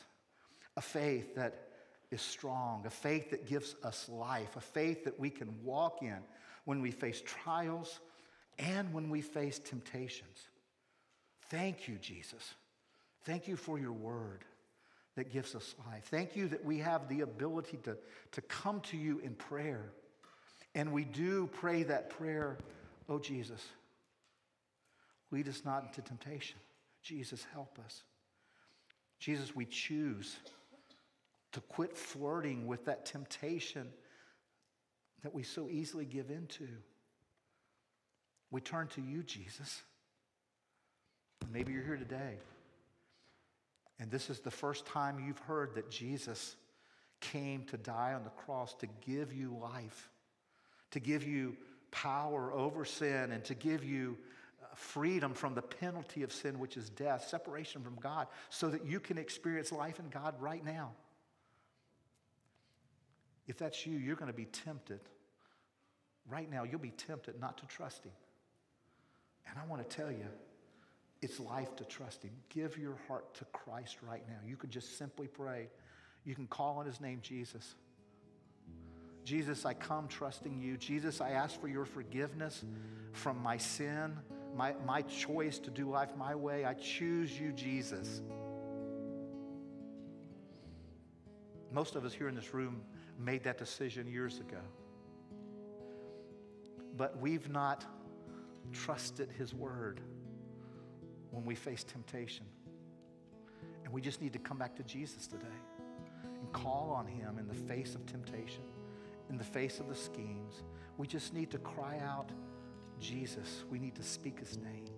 a 0.78 0.82
faith 0.82 1.36
that 1.36 1.68
is 2.12 2.22
strong, 2.22 2.84
a 2.86 2.90
faith 2.90 3.32
that 3.32 3.48
gives 3.48 3.76
us 3.84 4.08
life, 4.10 4.56
a 4.56 4.62
faith 4.62 5.06
that 5.06 5.20
we 5.20 5.30
can 5.30 5.54
walk 5.64 6.02
in 6.02 6.18
when 6.66 6.82
we 6.82 6.92
face 6.92 7.22
trials 7.26 8.00
and 8.60 8.94
when 8.94 9.10
we 9.10 9.22
face 9.22 9.60
temptations. 9.60 10.50
Thank 11.50 11.88
you, 11.88 11.96
Jesus. 11.96 12.54
Thank 13.24 13.48
you 13.48 13.56
for 13.56 13.80
your 13.80 13.92
word 13.92 14.44
that 15.16 15.32
gives 15.32 15.56
us 15.56 15.76
life. 15.90 16.06
Thank 16.06 16.36
you 16.36 16.48
that 16.50 16.64
we 16.64 16.80
have 16.80 17.08
the 17.08 17.22
ability 17.22 17.78
to, 17.84 17.98
to 18.34 18.42
come 18.42 18.82
to 18.82 18.98
you 18.98 19.20
in 19.20 19.34
prayer. 19.34 19.92
And 20.74 20.92
we 20.92 21.06
do 21.06 21.48
pray 21.54 21.84
that 21.84 22.10
prayer, 22.10 22.58
oh 23.08 23.20
Jesus, 23.20 23.62
lead 25.32 25.48
us 25.48 25.64
not 25.64 25.84
into 25.84 26.02
temptation. 26.02 26.58
Jesus, 27.02 27.46
help 27.54 27.80
us. 27.86 28.04
Jesus, 29.20 29.56
we 29.56 29.66
choose 29.66 30.36
to 31.54 31.62
quit 31.62 31.96
flirting 31.98 32.68
with 32.68 32.86
that 32.86 33.06
temptation 33.06 33.88
that 35.24 35.34
we 35.34 35.42
so 35.42 35.70
easily 35.70 36.06
give 36.06 36.30
into. 36.30 36.68
We 38.52 38.62
turn 38.62 38.88
to 38.90 39.02
you, 39.02 39.24
Jesus. 39.24 39.82
Maybe 41.52 41.74
you're 41.74 41.84
here 41.84 41.98
today, 41.98 42.38
and 44.00 44.12
this 44.12 44.30
is 44.30 44.40
the 44.40 44.52
first 44.52 44.86
time 44.86 45.24
you've 45.26 45.40
heard 45.40 45.76
that 45.76 45.90
Jesus 45.90 46.56
came 47.22 47.64
to 47.66 47.78
die 47.78 48.14
on 48.14 48.24
the 48.24 48.30
cross 48.30 48.74
to 48.76 48.88
give 49.06 49.32
you 49.34 49.58
life, 49.62 50.10
to 50.92 51.00
give 51.00 51.24
you 51.24 51.56
power 51.92 52.52
over 52.52 52.84
sin, 52.84 53.32
and 53.32 53.44
to 53.46 53.56
give 53.56 53.84
you 53.84 54.18
freedom 54.78 55.34
from 55.34 55.56
the 55.56 55.62
penalty 55.62 56.24
of 56.24 56.32
sin, 56.32 56.60
which 56.60 56.78
is 56.78 56.90
death, 56.90 57.28
separation 57.28 57.84
from 57.84 57.96
God, 57.96 58.28
so 58.50 58.70
that 58.70 58.86
you 58.86 59.00
can 59.00 59.18
experience 59.18 59.72
life 59.72 60.00
in 60.00 60.10
God 60.10 60.36
right 60.40 60.64
now. 60.64 60.92
If 63.48 63.58
that's 63.58 63.86
you, 63.86 63.98
you're 63.98 64.16
going 64.16 64.32
to 64.32 64.38
be 64.38 64.46
tempted 64.46 65.02
right 66.30 66.50
now, 66.50 66.64
you'll 66.64 66.80
be 66.80 66.92
tempted 66.92 67.40
not 67.40 67.58
to 67.60 67.66
trust 67.68 68.04
Him. 68.04 68.12
And 69.48 69.60
I 69.60 69.66
want 69.68 69.88
to 69.88 69.96
tell 69.96 70.12
you, 70.12 70.26
it's 71.22 71.40
life 71.40 71.76
to 71.78 71.86
trust 71.86 72.24
Him. 72.24 72.32
Give 72.50 72.78
your 72.78 72.98
heart 73.08 73.34
to 73.36 73.46
Christ 73.46 73.98
right 74.02 74.24
now. 74.28 74.38
You 74.46 74.58
can 74.58 74.70
just 74.70 74.98
simply 74.98 75.28
pray. 75.28 75.70
You 76.24 76.36
can 76.36 76.48
call 76.48 76.78
on 76.78 76.86
His 76.86 77.00
name, 77.00 77.20
Jesus. 77.22 77.76
Jesus, 79.24 79.66
I 79.66 79.74
come 79.74 80.08
trusting 80.08 80.60
you. 80.60 80.78
Jesus, 80.78 81.20
I 81.20 81.32
ask 81.32 81.60
for 81.60 81.68
your 81.68 81.86
forgiveness 81.86 82.64
from 83.12 83.42
my 83.42 83.58
sin, 83.58 84.18
my, 84.56 84.74
my 84.86 85.02
choice 85.04 85.60
to 85.60 85.70
do 85.70 85.90
life 85.90 86.10
my 86.18 86.34
way. 86.36 86.66
I 86.66 86.74
choose 86.74 87.38
you, 87.40 87.52
Jesus. 87.52 88.22
Most 91.72 91.96
of 91.96 92.06
us 92.06 92.14
here 92.14 92.30
in 92.30 92.36
this 92.36 92.54
room 92.54 92.82
made 93.20 93.44
that 93.44 93.58
decision 93.58 94.08
years 94.08 94.40
ago 94.40 94.62
but 96.98 97.20
we've 97.20 97.50
not 97.50 97.86
trusted 98.72 99.30
His 99.38 99.54
word 99.54 100.00
when 101.32 101.46
we 101.46 101.56
face 101.56 101.84
temptation. 101.84 102.46
And 103.84 103.94
we 103.94 104.02
just 104.02 104.22
need 104.22 104.34
to 104.34 104.40
come 104.40 104.58
back 104.58 104.76
to 104.78 104.84
Jesus 104.84 105.28
today 105.28 105.46
and 106.24 106.52
call 106.54 106.92
on 106.92 107.06
Him 107.06 107.38
in 107.38 107.48
the 107.48 107.54
face 107.54 107.96
of 107.96 108.06
temptation, 108.06 108.64
in 109.30 109.38
the 109.38 109.44
face 109.44 109.80
of 109.80 109.88
the 109.88 109.96
schemes. 109.96 110.64
We 110.98 111.08
just 111.08 111.34
need 111.34 111.52
to 111.52 111.58
cry 111.60 112.00
out, 112.04 112.32
Jesus. 113.06 113.64
We 113.70 113.80
need 113.80 113.96
to 113.96 114.04
speak 114.04 114.40
His 114.40 114.58
name. 114.58 114.90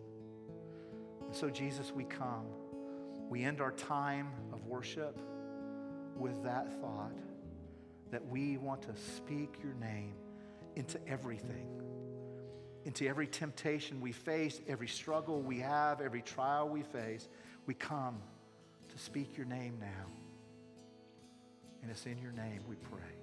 And 1.26 1.36
so, 1.36 1.50
Jesus, 1.50 1.92
we 1.94 2.06
come. 2.06 2.46
We 3.30 3.44
end 3.44 3.62
our 3.62 3.72
time 3.72 4.32
of 4.54 4.66
worship 4.66 5.20
with 6.16 6.44
that 6.44 6.82
thought 6.82 7.18
that 8.12 8.26
we 8.26 8.58
want 8.58 8.82
to 8.84 8.96
speak 9.16 9.56
your 9.62 9.74
name 9.74 10.14
into 10.76 11.00
everything 11.08 11.78
into 12.88 13.06
every 13.06 13.28
temptation 13.28 14.00
we 14.00 14.14
face, 14.14 14.62
every 14.66 14.88
struggle 14.88 15.42
we 15.42 15.60
have, 15.60 16.00
every 16.00 16.22
trial 16.22 16.70
we 16.70 16.84
face. 16.84 17.28
We 17.66 17.74
come 17.74 18.18
to 18.88 18.98
speak 18.98 19.36
your 19.36 19.46
name 19.46 19.78
now. 19.82 20.06
And 21.82 21.92
it's 21.92 22.06
in 22.06 22.18
your 22.18 22.32
name 22.32 22.62
we 22.66 22.78
pray. 22.78 23.17